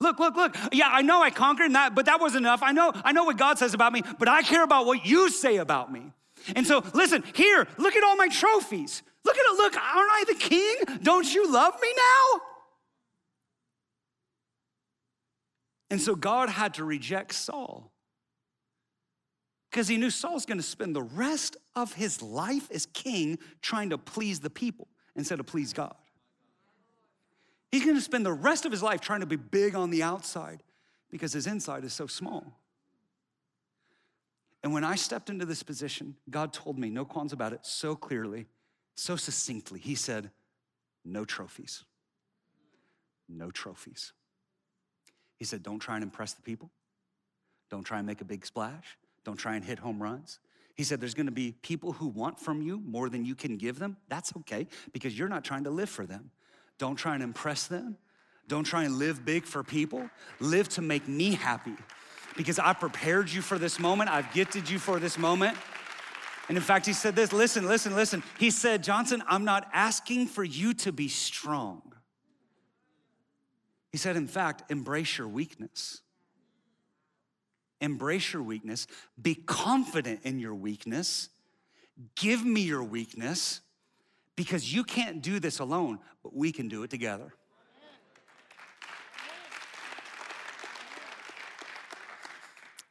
Look, 0.00 0.18
look, 0.18 0.36
look. 0.36 0.56
Yeah, 0.72 0.88
I 0.90 1.02
know 1.02 1.22
I 1.22 1.30
conquered 1.30 1.74
that, 1.74 1.94
but 1.94 2.06
that 2.06 2.20
wasn't 2.20 2.44
enough. 2.44 2.62
I 2.62 2.72
know, 2.72 2.92
I 2.94 3.12
know 3.12 3.24
what 3.24 3.36
God 3.36 3.58
says 3.58 3.74
about 3.74 3.92
me, 3.92 4.02
but 4.18 4.28
I 4.28 4.42
care 4.42 4.62
about 4.62 4.86
what 4.86 5.04
you 5.04 5.28
say 5.28 5.56
about 5.56 5.90
me. 5.90 6.12
And 6.54 6.66
so, 6.66 6.84
listen, 6.94 7.24
here, 7.34 7.66
look 7.78 7.96
at 7.96 8.04
all 8.04 8.16
my 8.16 8.28
trophies. 8.28 9.02
Look 9.24 9.36
at 9.36 9.44
it, 9.44 9.56
look, 9.56 9.74
aren't 9.76 10.10
I 10.10 10.24
the 10.28 10.34
king? 10.34 10.76
Don't 11.02 11.34
you 11.34 11.52
love 11.52 11.74
me 11.82 11.88
now? 11.96 12.40
And 15.90 16.00
so 16.00 16.14
God 16.14 16.48
had 16.48 16.74
to 16.74 16.84
reject 16.84 17.34
Saul 17.34 17.90
because 19.70 19.88
he 19.88 19.96
knew 19.96 20.10
Saul's 20.10 20.46
gonna 20.46 20.62
spend 20.62 20.96
the 20.96 21.02
rest 21.02 21.56
of 21.76 21.92
his 21.92 22.22
life 22.22 22.70
as 22.70 22.86
king 22.86 23.38
trying 23.60 23.90
to 23.90 23.98
please 23.98 24.40
the 24.40 24.50
people 24.50 24.88
instead 25.14 25.40
of 25.40 25.46
please 25.46 25.72
God. 25.72 25.94
He's 27.70 27.84
gonna 27.84 28.00
spend 28.00 28.24
the 28.24 28.32
rest 28.32 28.64
of 28.64 28.72
his 28.72 28.82
life 28.82 29.00
trying 29.00 29.20
to 29.20 29.26
be 29.26 29.36
big 29.36 29.74
on 29.74 29.90
the 29.90 30.02
outside 30.02 30.62
because 31.10 31.32
his 31.32 31.46
inside 31.46 31.84
is 31.84 31.92
so 31.92 32.06
small. 32.06 32.58
And 34.62 34.72
when 34.72 34.84
I 34.84 34.96
stepped 34.96 35.30
into 35.30 35.46
this 35.46 35.62
position, 35.62 36.16
God 36.28 36.52
told 36.52 36.78
me, 36.78 36.90
no 36.90 37.04
qualms 37.04 37.32
about 37.32 37.52
it, 37.52 37.60
so 37.62 37.94
clearly, 37.94 38.46
so 38.96 39.16
succinctly. 39.16 39.78
He 39.78 39.94
said, 39.94 40.30
No 41.04 41.24
trophies. 41.24 41.84
No 43.28 43.50
trophies. 43.50 44.12
He 45.36 45.44
said, 45.44 45.62
Don't 45.62 45.78
try 45.78 45.94
and 45.94 46.02
impress 46.02 46.32
the 46.32 46.42
people. 46.42 46.70
Don't 47.70 47.84
try 47.84 47.98
and 47.98 48.06
make 48.06 48.20
a 48.20 48.24
big 48.24 48.44
splash. 48.44 48.98
Don't 49.28 49.36
try 49.36 49.56
and 49.56 49.62
hit 49.62 49.78
home 49.78 50.02
runs. 50.02 50.38
He 50.74 50.84
said, 50.84 51.00
There's 51.02 51.12
gonna 51.12 51.30
be 51.30 51.52
people 51.60 51.92
who 51.92 52.08
want 52.08 52.40
from 52.40 52.62
you 52.62 52.80
more 52.86 53.10
than 53.10 53.26
you 53.26 53.34
can 53.34 53.58
give 53.58 53.78
them. 53.78 53.98
That's 54.08 54.34
okay 54.38 54.66
because 54.94 55.18
you're 55.18 55.28
not 55.28 55.44
trying 55.44 55.64
to 55.64 55.70
live 55.70 55.90
for 55.90 56.06
them. 56.06 56.30
Don't 56.78 56.96
try 56.96 57.12
and 57.12 57.22
impress 57.22 57.66
them. 57.66 57.98
Don't 58.46 58.64
try 58.64 58.84
and 58.84 58.96
live 58.96 59.26
big 59.26 59.44
for 59.44 59.62
people. 59.62 60.08
Live 60.40 60.70
to 60.70 60.80
make 60.80 61.06
me 61.06 61.34
happy 61.34 61.74
because 62.38 62.58
I 62.58 62.72
prepared 62.72 63.30
you 63.30 63.42
for 63.42 63.58
this 63.58 63.78
moment. 63.78 64.08
I've 64.08 64.32
gifted 64.32 64.70
you 64.70 64.78
for 64.78 64.98
this 64.98 65.18
moment. 65.18 65.58
And 66.48 66.56
in 66.56 66.64
fact, 66.64 66.86
he 66.86 66.94
said 66.94 67.14
this 67.14 67.30
listen, 67.30 67.66
listen, 67.66 67.94
listen. 67.94 68.22
He 68.38 68.50
said, 68.50 68.82
Johnson, 68.82 69.22
I'm 69.28 69.44
not 69.44 69.68
asking 69.74 70.28
for 70.28 70.42
you 70.42 70.72
to 70.72 70.90
be 70.90 71.08
strong. 71.08 71.82
He 73.92 73.98
said, 73.98 74.16
in 74.16 74.26
fact, 74.26 74.70
embrace 74.70 75.18
your 75.18 75.28
weakness. 75.28 76.00
Embrace 77.80 78.32
your 78.32 78.42
weakness. 78.42 78.86
Be 79.20 79.34
confident 79.34 80.20
in 80.24 80.38
your 80.38 80.54
weakness. 80.54 81.28
Give 82.16 82.44
me 82.44 82.62
your 82.62 82.82
weakness 82.82 83.60
because 84.36 84.72
you 84.72 84.84
can't 84.84 85.22
do 85.22 85.40
this 85.40 85.58
alone, 85.58 85.98
but 86.22 86.34
we 86.34 86.52
can 86.52 86.68
do 86.68 86.82
it 86.82 86.90
together. 86.90 87.32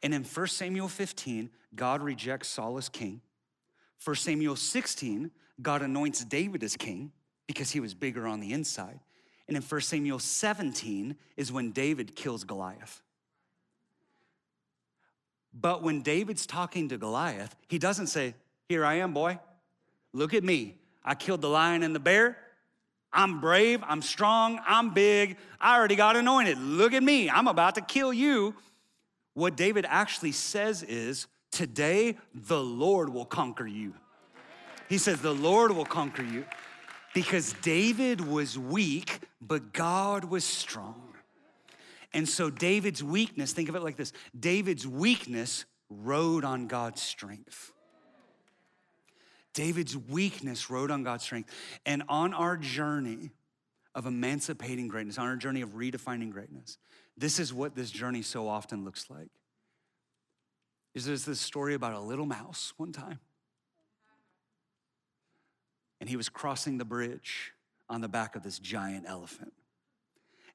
And 0.02 0.14
in 0.14 0.24
1 0.24 0.46
Samuel 0.46 0.88
15, 0.88 1.50
God 1.74 2.02
rejects 2.02 2.48
Saul 2.48 2.78
as 2.78 2.88
king. 2.88 3.20
1 4.04 4.16
Samuel 4.16 4.56
16, 4.56 5.30
God 5.60 5.82
anoints 5.82 6.24
David 6.24 6.62
as 6.62 6.76
king 6.76 7.10
because 7.46 7.70
he 7.70 7.80
was 7.80 7.94
bigger 7.94 8.26
on 8.26 8.40
the 8.40 8.52
inside. 8.52 9.00
And 9.48 9.56
in 9.56 9.62
1 9.62 9.80
Samuel 9.80 10.18
17 10.18 11.16
is 11.36 11.50
when 11.50 11.72
David 11.72 12.14
kills 12.14 12.44
Goliath. 12.44 13.02
But 15.52 15.82
when 15.82 16.02
David's 16.02 16.46
talking 16.46 16.88
to 16.90 16.98
Goliath, 16.98 17.54
he 17.68 17.78
doesn't 17.78 18.08
say, 18.08 18.34
Here 18.68 18.84
I 18.84 18.94
am, 18.94 19.12
boy. 19.12 19.38
Look 20.12 20.34
at 20.34 20.44
me. 20.44 20.76
I 21.04 21.14
killed 21.14 21.40
the 21.40 21.48
lion 21.48 21.82
and 21.82 21.94
the 21.94 22.00
bear. 22.00 22.36
I'm 23.12 23.40
brave. 23.40 23.82
I'm 23.86 24.02
strong. 24.02 24.60
I'm 24.66 24.92
big. 24.92 25.36
I 25.60 25.76
already 25.76 25.96
got 25.96 26.16
anointed. 26.16 26.58
Look 26.58 26.92
at 26.92 27.02
me. 27.02 27.30
I'm 27.30 27.48
about 27.48 27.74
to 27.76 27.80
kill 27.80 28.12
you. 28.12 28.54
What 29.34 29.56
David 29.56 29.86
actually 29.88 30.32
says 30.32 30.82
is, 30.82 31.26
Today 31.50 32.16
the 32.34 32.60
Lord 32.60 33.08
will 33.08 33.24
conquer 33.24 33.66
you. 33.66 33.94
He 34.88 34.98
says, 34.98 35.20
The 35.20 35.34
Lord 35.34 35.72
will 35.72 35.84
conquer 35.84 36.22
you 36.22 36.44
because 37.14 37.54
David 37.62 38.20
was 38.20 38.58
weak, 38.58 39.20
but 39.40 39.72
God 39.72 40.24
was 40.24 40.44
strong. 40.44 41.07
And 42.12 42.28
so 42.28 42.50
David's 42.50 43.02
weakness, 43.02 43.52
think 43.52 43.68
of 43.68 43.76
it 43.76 43.82
like 43.82 43.96
this 43.96 44.12
David's 44.38 44.86
weakness 44.86 45.64
rode 45.90 46.44
on 46.44 46.66
God's 46.66 47.02
strength. 47.02 47.72
David's 49.54 49.96
weakness 49.96 50.70
rode 50.70 50.90
on 50.90 51.02
God's 51.02 51.24
strength. 51.24 51.52
And 51.84 52.02
on 52.08 52.32
our 52.32 52.56
journey 52.56 53.30
of 53.94 54.06
emancipating 54.06 54.88
greatness, 54.88 55.18
on 55.18 55.26
our 55.26 55.36
journey 55.36 55.62
of 55.62 55.70
redefining 55.70 56.30
greatness, 56.30 56.78
this 57.16 57.38
is 57.38 57.52
what 57.52 57.74
this 57.74 57.90
journey 57.90 58.22
so 58.22 58.48
often 58.48 58.84
looks 58.84 59.10
like. 59.10 59.28
Is 60.94 61.04
there's 61.04 61.24
this 61.24 61.40
story 61.40 61.74
about 61.74 61.94
a 61.94 62.00
little 62.00 62.26
mouse 62.26 62.72
one 62.76 62.92
time 62.92 63.18
and 66.00 66.08
he 66.08 66.16
was 66.16 66.28
crossing 66.28 66.78
the 66.78 66.84
bridge 66.84 67.52
on 67.88 68.00
the 68.00 68.08
back 68.08 68.36
of 68.36 68.42
this 68.42 68.58
giant 68.58 69.04
elephant. 69.06 69.52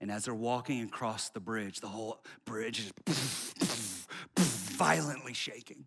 And 0.03 0.11
as 0.11 0.25
they're 0.25 0.35
walking 0.35 0.83
across 0.83 1.29
the 1.29 1.39
bridge, 1.39 1.79
the 1.79 1.87
whole 1.87 2.21
bridge 2.43 2.91
is 3.07 4.05
violently 4.37 5.31
shaking. 5.31 5.85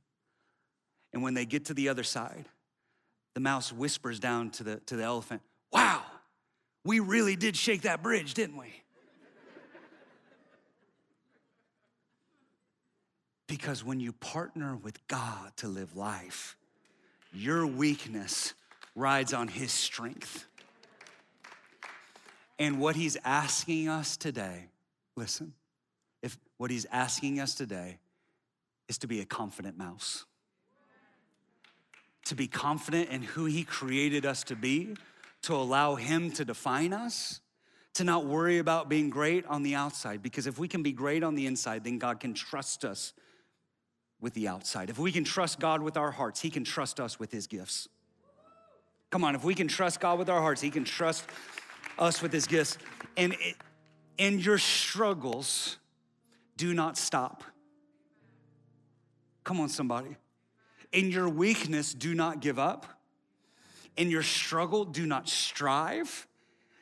And 1.13 1.23
when 1.23 1.35
they 1.35 1.45
get 1.45 1.67
to 1.67 1.75
the 1.75 1.91
other 1.91 2.03
side, 2.03 2.47
the 3.35 3.41
mouse 3.41 3.71
whispers 3.71 4.19
down 4.19 4.53
to 4.53 4.65
the, 4.65 4.77
to 4.87 4.97
the 4.97 5.03
elephant, 5.03 5.43
Wow, 5.71 6.03
we 6.83 6.99
really 6.99 7.37
did 7.37 7.57
shake 7.57 7.83
that 7.83 8.03
bridge, 8.03 8.33
didn't 8.33 8.57
we? 8.57 8.83
because 13.49 13.85
when 13.85 14.01
you 14.01 14.15
partner 14.15 14.77
with 14.77 15.07
God 15.09 15.53
to 15.59 15.69
live 15.69 15.95
life, 15.95 16.57
your 17.35 17.67
weakness 17.67 18.55
rides 18.95 19.35
on 19.35 19.49
his 19.49 19.73
strength. 19.73 20.47
And 22.59 22.81
what 22.81 22.97
he's 22.97 23.17
asking 23.25 23.89
us 23.89 24.17
today, 24.17 24.69
listen, 25.17 25.53
if 26.23 26.39
what 26.57 26.71
he's 26.71 26.87
asking 26.91 27.41
us 27.41 27.55
today 27.55 27.99
is 28.89 28.99
to 28.99 29.07
be 29.07 29.21
a 29.21 29.25
confident 29.25 29.77
mouse, 29.77 30.25
to 32.25 32.35
be 32.35 32.47
confident 32.49 33.11
in 33.11 33.23
who 33.23 33.45
he 33.45 33.63
created 33.63 34.25
us 34.25 34.43
to 34.45 34.57
be, 34.57 34.97
to 35.43 35.55
allow 35.55 35.95
him 35.95 36.31
to 36.33 36.45
define 36.45 36.93
us, 36.93 37.41
to 37.95 38.05
not 38.05 38.27
worry 38.27 38.59
about 38.59 38.89
being 38.89 39.11
great 39.11 39.47
on 39.47 39.63
the 39.63 39.75
outside, 39.75 40.23
because 40.23 40.47
if 40.47 40.59
we 40.59 40.69
can 40.69 40.83
be 40.83 40.93
great 40.93 41.23
on 41.23 41.35
the 41.35 41.47
inside, 41.47 41.85
then 41.85 41.99
God 41.99 42.21
can 42.21 42.35
trust 42.35 42.85
us 42.85 43.13
with 44.21 44.35
the 44.35 44.49
outside. 44.49 44.91
If 44.91 44.99
we 44.99 45.13
can 45.13 45.25
trust 45.25 45.61
God 45.61 45.83
with 45.83 45.97
our 45.97 46.11
hearts, 46.11 46.41
he 46.41 46.51
can 46.51 46.65
trust 46.65 47.01
us 47.01 47.19
with 47.19 47.31
his 47.31 47.47
gifts. 47.47 47.89
Come 49.11 49.25
on, 49.25 49.35
if 49.35 49.45
we 49.45 49.55
can 49.55 49.69
trust 49.69 50.01
God 50.01 50.19
with 50.19 50.29
our 50.29 50.41
hearts, 50.41 50.61
He 50.61 50.71
can 50.71 50.85
trust 50.85 51.25
us 51.99 52.23
with 52.23 52.33
His 52.33 52.47
gifts. 52.47 52.79
And 53.17 53.37
in 54.19 54.39
your 54.39 54.59
struggles, 54.59 55.79
do 56.57 56.75
not 56.75 56.97
stop. 56.97 57.43
Come 59.45 59.61
on, 59.61 59.69
somebody. 59.69 60.17
In 60.93 61.11
your 61.11 61.29
weakness, 61.29 61.95
do 61.95 62.15
not 62.15 62.41
give 62.41 62.59
up. 62.59 62.87
In 63.97 64.11
your 64.11 64.23
struggle, 64.23 64.85
do 64.85 65.07
not 65.07 65.29
strive. 65.29 66.27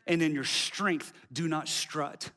And 0.07 0.23
in 0.23 0.35
your 0.35 0.45
strength, 0.45 1.13
do 1.33 1.49
not 1.49 1.69
strut. 1.69 2.31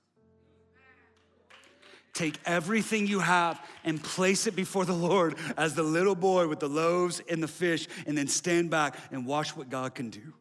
Take 2.14 2.40
everything 2.46 3.06
you 3.06 3.20
have 3.20 3.64
and 3.84 4.04
place 4.04 4.48
it 4.48 4.56
before 4.56 4.86
the 4.86 4.94
Lord 4.94 5.36
as 5.56 5.76
the 5.76 5.84
little 5.84 6.16
boy 6.16 6.48
with 6.48 6.60
the 6.60 6.68
loaves 6.68 7.22
and 7.30 7.44
the 7.44 7.48
fish, 7.48 7.88
and 8.08 8.18
then 8.18 8.28
stand 8.28 8.72
back 8.72 8.98
and 9.12 9.26
watch 9.26 9.56
what 9.56 9.70
God 9.70 9.94
can 9.94 10.10
do. 10.10 10.34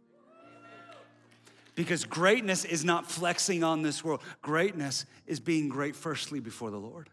Because 1.77 2.05
greatness 2.05 2.65
is 2.65 2.85
not 2.85 3.09
flexing 3.09 3.63
on 3.63 3.83
this 3.83 4.03
world, 4.03 4.23
greatness 4.43 5.05
is 5.27 5.39
being 5.39 5.69
great 5.69 5.95
firstly 5.95 6.41
before 6.41 6.71
the 6.71 6.79
Lord. 6.79 7.11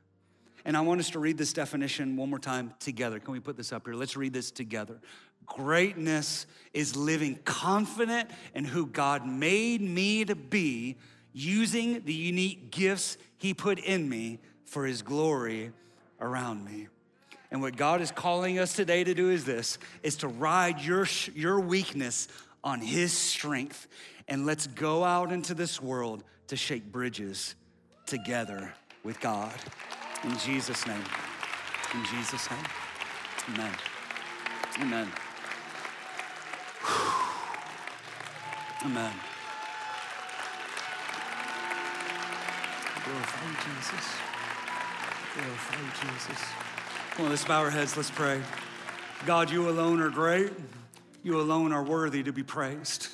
And 0.65 0.77
I 0.77 0.81
want 0.81 1.01
us 1.01 1.09
to 1.11 1.19
read 1.19 1.37
this 1.37 1.51
definition 1.51 2.15
one 2.15 2.29
more 2.29 2.39
time 2.39 2.73
together. 2.79 3.19
Can 3.19 3.33
we 3.33 3.41
put 3.41 3.57
this 3.57 3.73
up 3.73 3.85
here? 3.85 3.93
Let's 3.93 4.15
read 4.15 4.31
this 4.31 4.49
together. 4.49 4.99
Greatness 5.45 6.45
is 6.73 6.95
living 6.95 7.37
confident 7.43 8.29
in 8.55 8.63
who 8.63 8.85
God 8.87 9.27
made 9.27 9.81
me 9.81 10.23
to 10.23 10.35
be, 10.35 10.95
using 11.33 12.01
the 12.05 12.13
unique 12.13 12.71
gifts 12.71 13.17
He 13.37 13.53
put 13.53 13.77
in 13.79 14.07
me 14.07 14.39
for 14.63 14.85
His 14.85 15.01
glory 15.01 15.73
around 16.21 16.63
me. 16.63 16.87
And 17.51 17.61
what 17.61 17.75
God 17.75 17.99
is 17.99 18.11
calling 18.11 18.57
us 18.57 18.73
today 18.73 19.03
to 19.03 19.13
do 19.13 19.29
is 19.29 19.43
this 19.43 19.77
is 20.01 20.15
to 20.17 20.29
ride 20.29 20.79
your, 20.79 21.05
your 21.35 21.59
weakness 21.59 22.29
on 22.63 22.79
his 22.79 23.11
strength. 23.11 23.87
And 24.27 24.45
let's 24.45 24.67
go 24.67 25.03
out 25.03 25.31
into 25.31 25.53
this 25.53 25.81
world 25.81 26.23
to 26.47 26.55
shake 26.55 26.91
bridges 26.91 27.55
together 28.05 28.73
with 29.03 29.19
God. 29.19 29.53
In 30.23 30.37
Jesus' 30.39 30.85
name. 30.87 31.03
In 31.93 32.05
Jesus' 32.05 32.49
name. 32.49 32.65
Amen. 33.49 33.71
Amen. 34.79 35.07
Amen. 38.85 39.13
Glorify 43.05 43.47
Jesus. 43.65 44.05
Glorify 45.35 45.77
Jesus. 46.01 46.43
Come 47.11 47.25
on, 47.25 47.31
let's 47.31 47.45
bow 47.45 47.59
our 47.59 47.69
heads, 47.69 47.95
let's 47.95 48.09
pray. 48.09 48.41
God, 49.25 49.49
you 49.49 49.69
alone 49.69 50.01
are 50.01 50.09
great. 50.09 50.51
You 51.23 51.39
alone 51.39 51.71
are 51.71 51.83
worthy 51.83 52.23
to 52.23 52.33
be 52.33 52.43
praised. 52.43 53.07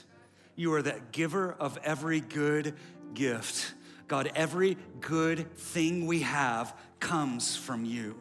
You 0.59 0.73
are 0.73 0.81
that 0.81 1.13
giver 1.13 1.55
of 1.57 1.79
every 1.85 2.19
good 2.19 2.75
gift. 3.13 3.73
God, 4.09 4.29
every 4.35 4.75
good 4.99 5.55
thing 5.55 6.05
we 6.05 6.19
have 6.23 6.75
comes 6.99 7.55
from 7.55 7.85
you. 7.85 8.17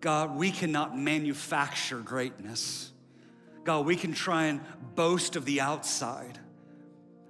God, 0.00 0.36
we 0.36 0.52
cannot 0.52 0.96
manufacture 0.96 1.98
greatness. 1.98 2.92
God, 3.64 3.84
we 3.84 3.96
can 3.96 4.12
try 4.12 4.44
and 4.44 4.60
boast 4.94 5.34
of 5.34 5.44
the 5.44 5.60
outside. 5.60 6.38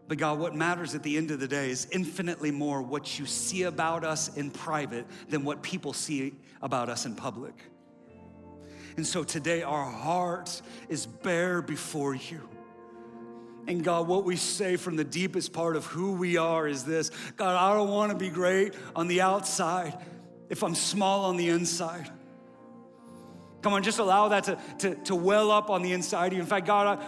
But 0.06 0.18
God, 0.18 0.38
what 0.38 0.54
matters 0.54 0.94
at 0.94 1.02
the 1.02 1.16
end 1.16 1.30
of 1.30 1.40
the 1.40 1.48
day 1.48 1.70
is 1.70 1.88
infinitely 1.90 2.50
more 2.50 2.82
what 2.82 3.18
you 3.18 3.24
see 3.24 3.62
about 3.62 4.04
us 4.04 4.36
in 4.36 4.50
private 4.50 5.06
than 5.30 5.44
what 5.44 5.62
people 5.62 5.94
see 5.94 6.34
about 6.60 6.90
us 6.90 7.06
in 7.06 7.14
public. 7.14 7.54
And 8.98 9.06
so 9.06 9.24
today, 9.24 9.62
our 9.62 9.90
heart 9.90 10.60
is 10.90 11.06
bare 11.06 11.62
before 11.62 12.14
you. 12.14 12.46
And 13.68 13.84
God, 13.84 14.08
what 14.08 14.24
we 14.24 14.36
say 14.36 14.76
from 14.76 14.96
the 14.96 15.04
deepest 15.04 15.52
part 15.52 15.76
of 15.76 15.84
who 15.84 16.12
we 16.12 16.38
are 16.38 16.66
is 16.66 16.84
this 16.84 17.10
God, 17.36 17.54
I 17.54 17.76
don't 17.76 17.90
want 17.90 18.10
to 18.10 18.16
be 18.16 18.30
great 18.30 18.72
on 18.96 19.08
the 19.08 19.20
outside 19.20 19.98
if 20.48 20.64
I'm 20.64 20.74
small 20.74 21.26
on 21.26 21.36
the 21.36 21.50
inside. 21.50 22.10
Come 23.60 23.74
on, 23.74 23.82
just 23.82 23.98
allow 23.98 24.28
that 24.28 24.44
to, 24.44 24.58
to, 24.78 24.94
to 25.04 25.14
well 25.14 25.50
up 25.50 25.68
on 25.68 25.82
the 25.82 25.92
inside 25.92 26.28
of 26.28 26.32
you. 26.32 26.40
In 26.40 26.46
fact, 26.46 26.66
God, 26.66 26.98
I, 26.98 27.04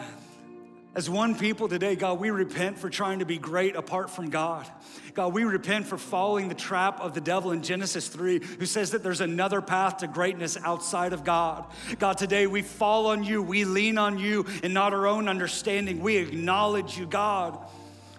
as 0.94 1.08
one 1.08 1.36
people 1.36 1.68
today, 1.68 1.94
God, 1.94 2.18
we 2.18 2.30
repent 2.30 2.78
for 2.78 2.90
trying 2.90 3.20
to 3.20 3.24
be 3.24 3.38
great 3.38 3.76
apart 3.76 4.10
from 4.10 4.28
God. 4.28 4.66
God, 5.14 5.32
we 5.32 5.44
repent 5.44 5.86
for 5.86 5.96
following 5.96 6.48
the 6.48 6.54
trap 6.54 7.00
of 7.00 7.14
the 7.14 7.20
devil 7.20 7.52
in 7.52 7.62
Genesis 7.62 8.08
3, 8.08 8.40
who 8.58 8.66
says 8.66 8.90
that 8.90 9.02
there's 9.02 9.20
another 9.20 9.60
path 9.60 9.98
to 9.98 10.08
greatness 10.08 10.56
outside 10.64 11.12
of 11.12 11.22
God. 11.22 11.64
God, 11.98 12.18
today 12.18 12.46
we 12.48 12.62
fall 12.62 13.06
on 13.06 13.22
you, 13.22 13.40
we 13.40 13.64
lean 13.64 13.98
on 13.98 14.18
you, 14.18 14.46
and 14.64 14.74
not 14.74 14.92
our 14.92 15.06
own 15.06 15.28
understanding. 15.28 16.00
We 16.00 16.16
acknowledge 16.16 16.98
you, 16.98 17.06
God. 17.06 17.58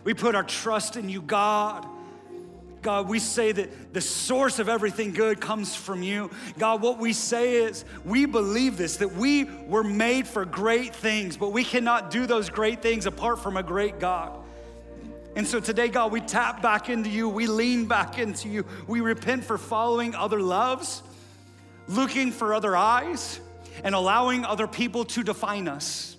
We 0.03 0.13
put 0.13 0.33
our 0.33 0.43
trust 0.43 0.95
in 0.95 1.09
you, 1.09 1.21
God. 1.21 1.85
God, 2.81 3.07
we 3.07 3.19
say 3.19 3.51
that 3.51 3.93
the 3.93 4.01
source 4.01 4.57
of 4.57 4.67
everything 4.67 5.11
good 5.11 5.39
comes 5.39 5.75
from 5.75 6.01
you. 6.01 6.31
God, 6.57 6.81
what 6.81 6.97
we 6.97 7.13
say 7.13 7.57
is 7.57 7.85
we 8.03 8.25
believe 8.25 8.77
this, 8.77 8.97
that 8.97 9.13
we 9.13 9.43
were 9.43 9.83
made 9.83 10.27
for 10.27 10.45
great 10.45 10.95
things, 10.95 11.37
but 11.37 11.49
we 11.49 11.63
cannot 11.63 12.09
do 12.09 12.25
those 12.25 12.49
great 12.49 12.81
things 12.81 13.05
apart 13.05 13.39
from 13.39 13.57
a 13.57 13.63
great 13.63 13.99
God. 13.99 14.39
And 15.35 15.47
so 15.47 15.59
today, 15.59 15.87
God, 15.87 16.11
we 16.11 16.21
tap 16.21 16.61
back 16.61 16.89
into 16.89 17.09
you, 17.09 17.29
we 17.29 17.47
lean 17.47 17.85
back 17.85 18.17
into 18.17 18.49
you, 18.49 18.65
we 18.87 18.99
repent 18.99 19.45
for 19.45 19.57
following 19.57 20.15
other 20.15 20.41
loves, 20.41 21.03
looking 21.87 22.31
for 22.31 22.53
other 22.53 22.75
eyes, 22.75 23.39
and 23.83 23.95
allowing 23.95 24.43
other 24.43 24.67
people 24.67 25.05
to 25.05 25.23
define 25.23 25.67
us. 25.67 26.10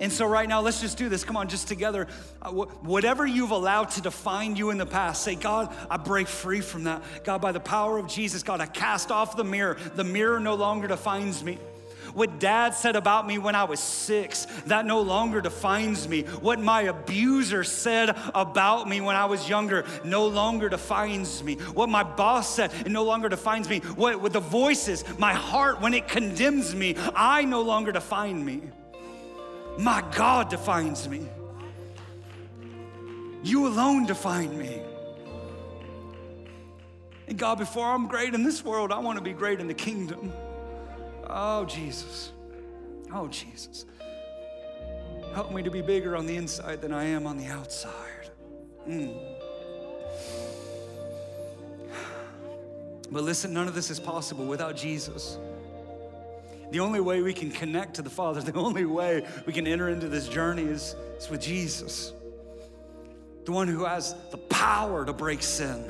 And 0.00 0.12
so, 0.12 0.26
right 0.26 0.48
now, 0.48 0.60
let's 0.60 0.80
just 0.80 0.98
do 0.98 1.08
this. 1.08 1.24
Come 1.24 1.36
on, 1.36 1.48
just 1.48 1.68
together. 1.68 2.06
Uh, 2.42 2.50
whatever 2.50 3.26
you've 3.26 3.50
allowed 3.50 3.90
to 3.92 4.00
define 4.00 4.56
you 4.56 4.70
in 4.70 4.78
the 4.78 4.86
past, 4.86 5.22
say, 5.22 5.34
God, 5.34 5.74
I 5.90 5.96
break 5.96 6.26
free 6.26 6.60
from 6.60 6.84
that. 6.84 7.02
God, 7.24 7.40
by 7.40 7.52
the 7.52 7.60
power 7.60 7.98
of 7.98 8.06
Jesus, 8.06 8.42
God, 8.42 8.60
I 8.60 8.66
cast 8.66 9.10
off 9.10 9.36
the 9.36 9.44
mirror. 9.44 9.76
The 9.94 10.04
mirror 10.04 10.40
no 10.40 10.54
longer 10.54 10.88
defines 10.88 11.42
me. 11.42 11.58
What 12.12 12.38
dad 12.38 12.74
said 12.74 12.96
about 12.96 13.26
me 13.26 13.38
when 13.38 13.54
I 13.54 13.64
was 13.64 13.80
six, 13.80 14.46
that 14.66 14.86
no 14.86 15.00
longer 15.00 15.40
defines 15.40 16.08
me. 16.08 16.22
What 16.22 16.60
my 16.60 16.82
abuser 16.82 17.64
said 17.64 18.16
about 18.34 18.88
me 18.88 19.00
when 19.00 19.16
I 19.16 19.24
was 19.24 19.48
younger 19.48 19.84
no 20.04 20.26
longer 20.28 20.68
defines 20.68 21.42
me. 21.42 21.56
What 21.56 21.88
my 21.88 22.04
boss 22.04 22.48
said, 22.54 22.72
it 22.86 22.92
no 22.92 23.02
longer 23.04 23.28
defines 23.28 23.68
me. 23.68 23.80
What, 23.80 24.20
what 24.20 24.32
the 24.32 24.40
voices, 24.40 25.04
my 25.18 25.32
heart, 25.32 25.80
when 25.80 25.92
it 25.92 26.06
condemns 26.06 26.74
me, 26.74 26.96
I 27.16 27.44
no 27.44 27.62
longer 27.62 27.90
define 27.90 28.44
me. 28.44 28.62
My 29.78 30.04
God 30.14 30.48
defines 30.50 31.08
me. 31.08 31.28
You 33.42 33.66
alone 33.66 34.06
define 34.06 34.58
me. 34.58 34.80
And 37.26 37.38
God, 37.38 37.58
before 37.58 37.86
I'm 37.86 38.06
great 38.06 38.34
in 38.34 38.42
this 38.42 38.64
world, 38.64 38.92
I 38.92 38.98
want 38.98 39.18
to 39.18 39.24
be 39.24 39.32
great 39.32 39.60
in 39.60 39.66
the 39.66 39.74
kingdom. 39.74 40.32
Oh, 41.28 41.64
Jesus. 41.64 42.32
Oh, 43.12 43.28
Jesus. 43.28 43.86
Help 45.34 45.52
me 45.52 45.62
to 45.62 45.70
be 45.70 45.82
bigger 45.82 46.16
on 46.16 46.26
the 46.26 46.36
inside 46.36 46.80
than 46.80 46.92
I 46.92 47.04
am 47.04 47.26
on 47.26 47.36
the 47.36 47.46
outside. 47.46 48.30
Mm. 48.88 49.18
But 53.10 53.22
listen, 53.24 53.52
none 53.52 53.68
of 53.68 53.74
this 53.74 53.90
is 53.90 53.98
possible 53.98 54.44
without 54.46 54.76
Jesus. 54.76 55.38
The 56.74 56.80
only 56.80 56.98
way 56.98 57.22
we 57.22 57.32
can 57.32 57.52
connect 57.52 57.94
to 57.94 58.02
the 58.02 58.10
Father, 58.10 58.40
the 58.40 58.58
only 58.58 58.84
way 58.84 59.24
we 59.46 59.52
can 59.52 59.64
enter 59.64 59.90
into 59.90 60.08
this 60.08 60.26
journey 60.28 60.64
is, 60.64 60.96
is 61.16 61.30
with 61.30 61.40
Jesus, 61.40 62.12
the 63.44 63.52
one 63.52 63.68
who 63.68 63.84
has 63.84 64.16
the 64.32 64.38
power 64.38 65.06
to 65.06 65.12
break 65.12 65.40
sin, 65.40 65.88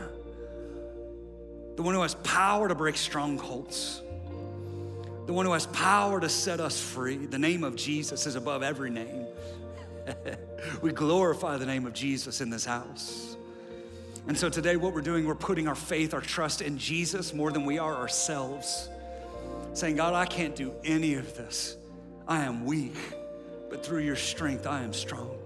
the 1.76 1.82
one 1.82 1.94
who 1.94 2.02
has 2.02 2.16
power 2.16 2.68
to 2.68 2.74
break 2.74 2.98
strongholds, 2.98 4.02
the 5.24 5.32
one 5.32 5.46
who 5.46 5.54
has 5.54 5.64
power 5.68 6.20
to 6.20 6.28
set 6.28 6.60
us 6.60 6.78
free. 6.78 7.16
The 7.16 7.38
name 7.38 7.64
of 7.64 7.76
Jesus 7.76 8.26
is 8.26 8.34
above 8.34 8.62
every 8.62 8.90
name. 8.90 9.24
we 10.82 10.92
glorify 10.92 11.56
the 11.56 11.64
name 11.64 11.86
of 11.86 11.94
Jesus 11.94 12.42
in 12.42 12.50
this 12.50 12.66
house. 12.66 13.38
And 14.28 14.36
so 14.36 14.50
today, 14.50 14.76
what 14.76 14.92
we're 14.92 15.00
doing, 15.00 15.26
we're 15.26 15.34
putting 15.34 15.66
our 15.66 15.74
faith, 15.74 16.12
our 16.12 16.20
trust 16.20 16.60
in 16.60 16.76
Jesus 16.76 17.32
more 17.32 17.50
than 17.50 17.64
we 17.64 17.78
are 17.78 17.96
ourselves 17.96 18.90
saying, 19.74 19.96
God, 19.96 20.14
I 20.14 20.24
can't 20.24 20.56
do 20.56 20.72
any 20.84 21.14
of 21.14 21.36
this. 21.36 21.76
I 22.26 22.44
am 22.44 22.64
weak, 22.64 22.96
but 23.68 23.84
through 23.84 24.00
your 24.00 24.16
strength, 24.16 24.66
I 24.66 24.82
am 24.82 24.92
strong. 24.92 25.38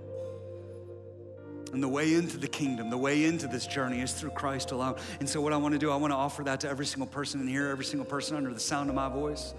And 1.72 1.82
the 1.82 1.88
way 1.88 2.14
into 2.14 2.38
the 2.38 2.48
kingdom, 2.48 2.88
the 2.88 2.96
way 2.96 3.24
into 3.24 3.46
this 3.46 3.66
journey 3.66 4.00
is 4.00 4.12
through 4.12 4.30
Christ 4.30 4.70
alone. 4.70 4.96
And 5.20 5.28
so, 5.28 5.40
what 5.40 5.52
I 5.52 5.58
want 5.58 5.72
to 5.72 5.78
do, 5.78 5.90
I 5.90 5.96
want 5.96 6.12
to 6.12 6.16
offer 6.16 6.42
that 6.44 6.60
to 6.60 6.68
every 6.68 6.86
single 6.86 7.08
person 7.08 7.40
in 7.40 7.48
here, 7.48 7.68
every 7.68 7.84
single 7.84 8.06
person 8.06 8.36
under 8.36 8.54
the 8.54 8.60
sound 8.60 8.88
of 8.88 8.94
my 8.94 9.08
voice. 9.08 9.52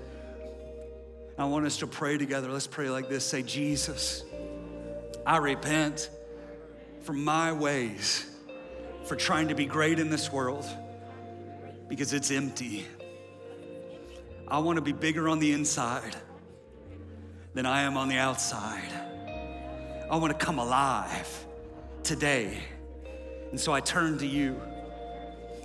I 1.38 1.46
want 1.46 1.66
us 1.66 1.78
to 1.78 1.88
pray 1.88 2.18
together. 2.18 2.52
Let's 2.52 2.68
pray 2.68 2.90
like 2.90 3.10
this 3.10 3.24
say, 3.24 3.44
Jesus, 3.44 4.24
I 5.26 5.38
repent 5.38 6.10
for 7.02 7.14
my 7.14 7.52
ways, 7.52 8.26
for 9.06 9.16
trying 9.16 9.50
to 9.50 9.56
be 9.56 9.66
great 9.66 10.00
in 10.00 10.10
this 10.10 10.32
world 10.32 10.66
because 11.88 12.14
it's 12.14 12.32
empty. 12.32 12.86
I 14.52 14.58
want 14.58 14.78
to 14.78 14.82
be 14.82 14.94
bigger 14.94 15.30
on 15.30 15.38
the 15.38 15.52
inside 15.52 16.16
than 17.54 17.68
I 17.68 17.84
am 17.84 17.98
on 17.98 18.10
the 18.10 18.18
outside. 18.18 18.92
I 20.10 20.16
want 20.16 20.38
to 20.38 20.44
come 20.44 20.58
alive 20.58 21.46
today. 22.02 22.58
And 23.52 23.60
so 23.60 23.74
I 23.74 23.80
turn 23.80 24.18
to 24.18 24.26
you. 24.26 24.60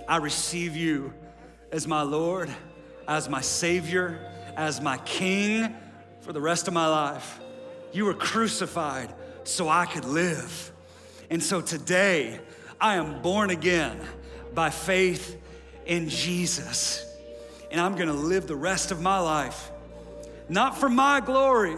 I 0.07 0.17
receive 0.17 0.75
you 0.75 1.13
as 1.71 1.87
my 1.87 2.03
Lord, 2.03 2.49
as 3.07 3.27
my 3.27 3.41
Savior, 3.41 4.19
as 4.55 4.79
my 4.79 4.97
King 4.99 5.75
for 6.21 6.31
the 6.31 6.41
rest 6.41 6.67
of 6.67 6.75
my 6.75 6.87
life. 6.87 7.39
You 7.91 8.05
were 8.05 8.13
crucified 8.13 9.11
so 9.45 9.67
I 9.67 9.87
could 9.87 10.05
live. 10.05 10.71
And 11.31 11.41
so 11.41 11.59
today, 11.59 12.39
I 12.79 12.97
am 12.97 13.23
born 13.23 13.49
again 13.49 13.99
by 14.53 14.69
faith 14.69 15.41
in 15.87 16.07
Jesus 16.07 17.14
and 17.75 17.81
I'm 17.81 17.95
gonna 17.95 18.13
live 18.13 18.47
the 18.47 18.55
rest 18.55 18.91
of 18.91 19.01
my 19.01 19.19
life, 19.19 19.69
not 20.47 20.77
for 20.77 20.87
my 20.87 21.19
glory, 21.19 21.75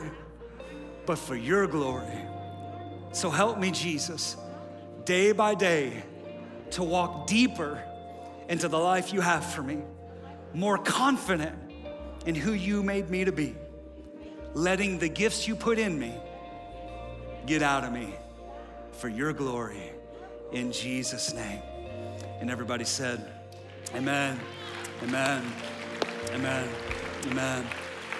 but 1.07 1.17
for 1.17 1.35
your 1.35 1.65
glory. 1.65 2.21
So 3.13 3.31
help 3.31 3.57
me, 3.57 3.71
Jesus, 3.71 4.37
day 5.05 5.31
by 5.31 5.55
day 5.55 6.03
to 6.69 6.83
walk 6.83 7.25
deeper 7.25 7.81
into 8.47 8.67
the 8.67 8.77
life 8.77 9.11
you 9.11 9.21
have 9.21 9.43
for 9.43 9.63
me, 9.63 9.79
more 10.53 10.77
confident 10.77 11.57
in 12.27 12.35
who 12.35 12.53
you 12.53 12.83
made 12.83 13.09
me 13.09 13.25
to 13.25 13.31
be. 13.31 13.55
letting 14.53 14.99
the 14.99 15.09
gifts 15.09 15.47
you 15.47 15.55
put 15.55 15.79
in 15.79 15.97
me 15.97 16.13
get 17.47 17.63
out 17.63 17.83
of 17.83 17.91
me 17.91 18.15
for 18.91 19.09
your 19.09 19.33
glory 19.33 19.91
in 20.51 20.71
Jesus' 20.71 21.33
name. 21.33 21.61
And 22.39 22.51
everybody 22.51 22.85
said, 22.85 23.25
Amen, 23.95 24.39
amen, 25.03 25.43
amen, 26.31 26.67
amen. 27.27 27.65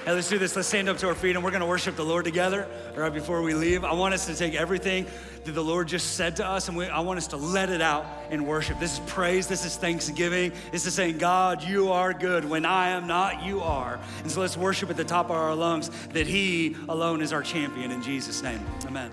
Hey, 0.08 0.14
let's 0.14 0.30
do 0.30 0.38
this. 0.38 0.56
Let's 0.56 0.70
stand 0.70 0.88
up 0.88 0.98
to 1.00 1.08
our 1.10 1.16
feet 1.16 1.36
and 1.36 1.44
we're 1.44 1.52
going 1.52 1.60
to 1.60 1.68
worship 1.68 1.98
the 1.98 2.06
Lord 2.06 2.24
together 2.24 2.66
right 2.96 3.14
before 3.14 3.42
we 3.42 3.54
leave. 3.54 3.84
I 3.84 3.92
want 3.92 4.14
us 4.14 4.26
to 4.28 4.36
take 4.36 4.56
everything 4.56 5.06
that 5.44 5.52
the 5.52 5.62
Lord 5.62 5.90
just 5.90 6.16
said 6.16 6.38
to 6.38 6.48
us 6.48 6.70
and 6.70 6.78
we, 6.78 6.86
I 6.86 7.02
want 7.02 7.18
us 7.18 7.28
to 7.28 7.36
let 7.36 7.70
it 7.70 7.82
out 7.82 8.06
in 8.32 8.46
worship. 8.46 8.80
This 8.80 8.94
is 8.94 9.00
praise. 9.12 9.48
This 9.48 9.66
is 9.66 9.76
thanksgiving. 9.76 10.54
This 10.72 10.86
is 10.86 10.94
saying, 10.94 11.18
God, 11.18 11.62
you 11.62 11.92
are 11.92 12.14
good. 12.14 12.46
When 12.46 12.64
I 12.64 12.92
am 12.92 13.06
not, 13.06 13.44
you 13.44 13.60
are. 13.60 14.00
And 14.22 14.32
so 14.32 14.40
let's 14.40 14.56
worship 14.56 14.90
at 14.90 14.96
the 14.96 15.04
top 15.04 15.26
of 15.26 15.36
our 15.36 15.54
lungs 15.54 15.90
that 16.14 16.26
He 16.26 16.78
alone 16.88 17.22
is 17.22 17.34
our 17.34 17.44
champion 17.44 17.92
in 17.92 18.02
Jesus' 18.02 18.42
name. 18.42 18.66
Amen. 18.86 19.12